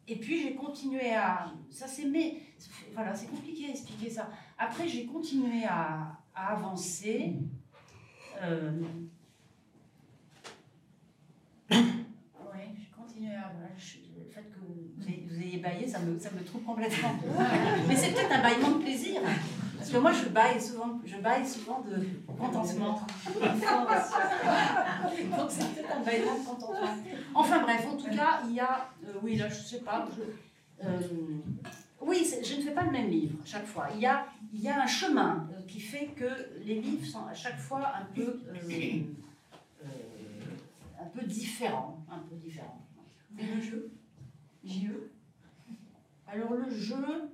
et 0.07 0.15
puis 0.15 0.41
j'ai 0.41 0.55
continué 0.55 1.13
à. 1.13 1.53
Ça 1.69 1.87
c'est 1.87 2.05
mais 2.05 2.37
voilà, 2.93 3.13
c'est 3.13 3.27
compliqué 3.27 3.67
à 3.67 3.69
expliquer 3.69 4.09
ça. 4.09 4.31
Après 4.57 4.87
j'ai 4.87 5.05
continué 5.05 5.65
à 5.65 6.19
avancer. 6.33 7.35
Euh, 8.41 8.71
oui, 11.71 11.77
j'ai 12.75 12.89
continué 12.97 13.35
à. 13.35 13.51
Le 14.17 14.25
fait 14.29 14.43
que 14.43 14.59
vous 14.59 15.41
ayez, 15.41 15.57
baillé, 15.57 15.87
ça 15.87 15.99
me, 15.99 16.17
ça 16.19 16.29
me 16.31 16.43
trouve 16.43 16.63
complètement. 16.63 17.15
mais 17.87 17.95
c'est 17.95 18.11
peut-être 18.11 18.31
un 18.31 18.41
baillement 18.41 18.71
de 18.71 18.83
plaisir. 18.83 19.21
Parce 19.77 19.91
que 19.91 19.97
moi, 19.97 20.11
je 20.11 20.29
baille 20.29 20.61
souvent, 20.61 20.99
je 21.05 21.17
baille 21.17 21.47
souvent 21.47 21.81
de 21.81 22.05
contentement. 22.27 23.01
Donc 23.25 23.41
c'est 25.49 25.73
peut-être 25.73 25.95
un 25.97 26.03
baillement 26.03 26.37
de 26.39 26.45
contentement. 26.45 26.97
Enfin 27.33 27.61
bref, 27.61 27.87
en 27.91 27.97
tout 27.97 28.09
cas, 28.15 28.41
il 28.47 28.53
y 28.53 28.59
a, 28.59 28.89
euh, 29.07 29.13
oui, 29.23 29.35
là, 29.35 29.49
je 29.49 29.55
sais 29.55 29.79
pas, 29.79 30.07
euh, 30.83 30.99
oui, 32.01 32.25
je 32.43 32.55
ne 32.55 32.61
fais 32.61 32.71
pas 32.71 32.83
le 32.83 32.91
même 32.91 33.09
livre 33.09 33.37
chaque 33.45 33.65
fois. 33.65 33.89
Il 33.93 34.01
y 34.01 34.05
a, 34.05 34.27
il 34.53 34.61
y 34.61 34.69
a 34.69 34.81
un 34.81 34.87
chemin 34.87 35.47
euh, 35.51 35.61
qui 35.67 35.79
fait 35.79 36.07
que 36.07 36.29
les 36.63 36.81
livres 36.81 37.05
sont 37.05 37.25
à 37.25 37.33
chaque 37.33 37.59
fois 37.59 37.93
un 37.95 38.05
peu, 38.13 38.41
un 40.99 41.05
peu 41.13 41.23
différents, 41.25 42.03
un 42.09 42.19
peu 42.19 42.35
différents. 42.35 42.81
Et 43.37 43.45
le 43.45 43.61
jeu, 43.61 43.91
JE. 44.63 45.09
Alors 46.27 46.53
le 46.53 46.69
jeu. 46.69 47.31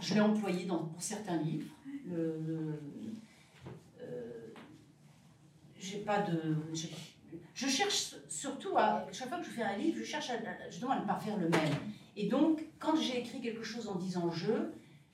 Je 0.00 0.14
l'ai 0.14 0.20
employé 0.20 0.64
dans, 0.64 0.84
pour 0.84 1.02
certains 1.02 1.36
livres. 1.36 1.70
Le, 2.06 2.78
euh, 4.00 4.52
j'ai 5.78 5.98
pas 5.98 6.22
de. 6.22 6.56
Je 7.54 7.66
cherche 7.66 8.14
surtout 8.28 8.76
à. 8.76 9.06
Chaque 9.12 9.28
fois 9.28 9.38
que 9.38 9.44
je 9.44 9.50
fais 9.50 9.62
un 9.62 9.76
livre, 9.76 9.98
je 9.98 10.04
cherche 10.04 10.30
à, 10.30 10.36
justement 10.70 10.92
à 10.92 11.00
ne 11.00 11.06
pas 11.06 11.18
faire 11.18 11.36
le 11.36 11.48
même. 11.48 11.74
Et 12.16 12.28
donc, 12.28 12.64
quand 12.78 12.96
j'ai 12.96 13.20
écrit 13.20 13.40
quelque 13.40 13.64
chose 13.64 13.88
en 13.88 13.94
disant 13.94 14.30
je, 14.30 14.52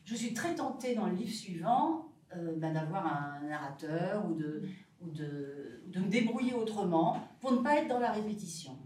je 0.04 0.14
suis 0.14 0.34
très 0.34 0.54
tentée 0.54 0.94
dans 0.94 1.06
le 1.06 1.14
livre 1.14 1.34
suivant 1.34 2.06
euh, 2.36 2.56
ben, 2.56 2.72
d'avoir 2.72 3.06
un 3.06 3.40
narrateur 3.48 4.26
ou 4.28 4.34
de, 4.34 4.62
ou 5.00 5.10
de, 5.10 5.80
de, 5.86 6.00
me 6.00 6.08
débrouiller 6.08 6.54
autrement 6.54 7.28
pour 7.40 7.52
ne 7.52 7.58
pas 7.58 7.76
être 7.76 7.88
dans 7.88 8.00
la 8.00 8.12
répétition. 8.12 8.76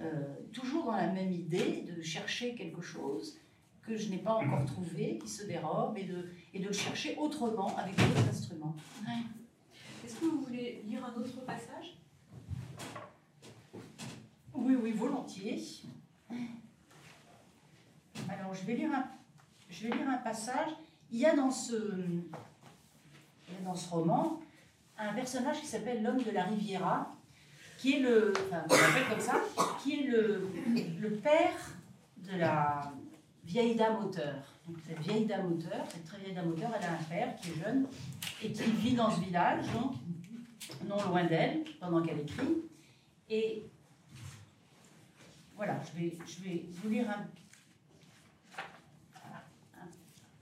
Euh, 0.00 0.34
toujours 0.52 0.86
dans 0.86 0.96
la 0.96 1.08
même 1.08 1.32
idée 1.32 1.82
de 1.82 2.00
chercher 2.02 2.54
quelque 2.54 2.80
chose 2.80 3.38
que 3.82 3.96
je 3.96 4.08
n'ai 4.10 4.18
pas 4.18 4.34
encore 4.34 4.64
trouvé, 4.64 5.18
qui 5.18 5.28
se 5.28 5.44
dérobe, 5.44 5.98
et 5.98 6.04
de, 6.04 6.28
et 6.54 6.60
de 6.60 6.66
le 6.66 6.72
chercher 6.72 7.16
autrement 7.16 7.76
avec 7.76 7.96
d'autres 7.96 8.28
instruments. 8.28 8.76
Est-ce 10.04 10.16
que 10.16 10.24
vous 10.24 10.42
voulez 10.42 10.82
lire 10.86 11.04
un 11.04 11.20
autre 11.20 11.44
passage? 11.44 11.98
Oui, 14.54 14.76
oui, 14.80 14.92
volontiers. 14.92 15.60
Alors, 18.32 18.54
je 18.54 18.64
vais 18.64 18.74
lire 18.74 18.90
un, 20.08 20.18
passage. 20.18 20.70
Il 21.10 21.18
y 21.18 21.26
a 21.26 21.34
dans 21.34 21.50
ce, 21.50 21.74
dans 23.64 23.74
ce 23.74 23.90
roman 23.90 24.40
un 24.98 25.12
personnage 25.14 25.60
qui 25.60 25.66
s'appelle 25.66 26.02
l'homme 26.02 26.22
de 26.22 26.30
la 26.30 26.44
Riviera, 26.44 27.10
qui 27.78 27.96
est 27.96 28.00
le, 28.00 28.32
enfin, 28.46 28.64
comme 29.10 29.20
ça, 29.20 29.40
qui 29.82 29.94
est 29.94 30.06
le 30.06 31.10
père 31.22 31.54
de 32.18 32.38
la, 32.38 32.92
vieille 33.44 33.74
dame 33.74 34.04
auteur. 34.04 34.34
Donc 34.66 34.76
cette 34.86 35.00
vieille 35.00 35.26
dame 35.26 35.52
auteur, 35.52 35.84
cette 35.88 36.04
très 36.04 36.18
vieille 36.18 36.34
dame 36.34 36.50
auteur, 36.50 36.70
elle 36.78 36.84
a 36.84 36.92
un 36.92 37.02
père 37.04 37.36
qui 37.36 37.50
est 37.50 37.62
jeune 37.62 37.86
et 38.42 38.52
qui 38.52 38.62
vit 38.62 38.94
dans 38.94 39.10
ce 39.10 39.20
village, 39.20 39.64
donc 39.72 39.94
non 40.86 40.96
loin 41.08 41.24
d'elle, 41.24 41.64
pendant 41.80 42.02
qu'elle 42.02 42.20
écrit. 42.20 42.62
Et 43.28 43.64
voilà, 45.56 45.80
je 45.84 46.00
vais, 46.00 46.18
je 46.26 46.42
vais 46.42 46.64
vous 46.70 46.88
lire 46.88 47.10
un, 47.10 47.26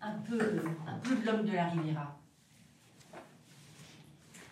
un, 0.03 0.13
peu, 0.19 0.39
de 0.39 1.27
l'homme 1.27 1.45
de 1.45 1.53
la 1.53 1.69
Riviera. 1.69 2.19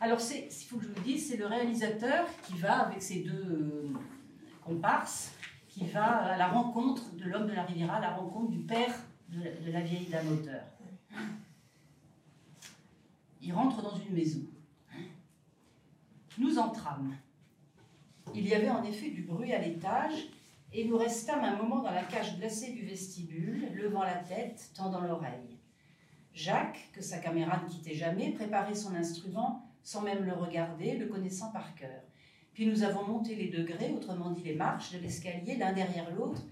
Alors, 0.01 0.19
il 0.21 0.51
faut 0.51 0.77
que 0.77 0.85
je 0.85 0.89
vous 0.89 1.01
dise, 1.01 1.29
c'est 1.29 1.37
le 1.37 1.47
réalisateur 1.47 2.27
qui 2.43 2.55
va 2.55 2.87
avec 2.87 3.03
ses 3.03 3.21
deux 3.21 3.33
euh, 3.33 3.93
comparses 4.65 5.33
qui 5.69 5.87
va 5.87 6.05
à 6.05 6.37
la 6.37 6.49
rencontre 6.49 7.15
de 7.15 7.25
l'homme 7.25 7.47
de 7.47 7.53
la 7.53 7.65
Riviera, 7.65 7.97
à 7.97 8.01
la 8.01 8.15
rencontre 8.15 8.51
du 8.51 8.59
père 8.59 8.95
de 9.29 9.71
la, 9.71 9.81
vieille 9.81 10.07
dame 10.07 10.29
auteur. 10.29 10.63
Il 13.43 13.53
rentre 13.53 13.83
dans 13.83 13.97
une 13.97 14.15
maison. 14.15 14.41
Nous 16.39 16.59
entrâmes. 16.59 17.17
Il 18.35 18.47
y 18.47 18.55
avait 18.55 18.71
en 18.71 18.83
effet 18.85 19.11
du 19.11 19.23
bruit 19.23 19.53
à 19.53 19.59
l'étage, 19.59 20.29
et 20.73 20.85
nous 20.85 20.99
restâmes 20.99 21.45
un 21.45 21.57
moment 21.57 21.83
dans 21.83 21.91
la 21.91 22.05
cage 22.05 22.39
glacée 22.39 22.73
du 22.73 22.85
vestibule, 22.85 23.73
levant 23.75 24.03
la 24.03 24.16
tête, 24.16 24.71
tendant 24.75 25.01
l'oreille. 25.01 25.59
Jacques, 26.35 26.91
que 26.93 27.03
sa 27.03 27.19
caméra 27.19 27.61
ne 27.62 27.69
quittait 27.69 27.95
jamais, 27.95 28.33
préparait 28.33 28.75
son 28.75 28.95
instrument 28.95 29.64
sans 29.83 30.03
même 30.03 30.25
le 30.25 30.35
regarder, 30.35 30.99
le 30.99 31.07
connaissant 31.07 31.51
par 31.51 31.75
cœur. 31.75 32.03
Puis 32.53 32.66
nous 32.66 32.83
avons 32.83 33.07
monté 33.07 33.35
les 33.35 33.49
degrés, 33.49 33.93
autrement 33.93 34.31
dit 34.31 34.43
les 34.43 34.55
marches 34.55 34.93
de 34.93 34.99
l'escalier, 34.99 35.57
l'un 35.57 35.73
derrière 35.73 36.11
l'autre, 36.14 36.43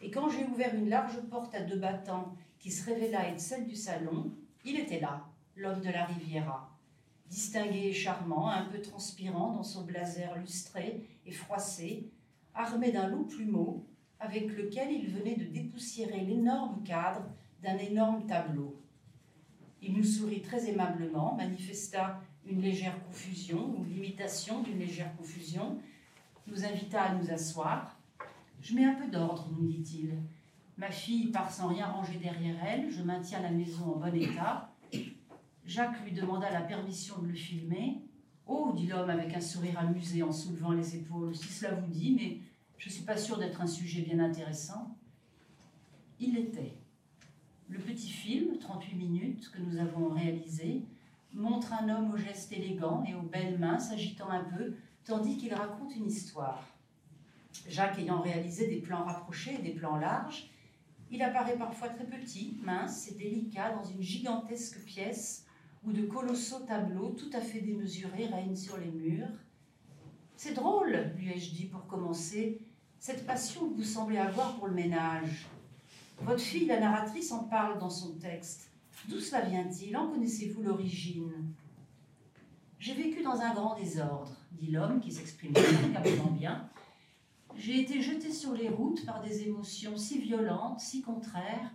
et 0.00 0.10
quand 0.10 0.28
j'ai 0.28 0.44
ouvert 0.44 0.74
une 0.74 0.88
large 0.88 1.20
porte 1.30 1.54
à 1.54 1.62
deux 1.62 1.78
battants 1.78 2.34
qui 2.58 2.70
se 2.70 2.84
révéla 2.84 3.28
être 3.28 3.40
celle 3.40 3.66
du 3.66 3.74
salon, 3.74 4.30
il 4.64 4.78
était 4.78 5.00
là, 5.00 5.24
l'homme 5.56 5.80
de 5.80 5.90
la 5.90 6.04
Riviera. 6.04 6.70
Distingué 7.26 7.88
et 7.88 7.92
charmant, 7.92 8.48
un 8.48 8.66
peu 8.66 8.80
transpirant 8.80 9.52
dans 9.52 9.62
son 9.62 9.84
blazer 9.84 10.36
lustré 10.36 11.06
et 11.26 11.32
froissé, 11.32 12.10
armé 12.54 12.92
d'un 12.92 13.08
long 13.08 13.24
plumeau 13.24 13.86
avec 14.20 14.56
lequel 14.56 14.92
il 14.92 15.08
venait 15.08 15.36
de 15.36 15.44
dépoussiérer 15.44 16.20
l'énorme 16.20 16.82
cadre 16.84 17.26
d'un 17.62 17.76
énorme 17.78 18.26
tableau. 18.26 18.80
Il 19.82 19.94
nous 19.94 20.04
sourit 20.04 20.40
très 20.40 20.68
aimablement, 20.70 21.34
manifesta 21.34 22.20
une 22.46 22.60
légère 22.60 23.02
confusion 23.04 23.76
ou 23.78 23.84
l'imitation 23.84 24.62
d'une 24.62 24.78
légère 24.78 25.14
confusion, 25.16 25.78
nous 26.46 26.64
invita 26.64 27.02
à 27.02 27.14
nous 27.14 27.30
asseoir. 27.30 27.98
Je 28.60 28.74
mets 28.74 28.84
un 28.84 28.94
peu 28.94 29.08
d'ordre, 29.08 29.48
nous 29.52 29.66
dit-il. 29.66 30.18
Ma 30.76 30.90
fille 30.90 31.28
part 31.28 31.50
sans 31.50 31.68
rien 31.68 31.86
ranger 31.86 32.18
derrière 32.18 32.56
elle, 32.64 32.90
je 32.90 33.02
maintiens 33.02 33.40
la 33.40 33.50
maison 33.50 33.94
en 33.94 33.96
bon 33.96 34.14
état. 34.14 34.70
Jacques 35.64 36.02
lui 36.04 36.12
demanda 36.12 36.50
la 36.50 36.62
permission 36.62 37.18
de 37.18 37.28
le 37.28 37.34
filmer. 37.34 38.02
Oh, 38.46 38.72
dit 38.76 38.86
l'homme 38.86 39.10
avec 39.10 39.34
un 39.34 39.40
sourire 39.40 39.78
amusé 39.78 40.22
en 40.22 40.32
soulevant 40.32 40.72
les 40.72 40.96
épaules, 40.96 41.34
si 41.34 41.48
cela 41.48 41.74
vous 41.74 41.90
dit, 41.90 42.14
mais 42.14 42.38
je 42.76 42.88
ne 42.88 42.92
suis 42.92 43.04
pas 43.04 43.16
sûre 43.16 43.38
d'être 43.38 43.60
un 43.60 43.66
sujet 43.66 44.02
bien 44.02 44.18
intéressant. 44.18 44.94
Il 46.20 46.34
l'était. 46.34 46.76
Le 47.68 47.78
petit 47.78 48.10
film, 48.10 48.58
38 48.58 48.94
minutes, 48.94 49.50
que 49.50 49.62
nous 49.62 49.78
avons 49.78 50.10
réalisé, 50.10 50.82
montre 51.32 51.72
un 51.72 51.88
homme 51.88 52.12
au 52.12 52.16
geste 52.18 52.52
élégant 52.52 53.02
et 53.08 53.14
aux 53.14 53.22
belles 53.22 53.58
mains 53.58 53.78
s'agitant 53.78 54.28
un 54.28 54.44
peu, 54.44 54.74
tandis 55.04 55.38
qu'il 55.38 55.54
raconte 55.54 55.96
une 55.96 56.06
histoire. 56.06 56.66
Jacques 57.68 57.98
ayant 57.98 58.20
réalisé 58.20 58.68
des 58.68 58.80
plans 58.80 59.04
rapprochés 59.04 59.54
et 59.54 59.62
des 59.62 59.72
plans 59.72 59.96
larges, 59.96 60.50
il 61.10 61.22
apparaît 61.22 61.56
parfois 61.56 61.88
très 61.88 62.04
petit, 62.04 62.58
mince 62.62 63.08
et 63.08 63.14
délicat 63.14 63.72
dans 63.72 63.84
une 63.84 64.02
gigantesque 64.02 64.84
pièce 64.84 65.43
où 65.86 65.92
de 65.92 66.02
colossaux 66.02 66.60
tableaux 66.60 67.10
tout 67.10 67.30
à 67.32 67.40
fait 67.40 67.60
démesurés 67.60 68.26
règnent 68.26 68.56
sur 68.56 68.76
les 68.78 68.90
murs. 68.90 69.28
C'est 70.36 70.54
drôle, 70.54 71.12
lui 71.16 71.30
ai-je 71.30 71.54
dit 71.54 71.66
pour 71.66 71.86
commencer, 71.86 72.60
cette 72.98 73.26
passion 73.26 73.68
que 73.68 73.74
vous 73.74 73.84
semblez 73.84 74.18
avoir 74.18 74.56
pour 74.56 74.66
le 74.66 74.74
ménage. 74.74 75.46
Votre 76.22 76.40
fille, 76.40 76.66
la 76.66 76.80
narratrice, 76.80 77.32
en 77.32 77.44
parle 77.44 77.78
dans 77.78 77.90
son 77.90 78.14
texte. 78.14 78.70
D'où 79.08 79.20
cela 79.20 79.42
vient-il? 79.42 79.96
En 79.96 80.08
connaissez-vous 80.08 80.62
l'origine? 80.62 81.30
J'ai 82.78 82.94
vécu 82.94 83.22
dans 83.22 83.40
un 83.40 83.52
grand 83.52 83.76
désordre, 83.76 84.32
dit 84.52 84.70
l'homme 84.70 85.00
qui 85.00 85.12
s'exprime 85.12 85.52
remarquablement 85.54 86.30
bien. 86.30 86.68
J'ai 87.56 87.80
été 87.80 88.00
jeté 88.00 88.32
sur 88.32 88.52
les 88.52 88.68
routes 88.68 89.04
par 89.04 89.22
des 89.22 89.42
émotions 89.42 89.96
si 89.96 90.18
violentes, 90.18 90.80
si 90.80 91.02
contraires, 91.02 91.70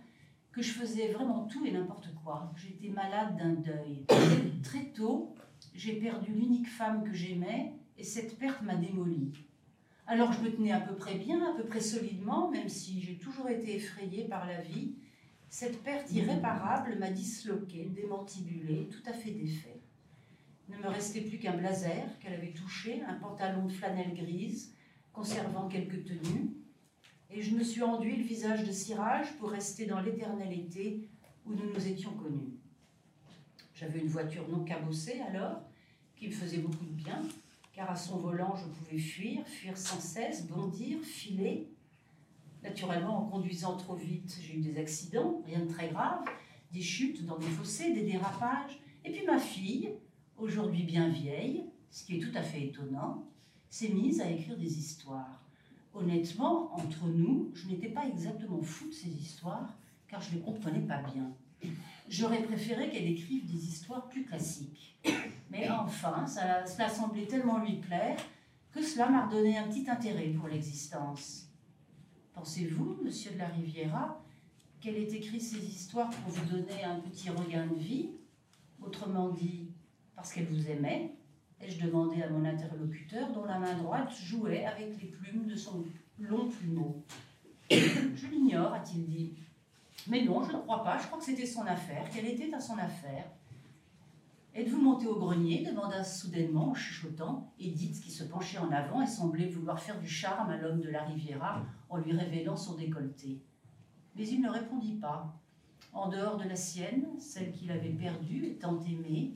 que 0.52 0.62
je 0.62 0.72
faisais 0.72 1.12
vraiment 1.12 1.46
tout 1.46 1.64
et 1.64 1.72
n'importe 1.72 2.08
quoi. 2.22 2.52
J'étais 2.56 2.88
malade 2.88 3.36
d'un 3.36 3.54
deuil. 3.54 4.04
Très 4.62 4.86
tôt, 4.86 5.34
j'ai 5.74 5.94
perdu 5.94 6.32
l'unique 6.32 6.68
femme 6.68 7.04
que 7.04 7.12
j'aimais 7.12 7.74
et 7.96 8.04
cette 8.04 8.38
perte 8.38 8.62
m'a 8.62 8.74
démolie. 8.74 9.32
Alors 10.06 10.32
je 10.32 10.40
me 10.40 10.50
tenais 10.50 10.72
à 10.72 10.80
peu 10.80 10.96
près 10.96 11.14
bien, 11.14 11.40
à 11.50 11.56
peu 11.56 11.64
près 11.64 11.80
solidement, 11.80 12.50
même 12.50 12.68
si 12.68 13.00
j'ai 13.00 13.16
toujours 13.16 13.48
été 13.48 13.76
effrayée 13.76 14.24
par 14.24 14.46
la 14.46 14.60
vie. 14.60 14.94
Cette 15.48 15.82
perte 15.82 16.10
irréparable 16.12 16.96
m'a 16.98 17.10
disloquée, 17.10 17.86
démantibulée, 17.86 18.88
tout 18.88 19.08
à 19.08 19.12
fait 19.12 19.30
défait. 19.30 19.80
Il 20.68 20.76
ne 20.76 20.82
me 20.82 20.88
restait 20.88 21.20
plus 21.20 21.38
qu'un 21.38 21.56
blazer 21.56 22.18
qu'elle 22.20 22.34
avait 22.34 22.52
touché, 22.52 23.02
un 23.02 23.14
pantalon 23.14 23.66
de 23.66 23.72
flanelle 23.72 24.14
grise, 24.14 24.74
conservant 25.12 25.68
quelques 25.68 26.04
tenues, 26.04 26.50
et 27.32 27.42
je 27.42 27.54
me 27.54 27.62
suis 27.62 27.82
enduit 27.82 28.16
le 28.16 28.24
visage 28.24 28.64
de 28.64 28.72
cirage 28.72 29.36
pour 29.38 29.50
rester 29.50 29.86
dans 29.86 30.00
l'éternel 30.00 30.52
été 30.52 31.08
où 31.46 31.54
nous 31.54 31.72
nous 31.72 31.86
étions 31.86 32.12
connus. 32.14 32.54
J'avais 33.74 34.00
une 34.00 34.08
voiture 34.08 34.48
non 34.48 34.64
cabossée 34.64 35.20
alors, 35.20 35.62
qui 36.16 36.26
me 36.26 36.32
faisait 36.32 36.58
beaucoup 36.58 36.84
de 36.84 36.92
bien, 36.92 37.22
car 37.72 37.90
à 37.90 37.96
son 37.96 38.18
volant 38.18 38.54
je 38.56 38.66
pouvais 38.66 38.98
fuir, 38.98 39.46
fuir 39.46 39.76
sans 39.76 40.00
cesse, 40.00 40.46
bondir, 40.46 40.98
filer. 41.02 41.68
Naturellement, 42.62 43.22
en 43.22 43.30
conduisant 43.30 43.76
trop 43.76 43.94
vite, 43.94 44.38
j'ai 44.42 44.56
eu 44.56 44.60
des 44.60 44.78
accidents, 44.78 45.42
rien 45.46 45.60
de 45.60 45.72
très 45.72 45.88
grave, 45.88 46.24
des 46.72 46.82
chutes 46.82 47.24
dans 47.24 47.38
des 47.38 47.46
fossés, 47.46 47.94
des 47.94 48.02
dérapages. 48.02 48.80
Et 49.04 49.10
puis 49.10 49.24
ma 49.24 49.38
fille, 49.38 49.94
aujourd'hui 50.36 50.82
bien 50.82 51.08
vieille, 51.08 51.64
ce 51.90 52.04
qui 52.04 52.16
est 52.16 52.20
tout 52.20 52.36
à 52.36 52.42
fait 52.42 52.66
étonnant, 52.66 53.24
s'est 53.70 53.88
mise 53.88 54.20
à 54.20 54.30
écrire 54.30 54.58
des 54.58 54.78
histoires. 54.78 55.39
Honnêtement, 55.94 56.74
entre 56.74 57.06
nous, 57.06 57.50
je 57.54 57.66
n'étais 57.68 57.88
pas 57.88 58.06
exactement 58.06 58.62
fou 58.62 58.88
de 58.88 58.92
ces 58.92 59.08
histoires, 59.08 59.76
car 60.08 60.20
je 60.20 60.30
ne 60.30 60.34
les 60.36 60.40
comprenais 60.40 60.86
pas 60.86 61.02
bien. 61.02 61.32
J'aurais 62.08 62.42
préféré 62.42 62.90
qu'elle 62.90 63.08
écrive 63.08 63.46
des 63.46 63.66
histoires 63.66 64.08
plus 64.08 64.24
classiques. 64.24 64.96
Mais 65.50 65.68
enfin, 65.68 66.26
cela 66.26 66.88
semblait 66.88 67.26
tellement 67.26 67.58
lui 67.58 67.76
plaire 67.76 68.18
que 68.72 68.82
cela 68.82 69.08
m'a 69.08 69.26
redonné 69.26 69.58
un 69.58 69.68
petit 69.68 69.88
intérêt 69.90 70.28
pour 70.28 70.48
l'existence. 70.48 71.48
Pensez-vous, 72.32 72.98
monsieur 73.02 73.32
de 73.32 73.38
la 73.38 73.48
Riviera, 73.48 74.24
qu'elle 74.80 74.96
ait 74.96 75.12
écrit 75.12 75.40
ces 75.40 75.58
histoires 75.58 76.10
pour 76.10 76.32
vous 76.32 76.46
donner 76.46 76.84
un 76.84 77.00
petit 77.00 77.30
regain 77.30 77.66
de 77.66 77.74
vie 77.74 78.10
Autrement 78.82 79.28
dit, 79.28 79.68
parce 80.16 80.32
qu'elle 80.32 80.46
vous 80.46 80.70
aimait? 80.70 81.14
Ai-je 81.60 81.84
demandé 81.84 82.22
à 82.22 82.30
mon 82.30 82.44
interlocuteur, 82.44 83.32
dont 83.32 83.44
la 83.44 83.58
main 83.58 83.74
droite 83.74 84.10
jouait 84.12 84.64
avec 84.64 85.00
les 85.00 85.08
plumes 85.08 85.46
de 85.46 85.54
son 85.54 85.84
long 86.18 86.48
plumeau. 86.48 87.04
Je 87.70 88.26
l'ignore, 88.30 88.72
a-t-il 88.72 89.04
dit. 89.06 89.34
Mais 90.08 90.24
non, 90.24 90.42
je 90.42 90.52
ne 90.52 90.58
crois 90.58 90.82
pas, 90.82 90.98
je 90.98 91.06
crois 91.06 91.18
que 91.18 91.24
c'était 91.24 91.46
son 91.46 91.66
affaire, 91.66 92.08
qu'elle 92.10 92.26
était 92.26 92.52
à 92.54 92.60
son 92.60 92.78
affaire. 92.78 93.26
Êtes-vous 94.54 94.80
monté 94.80 95.06
au 95.06 95.16
grenier? 95.16 95.64
demanda 95.64 96.02
soudainement 96.02 96.70
en 96.70 96.74
chuchotant 96.74 97.52
Edith, 97.60 98.00
qui 98.00 98.10
se 98.10 98.24
penchait 98.24 98.58
en 98.58 98.72
avant 98.72 99.02
et 99.02 99.06
semblait 99.06 99.46
vouloir 99.46 99.78
faire 99.78 100.00
du 100.00 100.08
charme 100.08 100.50
à 100.50 100.56
l'homme 100.56 100.80
de 100.80 100.88
la 100.88 101.04
Riviera 101.04 101.62
en 101.88 101.98
lui 101.98 102.12
révélant 102.12 102.56
son 102.56 102.74
décolleté. 102.74 103.40
Mais 104.16 104.26
il 104.26 104.40
ne 104.40 104.50
répondit 104.50 104.96
pas. 104.96 105.36
En 105.92 106.08
dehors 106.08 106.36
de 106.36 106.48
la 106.48 106.56
sienne, 106.56 107.06
celle 107.18 107.52
qu'il 107.52 107.70
avait 107.70 107.90
perdue 107.90 108.46
et 108.46 108.54
tant 108.56 108.80
aimée, 108.80 109.34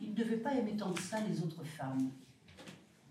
il 0.00 0.10
ne 0.10 0.14
devait 0.14 0.36
pas 0.36 0.54
aimer 0.54 0.76
tant 0.76 0.92
que 0.92 1.28
les 1.28 1.42
autres 1.42 1.64
femmes. 1.64 2.10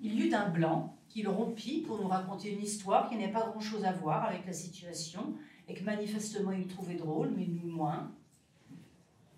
Il 0.02 0.14
y 0.14 0.28
eut 0.28 0.34
un 0.34 0.50
blanc 0.50 0.96
qu'il 1.08 1.28
rompit 1.28 1.82
pour 1.82 2.02
nous 2.02 2.08
raconter 2.08 2.52
une 2.52 2.62
histoire 2.62 3.10
qui 3.10 3.16
n'avait 3.16 3.32
pas 3.32 3.48
grand-chose 3.48 3.86
à 3.86 3.94
voir 3.94 4.26
avec 4.26 4.46
la 4.46 4.54
situation 4.54 5.34
et 5.68 5.74
que 5.74 5.84
manifestement 5.84 6.52
il 6.52 6.68
trouvait 6.68 6.96
drôle, 6.96 7.32
mais 7.36 7.48
nous 7.48 7.72
moins. 7.72 8.12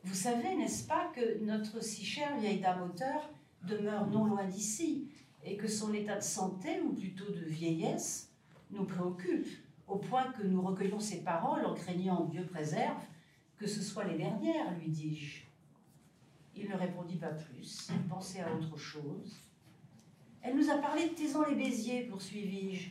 Vous 0.04 0.16
savez, 0.16 0.56
n'est-ce 0.56 0.88
pas, 0.88 1.12
que 1.16 1.44
notre 1.44 1.84
si 1.84 2.04
chère 2.04 2.38
vieille 2.38 2.60
dame 2.60 2.82
auteur 2.82 3.30
demeure 3.64 4.08
non 4.08 4.26
loin 4.26 4.46
d'ici 4.46 5.08
et 5.44 5.56
que 5.56 5.68
son 5.68 5.94
état 5.94 6.16
de 6.16 6.24
santé, 6.24 6.82
ou 6.82 6.94
plutôt 6.94 7.32
de 7.32 7.46
vieillesse, 7.46 8.32
nous 8.72 8.86
préoccupe, 8.86 9.48
au 9.88 9.98
point 9.98 10.32
que 10.34 10.44
nous 10.44 10.62
recueillons 10.62 11.00
ses 11.00 11.22
paroles 11.22 11.66
en 11.66 11.74
craignant, 11.74 12.26
Dieu 12.26 12.46
préserve, 12.46 13.02
que 13.58 13.68
ce 13.68 13.82
soit 13.82 14.04
les 14.04 14.18
dernières, 14.18 14.78
lui 14.78 14.90
dis-je. 14.90 15.47
Il 16.60 16.70
ne 16.70 16.76
répondit 16.76 17.18
pas 17.18 17.30
plus, 17.30 17.90
il 17.92 18.08
pensait 18.08 18.42
à 18.42 18.52
autre 18.54 18.78
chose. 18.78 19.38
Elle 20.42 20.56
nous 20.56 20.70
a 20.70 20.78
parlé 20.78 21.10
de 21.10 21.14
Taison 21.14 21.44
les 21.48 21.56
Béziers, 21.56 22.04
poursuivis-je. 22.04 22.90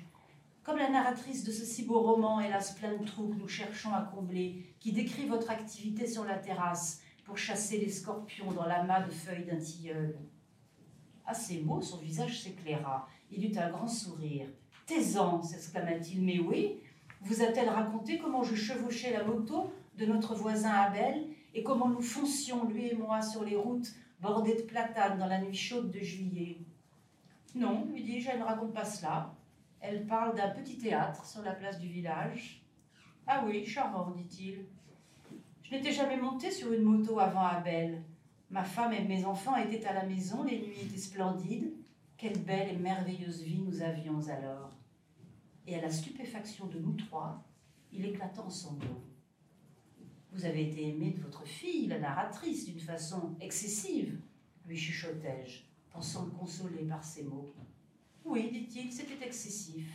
Comme 0.62 0.78
la 0.78 0.90
narratrice 0.90 1.44
de 1.44 1.52
ce 1.52 1.64
si 1.64 1.84
beau 1.84 2.00
roman, 2.00 2.40
hélas 2.40 2.74
plein 2.74 2.96
de 2.96 3.04
trous 3.04 3.28
que 3.28 3.36
nous 3.36 3.48
cherchons 3.48 3.92
à 3.92 4.02
combler, 4.02 4.74
qui 4.78 4.92
décrit 4.92 5.26
votre 5.26 5.50
activité 5.50 6.06
sur 6.06 6.24
la 6.24 6.38
terrasse 6.38 7.02
pour 7.24 7.38
chasser 7.38 7.78
les 7.78 7.88
scorpions 7.88 8.52
dans 8.52 8.66
l'amas 8.66 9.02
de 9.02 9.10
feuilles 9.10 9.44
d'un 9.44 9.58
tilleul. 9.58 10.16
À 11.24 11.34
ces 11.34 11.60
mots, 11.60 11.82
son 11.82 11.98
visage 11.98 12.40
s'éclaira. 12.40 13.08
Il 13.32 13.44
eut 13.44 13.58
un 13.58 13.70
grand 13.70 13.88
sourire. 13.88 14.46
Taisant, 14.86 15.42
s'exclama-t-il, 15.42 16.22
mais 16.22 16.38
oui, 16.38 16.80
vous 17.22 17.42
a-t-elle 17.42 17.68
raconté 17.68 18.18
comment 18.18 18.44
je 18.44 18.54
chevauchais 18.54 19.12
la 19.12 19.24
moto 19.24 19.72
de 19.98 20.06
notre 20.06 20.34
voisin 20.36 20.70
Abel 20.70 21.26
et 21.56 21.62
comment 21.62 21.88
nous 21.88 22.02
foncions, 22.02 22.68
lui 22.68 22.88
et 22.88 22.94
moi, 22.94 23.22
sur 23.22 23.42
les 23.42 23.56
routes 23.56 23.90
bordées 24.20 24.56
de 24.56 24.62
platanes 24.62 25.18
dans 25.18 25.26
la 25.26 25.40
nuit 25.40 25.56
chaude 25.56 25.90
de 25.90 26.00
juillet 26.00 26.58
Non, 27.54 27.86
lui 27.86 28.02
dis-je, 28.04 28.28
elle 28.28 28.40
ne 28.40 28.44
raconte 28.44 28.74
pas 28.74 28.84
cela. 28.84 29.34
Elle 29.80 30.06
parle 30.06 30.36
d'un 30.36 30.50
petit 30.50 30.76
théâtre 30.76 31.24
sur 31.24 31.40
la 31.40 31.52
place 31.52 31.80
du 31.80 31.88
village. 31.88 32.62
Ah 33.26 33.42
oui, 33.46 33.64
charmant, 33.64 34.10
dit-il. 34.10 34.66
Je 35.62 35.74
n'étais 35.74 35.92
jamais 35.92 36.18
monté 36.18 36.50
sur 36.50 36.70
une 36.74 36.82
moto 36.82 37.18
avant 37.18 37.46
Abel. 37.46 38.02
Ma 38.50 38.62
femme 38.62 38.92
et 38.92 39.02
mes 39.02 39.24
enfants 39.24 39.56
étaient 39.56 39.86
à 39.86 39.94
la 39.94 40.04
maison, 40.04 40.44
les 40.44 40.60
nuits 40.60 40.82
étaient 40.82 40.98
splendides. 40.98 41.72
Quelle 42.18 42.38
belle 42.38 42.68
et 42.68 42.76
merveilleuse 42.76 43.40
vie 43.42 43.62
nous 43.62 43.80
avions 43.80 44.28
alors. 44.28 44.72
Et 45.66 45.74
à 45.74 45.80
la 45.80 45.90
stupéfaction 45.90 46.66
de 46.66 46.78
nous 46.80 46.92
trois, 46.92 47.42
il 47.94 48.04
éclata 48.04 48.42
en 48.42 48.50
sanglots. 48.50 49.05
Vous 50.36 50.44
avez 50.44 50.68
été 50.68 50.90
aimé 50.90 51.14
de 51.16 51.22
votre 51.22 51.46
fille, 51.46 51.86
la 51.86 51.98
narratrice, 51.98 52.66
d'une 52.66 52.78
façon 52.78 53.34
excessive, 53.40 54.20
lui 54.66 54.76
chuchotai-je, 54.76 55.62
pensant 55.90 56.26
le 56.26 56.30
consoler 56.32 56.84
par 56.84 57.02
ces 57.02 57.22
mots. 57.22 57.54
Oui, 58.22 58.50
dit-il, 58.52 58.92
c'était 58.92 59.24
excessif, 59.26 59.86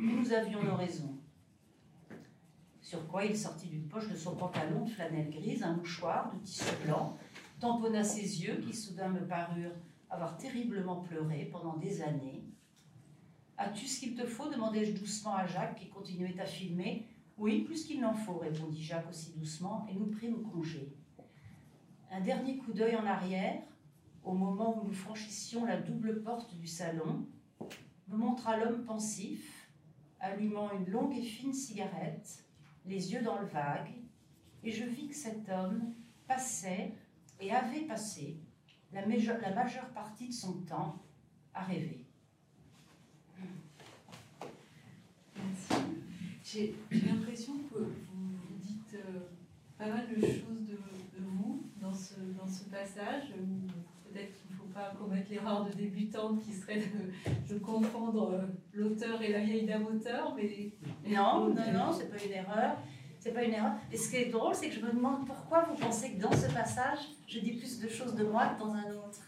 nous 0.00 0.32
avions 0.32 0.62
nos 0.62 0.74
raisons. 0.74 1.18
Sur 2.80 3.06
quoi 3.08 3.26
il 3.26 3.36
sortit 3.36 3.66
d'une 3.66 3.88
poche 3.88 4.08
de 4.08 4.16
son 4.16 4.36
pantalon 4.36 4.86
de 4.86 4.90
flanelle 4.90 5.28
grise 5.28 5.62
un 5.62 5.74
mouchoir 5.74 6.32
de 6.32 6.38
tissu 6.38 6.64
blanc 6.86 7.18
tamponna 7.60 8.02
ses 8.02 8.42
yeux 8.42 8.56
qui 8.56 8.72
soudain 8.72 9.10
me 9.10 9.26
parurent 9.26 9.76
avoir 10.08 10.38
terriblement 10.38 11.02
pleuré 11.02 11.46
pendant 11.52 11.76
des 11.76 12.00
années. 12.00 12.42
As-tu 13.58 13.86
ce 13.86 14.00
qu'il 14.00 14.14
te 14.14 14.26
faut 14.26 14.48
demandai-je 14.48 14.92
doucement 14.92 15.34
à 15.34 15.46
Jacques 15.46 15.78
qui 15.78 15.90
continuait 15.90 16.40
à 16.40 16.46
filmer. 16.46 17.06
Oui, 17.40 17.62
plus 17.62 17.86
qu'il 17.86 18.02
n'en 18.02 18.12
faut, 18.12 18.36
répondit 18.36 18.84
Jacques 18.84 19.08
aussi 19.08 19.32
doucement, 19.32 19.86
et 19.88 19.94
nous 19.94 20.08
prîmes 20.08 20.42
congé. 20.42 20.94
Un 22.10 22.20
dernier 22.20 22.58
coup 22.58 22.74
d'œil 22.74 22.94
en 22.96 23.06
arrière, 23.06 23.62
au 24.22 24.34
moment 24.34 24.78
où 24.78 24.86
nous 24.86 24.92
franchissions 24.92 25.64
la 25.64 25.80
double 25.80 26.22
porte 26.22 26.54
du 26.54 26.66
salon, 26.66 27.26
me 28.08 28.16
montra 28.18 28.58
l'homme 28.58 28.84
pensif, 28.84 29.70
allumant 30.20 30.70
une 30.72 30.90
longue 30.90 31.16
et 31.16 31.22
fine 31.22 31.54
cigarette, 31.54 32.44
les 32.84 33.14
yeux 33.14 33.22
dans 33.22 33.40
le 33.40 33.46
vague, 33.46 33.94
et 34.62 34.70
je 34.70 34.84
vis 34.84 35.08
que 35.08 35.16
cet 35.16 35.48
homme 35.48 35.94
passait 36.28 36.92
et 37.40 37.52
avait 37.52 37.86
passé 37.86 38.38
la, 38.92 39.06
majeure 39.06 39.88
partie 39.94 40.28
de 40.28 40.34
son 40.34 40.60
temps 40.64 41.02
à 41.54 41.64
rêver. 41.64 42.04
J'ai 46.52 46.74
l'impression 46.90 47.52
que 47.70 47.78
vous 47.78 48.58
dites 48.60 48.94
euh, 48.94 49.20
pas 49.78 49.86
mal 49.86 50.08
de 50.08 50.20
choses 50.20 50.66
de, 50.66 50.76
vous 51.20 51.62
dans 51.80 51.92
ce, 51.92 52.14
dans 52.36 52.46
ce 52.46 52.64
passage. 52.64 53.28
Peut-être 54.08 54.32
qu'il 54.32 54.50
ne 54.50 54.56
faut 54.56 54.72
pas 54.74 54.92
commettre 54.98 55.30
l'erreur 55.30 55.66
de 55.66 55.72
débutante 55.72 56.42
qui 56.42 56.52
serait 56.52 56.82
de, 57.48 57.58
confondre 57.58 58.32
euh, 58.32 58.46
l'auteur 58.72 59.22
et 59.22 59.30
la 59.30 59.40
vieille 59.40 59.64
dame 59.64 59.86
auteur. 59.86 60.34
Mais... 60.34 60.72
Non, 61.06 61.54
non, 61.54 61.72
non, 61.72 61.92
c'est 61.92 62.10
pas 62.10 62.24
une 62.24 62.32
erreur. 62.32 62.78
C'est 63.20 63.32
pas 63.32 63.44
une 63.44 63.52
erreur. 63.52 63.74
Et 63.92 63.96
ce 63.96 64.10
qui 64.10 64.16
est 64.16 64.30
drôle, 64.30 64.54
c'est 64.54 64.70
que 64.70 64.74
je 64.74 64.80
me 64.80 64.90
demande 64.90 65.26
pourquoi 65.26 65.62
vous 65.70 65.76
pensez 65.76 66.14
que 66.14 66.20
dans 66.20 66.32
ce 66.32 66.52
passage, 66.52 66.98
je 67.28 67.38
dis 67.38 67.52
plus 67.52 67.78
de 67.78 67.88
choses 67.88 68.16
de 68.16 68.24
moi 68.24 68.46
que 68.48 68.58
dans 68.58 68.72
un 68.72 68.90
autre. 68.90 69.20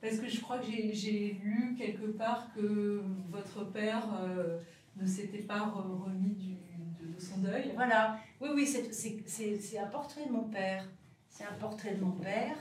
Parce 0.00 0.18
que 0.18 0.28
je 0.28 0.40
crois 0.40 0.58
que 0.58 0.66
j'ai 0.66 1.40
lu 1.42 1.74
quelque 1.76 2.06
part 2.06 2.54
que 2.54 3.02
votre 3.30 3.64
père 3.70 4.06
euh, 4.22 4.60
ne 4.96 5.06
s'était 5.06 5.42
pas 5.42 5.60
remis 5.60 6.58
de, 7.00 7.20
son 7.20 7.38
deuil. 7.38 7.72
Voilà. 7.74 8.18
Oui, 8.40 8.48
oui, 8.54 8.66
c'est 8.66 9.78
un 9.78 9.86
portrait 9.86 10.26
de 10.26 10.32
mon 10.32 10.44
père. 10.44 10.84
C'est 11.28 11.44
un 11.44 11.52
portrait 11.58 11.94
de 11.94 12.00
mon 12.02 12.12
père. 12.12 12.56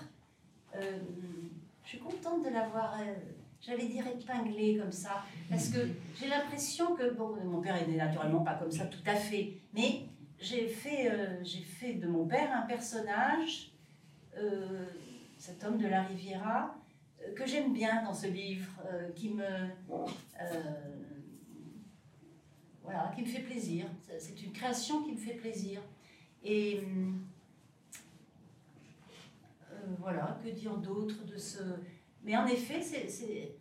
Euh, 0.75 0.99
je 1.83 1.89
suis 1.89 1.99
contente 1.99 2.45
de 2.45 2.49
l'avoir, 2.49 2.99
euh, 2.99 3.13
j'allais 3.61 3.87
dire 3.87 4.05
épinglé 4.07 4.77
comme 4.77 4.91
ça, 4.91 5.23
parce 5.49 5.69
que 5.69 5.79
j'ai 6.15 6.27
l'impression 6.27 6.95
que, 6.95 7.11
bon, 7.11 7.35
mon 7.45 7.61
père 7.61 7.75
est 7.75 7.87
naturellement 7.87 8.43
pas 8.43 8.53
comme 8.53 8.71
ça 8.71 8.85
tout 8.85 9.03
à 9.05 9.15
fait, 9.15 9.53
mais 9.73 10.03
j'ai 10.39 10.67
fait, 10.67 11.09
euh, 11.11 11.43
j'ai 11.43 11.63
fait 11.63 11.93
de 11.93 12.07
mon 12.07 12.27
père 12.27 12.55
un 12.55 12.61
personnage, 12.61 13.71
cet 15.37 15.63
homme 15.65 15.77
de 15.77 15.87
la 15.87 16.03
Riviera, 16.03 16.75
que 17.35 17.45
j'aime 17.45 17.73
bien 17.73 18.03
dans 18.03 18.13
ce 18.13 18.27
livre, 18.27 18.71
qui 19.13 19.31
me 19.31 19.43
voilà, 22.89 23.11
qui 23.15 23.21
me 23.21 23.27
fait 23.27 23.41
plaisir. 23.41 23.85
C'est 24.17 24.41
une 24.41 24.51
création 24.51 25.03
qui 25.03 25.11
me 25.11 25.17
fait 25.17 25.35
plaisir. 25.35 25.81
Et 26.43 26.81
voilà, 29.99 30.39
que 30.43 30.49
dire 30.49 30.75
d'autre 30.77 31.23
de 31.25 31.37
ce. 31.37 31.59
Mais 32.23 32.35
en 32.35 32.47
effet, 32.47 32.81
c'est. 32.81 33.55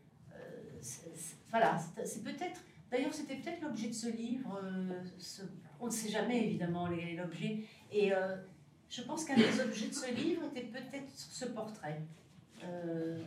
voilà, 1.50 1.78
c'est 2.04 2.24
peut-être. 2.24 2.60
D'ailleurs, 2.90 3.12
c'était 3.12 3.36
peut-être 3.36 3.60
l'objet 3.60 3.88
de 3.88 3.94
ce 3.94 4.08
livre, 4.08 4.58
ce 5.18 5.42
on 5.80 5.86
ne 5.86 5.90
sait 5.90 6.08
jamais 6.08 6.44
évidemment 6.44 6.88
l'objet. 6.88 7.64
Et 7.92 8.12
euh, 8.12 8.36
je 8.88 9.02
pense 9.02 9.24
qu'un 9.24 9.36
des 9.36 9.60
objets 9.60 9.88
de 9.88 9.94
ce 9.94 10.12
livre 10.12 10.42
était 10.44 10.66
peut-être 10.66 11.10
ce 11.14 11.44
portrait. 11.46 12.02
Euh, 12.64 13.22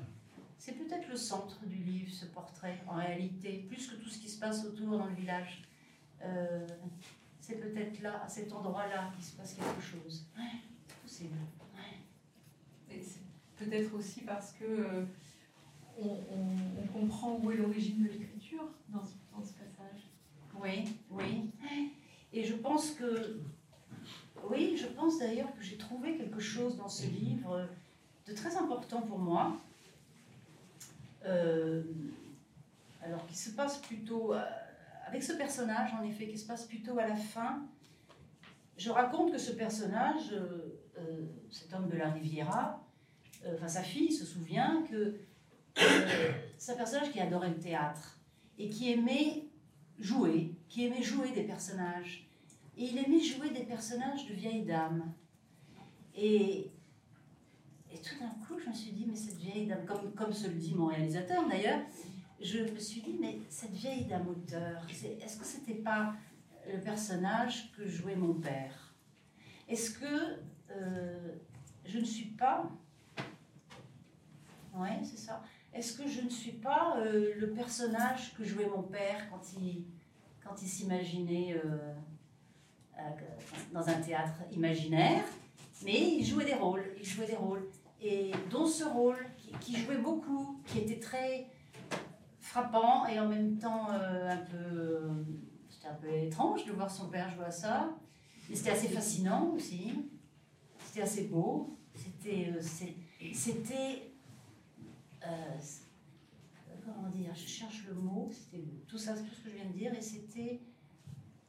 c'est 0.57 0.73
peut-être 0.73 1.07
le 1.09 1.15
centre 1.15 1.65
du 1.65 1.77
livre, 1.77 2.11
ce 2.11 2.25
portrait, 2.25 2.83
en 2.87 2.95
réalité, 2.95 3.65
plus 3.67 3.87
que 3.87 3.95
tout 3.95 4.09
ce 4.09 4.19
qui 4.19 4.29
se 4.29 4.39
passe 4.39 4.65
autour 4.65 4.97
dans 4.97 5.05
le 5.05 5.15
village. 5.15 5.63
Euh, 6.23 6.67
c'est 7.39 7.55
peut-être 7.55 8.01
là, 8.01 8.23
à 8.23 8.29
cet 8.29 8.53
endroit-là, 8.53 9.11
qu'il 9.15 9.23
se 9.23 9.35
passe 9.35 9.53
quelque 9.53 9.81
chose. 9.81 10.25
Ouais, 10.37 10.59
possible. 11.03 11.35
Peut-être 13.57 13.93
aussi 13.93 14.21
parce 14.21 14.53
que 14.53 15.05
on, 15.99 16.87
comprend 16.91 17.39
où 17.41 17.51
est 17.51 17.57
l'origine 17.57 18.03
de 18.03 18.09
l'écriture 18.09 18.63
dans, 18.89 18.99
dans, 18.99 19.43
ce 19.43 19.53
passage. 19.53 20.01
Oui, 20.59 20.95
oui. 21.09 21.51
Et 22.33 22.43
je 22.43 22.55
pense 22.55 22.91
que, 22.91 23.39
oui, 24.49 24.77
je 24.77 24.87
pense 24.87 25.19
d'ailleurs 25.19 25.53
que 25.55 25.61
j'ai 25.61 25.77
trouvé 25.77 26.17
quelque 26.17 26.39
chose 26.39 26.75
dans 26.77 26.89
ce 26.89 27.05
livre 27.07 27.67
de 28.27 28.33
très 28.33 28.55
important 28.55 29.01
pour 29.01 29.19
moi. 29.19 29.57
Euh, 31.25 31.83
alors 33.03 33.25
qui 33.27 33.37
se 33.37 33.51
passe 33.51 33.77
plutôt 33.79 34.33
euh, 34.33 34.43
avec 35.07 35.23
ce 35.23 35.33
personnage, 35.33 35.93
en 35.93 36.03
effet, 36.03 36.27
qui 36.27 36.37
se 36.37 36.45
passe 36.45 36.65
plutôt 36.65 36.97
à 36.99 37.07
la 37.07 37.15
fin. 37.15 37.67
Je 38.77 38.89
raconte 38.89 39.31
que 39.31 39.37
ce 39.37 39.51
personnage, 39.51 40.33
euh, 40.33 41.25
cet 41.49 41.73
homme 41.73 41.89
de 41.89 41.97
la 41.97 42.09
Riviera, 42.09 42.85
enfin 43.53 43.67
sa 43.67 43.81
fille 43.81 44.11
se 44.11 44.25
souvient 44.25 44.83
que 44.89 45.15
c'est 46.57 46.73
un 46.73 46.75
personnage 46.75 47.11
qui 47.11 47.19
adorait 47.19 47.49
le 47.49 47.59
théâtre 47.59 48.19
et 48.57 48.69
qui 48.69 48.91
aimait 48.91 49.47
jouer, 49.99 50.55
qui 50.67 50.85
aimait 50.85 51.03
jouer 51.03 51.31
des 51.31 51.43
personnages. 51.43 52.27
Et 52.77 52.85
il 52.85 52.97
aimait 52.97 53.21
jouer 53.21 53.49
des 53.49 53.63
personnages 53.63 54.27
de 54.27 54.33
vieilles 54.33 54.65
dames. 54.65 55.13
Et, 56.15 56.71
et 57.91 57.97
tout 58.01 58.15
d'un 58.19 58.29
coup, 58.45 58.59
je 58.59 58.69
me 58.69 58.73
suis 58.73 58.91
dit, 58.91 59.05
mais 59.07 59.15
cette 59.15 59.37
vieille 59.37 59.67
dame, 59.67 59.85
comme, 59.85 60.13
comme 60.13 60.33
se 60.33 60.47
le 60.47 60.55
dit 60.55 60.73
mon 60.75 60.87
réalisateur 60.87 61.47
d'ailleurs, 61.47 61.81
je 62.41 62.59
me 62.59 62.79
suis 62.79 63.01
dit, 63.01 63.17
mais 63.19 63.39
cette 63.49 63.71
vieille 63.73 64.05
dame 64.05 64.27
auteur, 64.27 64.85
est-ce 64.89 65.37
que 65.37 65.45
c'était 65.45 65.75
pas 65.75 66.13
le 66.71 66.79
personnage 66.79 67.71
que 67.73 67.87
jouait 67.87 68.15
mon 68.15 68.33
père? 68.33 68.95
Est-ce 69.67 69.91
que 69.91 70.39
euh, 70.75 71.35
je 71.85 71.99
ne 71.99 72.05
suis 72.05 72.25
pas. 72.25 72.69
Oui, 74.73 74.89
c'est 75.03 75.17
ça. 75.17 75.43
Est-ce 75.73 75.97
que 75.97 76.07
je 76.07 76.21
ne 76.21 76.29
suis 76.29 76.53
pas 76.53 76.97
euh, 76.97 77.33
le 77.37 77.51
personnage 77.51 78.33
que 78.35 78.43
jouait 78.43 78.67
mon 78.67 78.83
père 78.83 79.29
quand 79.29 79.41
il, 79.59 79.85
quand 80.43 80.61
il 80.61 80.67
s'imaginait 80.67 81.55
euh, 81.63 81.93
dans 83.73 83.87
un 83.87 84.01
théâtre 84.01 84.39
imaginaire? 84.51 85.23
Mais 85.83 86.17
il 86.17 86.25
jouait 86.25 86.45
des 86.45 86.53
rôles, 86.53 86.85
il 86.97 87.05
jouait 87.05 87.25
des 87.25 87.35
rôles. 87.35 87.67
Et 88.01 88.31
dont 88.49 88.65
ce 88.65 88.83
rôle, 88.83 89.27
qui, 89.59 89.75
jouait 89.75 89.97
beaucoup, 89.97 90.59
qui 90.65 90.79
était 90.79 90.99
très 90.99 91.47
frappant 92.51 93.07
et 93.07 93.19
en 93.19 93.27
même 93.27 93.57
temps 93.57 93.89
un 93.89 94.37
peu. 94.37 95.09
C'était 95.69 95.87
un 95.87 95.95
peu 95.95 96.13
étrange 96.13 96.65
de 96.65 96.71
voir 96.73 96.91
son 96.91 97.09
père 97.09 97.29
jouer 97.29 97.45
à 97.45 97.51
ça. 97.51 97.95
Mais 98.49 98.55
c'était 98.55 98.71
assez 98.71 98.89
fascinant 98.89 99.51
aussi. 99.51 99.93
C'était 100.85 101.01
assez 101.01 101.23
beau. 101.27 101.77
C'était. 101.95 102.53
c'était 103.33 104.11
euh, 105.23 105.57
comment 106.85 107.09
dire, 107.09 107.33
je 107.35 107.47
cherche 107.47 107.85
le 107.87 107.93
mot, 107.93 108.29
c'était 108.31 108.63
tout 108.87 108.97
ça, 108.97 109.13
tout 109.13 109.33
ce 109.33 109.43
que 109.43 109.49
je 109.49 109.55
viens 109.55 109.65
de 109.65 109.73
dire, 109.73 109.93
et 109.93 110.01
c'était, 110.01 110.61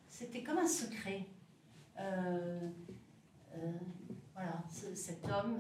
c'était 0.09 0.43
comme 0.43 0.59
un 0.59 0.69
secret. 0.69 1.27
Euh, 1.99 2.71
euh, 3.55 3.73
voilà, 4.35 4.63
cet 4.95 5.25
homme 5.29 5.59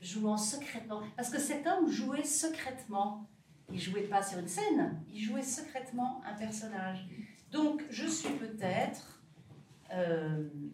jouant 0.00 0.36
secrètement, 0.36 1.02
parce 1.16 1.30
que 1.30 1.38
cet 1.38 1.66
homme 1.66 1.90
jouait 1.90 2.24
secrètement. 2.24 3.28
Il 3.72 3.80
jouait 3.80 4.02
pas 4.02 4.22
sur 4.22 4.38
une 4.38 4.48
scène, 4.48 5.00
il 5.12 5.20
jouait 5.20 5.42
secrètement 5.42 6.22
un 6.24 6.34
personnage. 6.34 7.06
Donc, 7.50 7.82
je 7.90 8.06
suis 8.06 8.34
peut-être, 8.34 9.22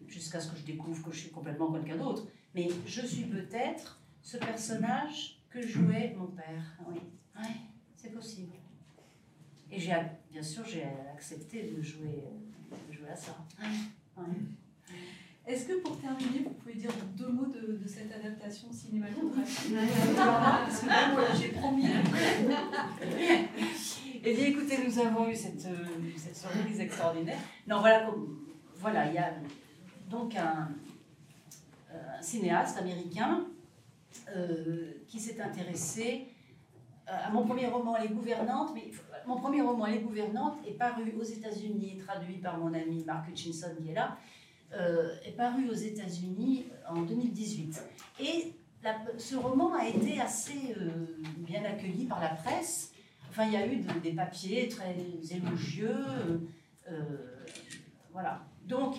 jusqu'à 0.07 0.39
ce 0.39 0.51
que 0.51 0.57
je 0.57 0.63
découvre 0.63 1.03
que 1.03 1.11
je 1.11 1.19
suis 1.21 1.31
complètement 1.31 1.71
quelqu'un 1.71 1.97
d'autre, 1.97 2.27
mais 2.53 2.67
je 2.85 3.01
suis 3.01 3.25
peut-être 3.25 3.99
ce 4.21 4.37
personnage 4.37 5.39
que 5.49 5.61
jouait 5.61 6.15
mon 6.17 6.27
père. 6.27 6.77
Oui, 6.87 6.99
c'est 7.95 8.11
possible. 8.11 8.53
Et 9.71 9.79
j'ai, 9.79 9.95
bien 10.31 10.43
sûr, 10.43 10.65
j'ai 10.65 10.85
accepté 11.13 11.71
de 11.71 11.81
jouer, 11.81 12.23
jouer 12.91 13.09
à 13.09 13.15
ça. 13.15 13.37
Est-ce 15.47 15.65
que 15.65 15.79
pour 15.81 15.97
terminer, 15.99 16.39
vous 16.43 16.49
pouvez 16.49 16.73
dire 16.73 16.91
deux 17.15 17.29
mots 17.29 17.45
de, 17.45 17.79
cette 17.87 18.11
adaptation 18.11 18.67
cinématographique 18.71 19.73
j'ai 21.39 21.49
promis. 21.49 21.85
Eh 24.23 24.33
bien, 24.33 24.47
écoutez, 24.47 24.83
nous 24.83 24.99
avons 24.99 25.29
eu 25.29 25.35
cette, 25.35 25.61
cette 26.17 26.35
surprise 26.35 26.81
extraordinaire. 26.81 27.37
Non, 27.65 27.79
voilà, 27.79 28.09
voilà, 28.75 29.07
il 29.07 29.13
y 29.13 29.17
a 29.19 29.31
donc 30.09 30.35
un, 30.35 30.69
un 31.93 32.21
cinéaste 32.21 32.77
américain 32.77 33.45
euh, 34.35 34.91
qui 35.07 35.19
s'est 35.19 35.39
intéressé 35.39 36.27
euh, 37.07 37.27
à 37.27 37.29
mon 37.29 37.45
premier 37.45 37.67
roman 37.67 37.95
Les 37.97 38.09
Gouvernantes, 38.09 38.71
mais 38.73 38.91
mon 39.25 39.37
premier 39.37 39.61
roman 39.61 39.85
Les 39.85 39.99
Gouvernantes 39.99 40.57
est 40.67 40.73
paru 40.73 41.13
aux 41.17 41.23
États-Unis, 41.23 42.01
traduit 42.05 42.37
par 42.37 42.57
mon 42.57 42.73
ami 42.73 43.05
Mark 43.05 43.29
Hutchinson 43.29 43.69
qui 43.81 43.91
est 43.91 43.93
là, 43.93 44.17
euh, 44.73 45.15
est 45.25 45.31
paru 45.31 45.69
aux 45.69 45.75
États-Unis 45.75 46.65
en 46.89 47.01
2018. 47.01 47.81
Et 48.19 48.53
ce 49.17 49.35
roman 49.35 49.73
a 49.73 49.87
été 49.87 50.21
assez 50.21 50.75
bien 51.37 51.63
accueilli 51.65 52.05
par 52.05 52.21
la 52.21 52.29
presse. 52.29 52.93
Enfin, 53.29 53.45
il 53.45 53.53
y 53.53 53.57
a 53.57 53.67
eu 53.67 53.83
des 54.01 54.11
papiers 54.11 54.69
très 54.69 54.95
élogieux. 55.29 56.05
voilà. 58.13 58.45
Donc, 58.65 58.95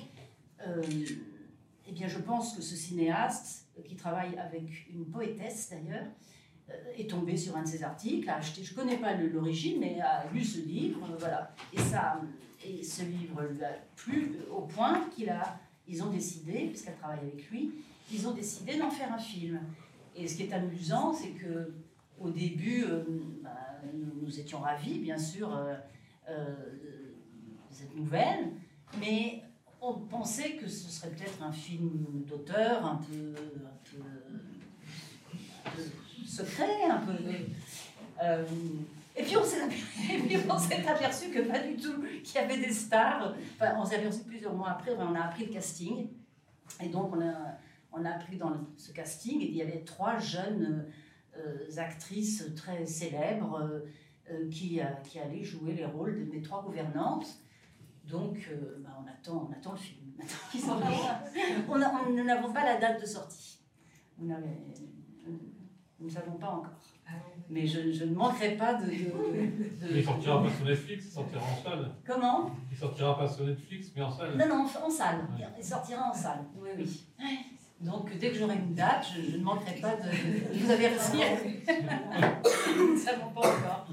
eh 1.86 1.92
bien, 1.92 2.06
je 2.06 2.18
pense 2.18 2.54
que 2.54 2.60
ce 2.60 2.76
cinéaste, 2.76 3.66
qui 3.86 3.96
travaille 3.96 4.36
avec 4.36 4.88
une 4.90 5.06
poétesse 5.06 5.70
d'ailleurs, 5.70 6.06
euh, 6.70 6.74
est 6.98 7.08
tombé 7.08 7.36
sur 7.36 7.56
un 7.56 7.62
de 7.62 7.68
ses 7.68 7.82
articles, 7.82 8.28
a 8.28 8.36
acheté, 8.36 8.62
je 8.62 8.72
ne 8.72 8.78
connais 8.78 8.98
pas 8.98 9.14
l'origine, 9.14 9.80
mais 9.80 10.00
a 10.00 10.26
lu 10.32 10.44
ce 10.44 10.58
livre, 10.60 11.00
euh, 11.10 11.16
voilà. 11.18 11.54
Et, 11.72 11.78
ça, 11.78 12.20
et 12.64 12.82
ce 12.82 13.02
livre 13.02 13.42
lui 13.42 13.64
a 13.64 13.72
plu 13.96 14.36
au 14.50 14.62
point 14.62 15.08
qu'il 15.14 15.30
a, 15.30 15.58
ils 15.86 16.02
ont 16.02 16.10
décidé, 16.10 16.66
puisqu'elle 16.68 16.96
travaille 16.96 17.20
avec 17.20 17.50
lui, 17.50 17.72
ils 18.12 18.26
ont 18.26 18.32
décidé 18.32 18.78
d'en 18.78 18.90
faire 18.90 19.12
un 19.12 19.18
film. 19.18 19.60
Et 20.16 20.26
ce 20.26 20.36
qui 20.36 20.44
est 20.44 20.52
amusant, 20.52 21.12
c'est 21.12 21.30
que 21.30 21.72
au 22.18 22.30
début, 22.30 22.84
euh, 22.84 23.04
bah, 23.42 23.80
nous, 23.94 24.40
étions 24.40 24.58
ravis, 24.60 24.98
bien 24.98 25.18
sûr, 25.18 25.48
de 26.28 27.14
cette 27.70 27.94
nouvelle, 27.94 28.50
mais 29.00 29.42
on 29.80 29.94
pensait 29.94 30.56
que 30.56 30.66
ce 30.68 30.90
serait 30.90 31.10
peut-être 31.10 31.42
un 31.42 31.52
film 31.52 32.24
d'auteur 32.28 32.84
un 32.84 32.96
peu, 32.96 33.34
secret, 36.26 36.84
un 36.90 36.98
peu. 36.98 37.12
Euh, 39.18 39.22
et 40.12 40.18
puis 40.18 40.36
on 40.48 40.58
s'est 40.58 40.86
aperçu 40.86 41.30
que 41.30 41.40
pas 41.40 41.58
du 41.60 41.76
tout, 41.76 42.02
qu'il 42.22 42.34
y 42.34 42.38
avait 42.38 42.58
des 42.58 42.72
stars. 42.72 43.34
Enfin, 43.54 43.74
on 43.78 43.84
s'est 43.84 43.96
aperçu 43.96 44.20
plusieurs 44.24 44.54
mois 44.54 44.70
après, 44.70 44.92
on 44.98 45.14
a 45.14 45.20
appris 45.20 45.46
le 45.46 45.52
casting. 45.52 46.08
Et 46.82 46.88
donc 46.88 47.14
on 47.14 47.20
a, 47.20 47.34
on 47.92 48.04
a 48.04 48.10
appris 48.10 48.36
dans 48.36 48.52
ce 48.76 48.92
casting, 48.92 49.40
il 49.40 49.54
y 49.54 49.62
avait 49.62 49.80
trois 49.84 50.18
jeunes 50.18 50.86
euh, 51.36 51.66
actrices 51.76 52.44
très 52.54 52.86
célèbres 52.86 53.82
euh, 54.30 54.50
qui, 54.50 54.80
qui 55.04 55.18
allaient 55.18 55.44
jouer 55.44 55.72
les 55.72 55.86
rôles 55.86 56.28
des 56.30 56.42
trois 56.42 56.62
gouvernantes. 56.62 57.26
Donc, 58.04 58.50
bah, 58.78 58.88
on, 58.98 59.06
attend, 59.06 59.48
on 59.50 59.52
attend 59.52 59.72
le 59.72 59.78
film. 59.78 60.14
on 61.68 62.12
Nous 62.12 62.24
n'avons 62.24 62.52
pas 62.52 62.64
la 62.64 62.78
date 62.78 63.02
de 63.02 63.06
sortie. 63.06 63.60
Nous 64.18 64.34
ne 66.00 66.08
savons 66.08 66.38
pas 66.38 66.48
encore. 66.48 66.80
Ah 67.08 67.12
Mais 67.48 67.66
je, 67.66 67.90
je, 67.90 68.04
ne 68.04 68.14
manquerai 68.14 68.56
pas 68.56 68.74
de. 68.74 68.86
de, 68.86 69.96
il 69.96 70.04
sortira 70.04 70.42
pas 70.42 70.50
sur 70.50 70.64
Netflix, 70.66 71.04
il 71.06 71.12
sortira 71.12 71.42
en 71.42 71.62
salle. 71.62 71.94
Comment? 72.06 72.50
Il 72.70 72.76
sortira 72.76 73.18
pas 73.18 73.28
sur 73.28 73.46
Netflix, 73.46 73.88
mais 73.96 74.02
en 74.02 74.10
salle. 74.10 74.36
Non, 74.36 74.48
non, 74.48 74.66
en 74.84 74.90
salle. 74.90 75.26
Il 75.58 75.64
sortira 75.64 76.10
en 76.10 76.14
salle. 76.14 76.44
Oui, 76.60 76.70
oui. 76.76 77.04
Donc, 77.80 78.10
dès 78.18 78.30
que 78.30 78.38
j'aurai 78.38 78.56
une 78.56 78.74
date, 78.74 79.06
je, 79.14 79.36
ne 79.36 79.42
manquerai 79.42 79.80
pas 79.80 79.94
de, 79.94 80.10
vous 80.52 80.70
avertir. 80.70 81.26
Nous 82.76 82.94
ne 82.94 82.98
savons 82.98 83.30
pas 83.30 83.40
encore. 83.40 83.86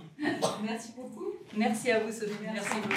Merci 0.63 0.93
beaucoup. 0.97 1.34
Merci 1.55 1.91
à 1.91 1.99
vous, 1.99 2.11
Sophie. 2.11 2.34
Merci 2.51 2.78
beaucoup. 2.82 2.95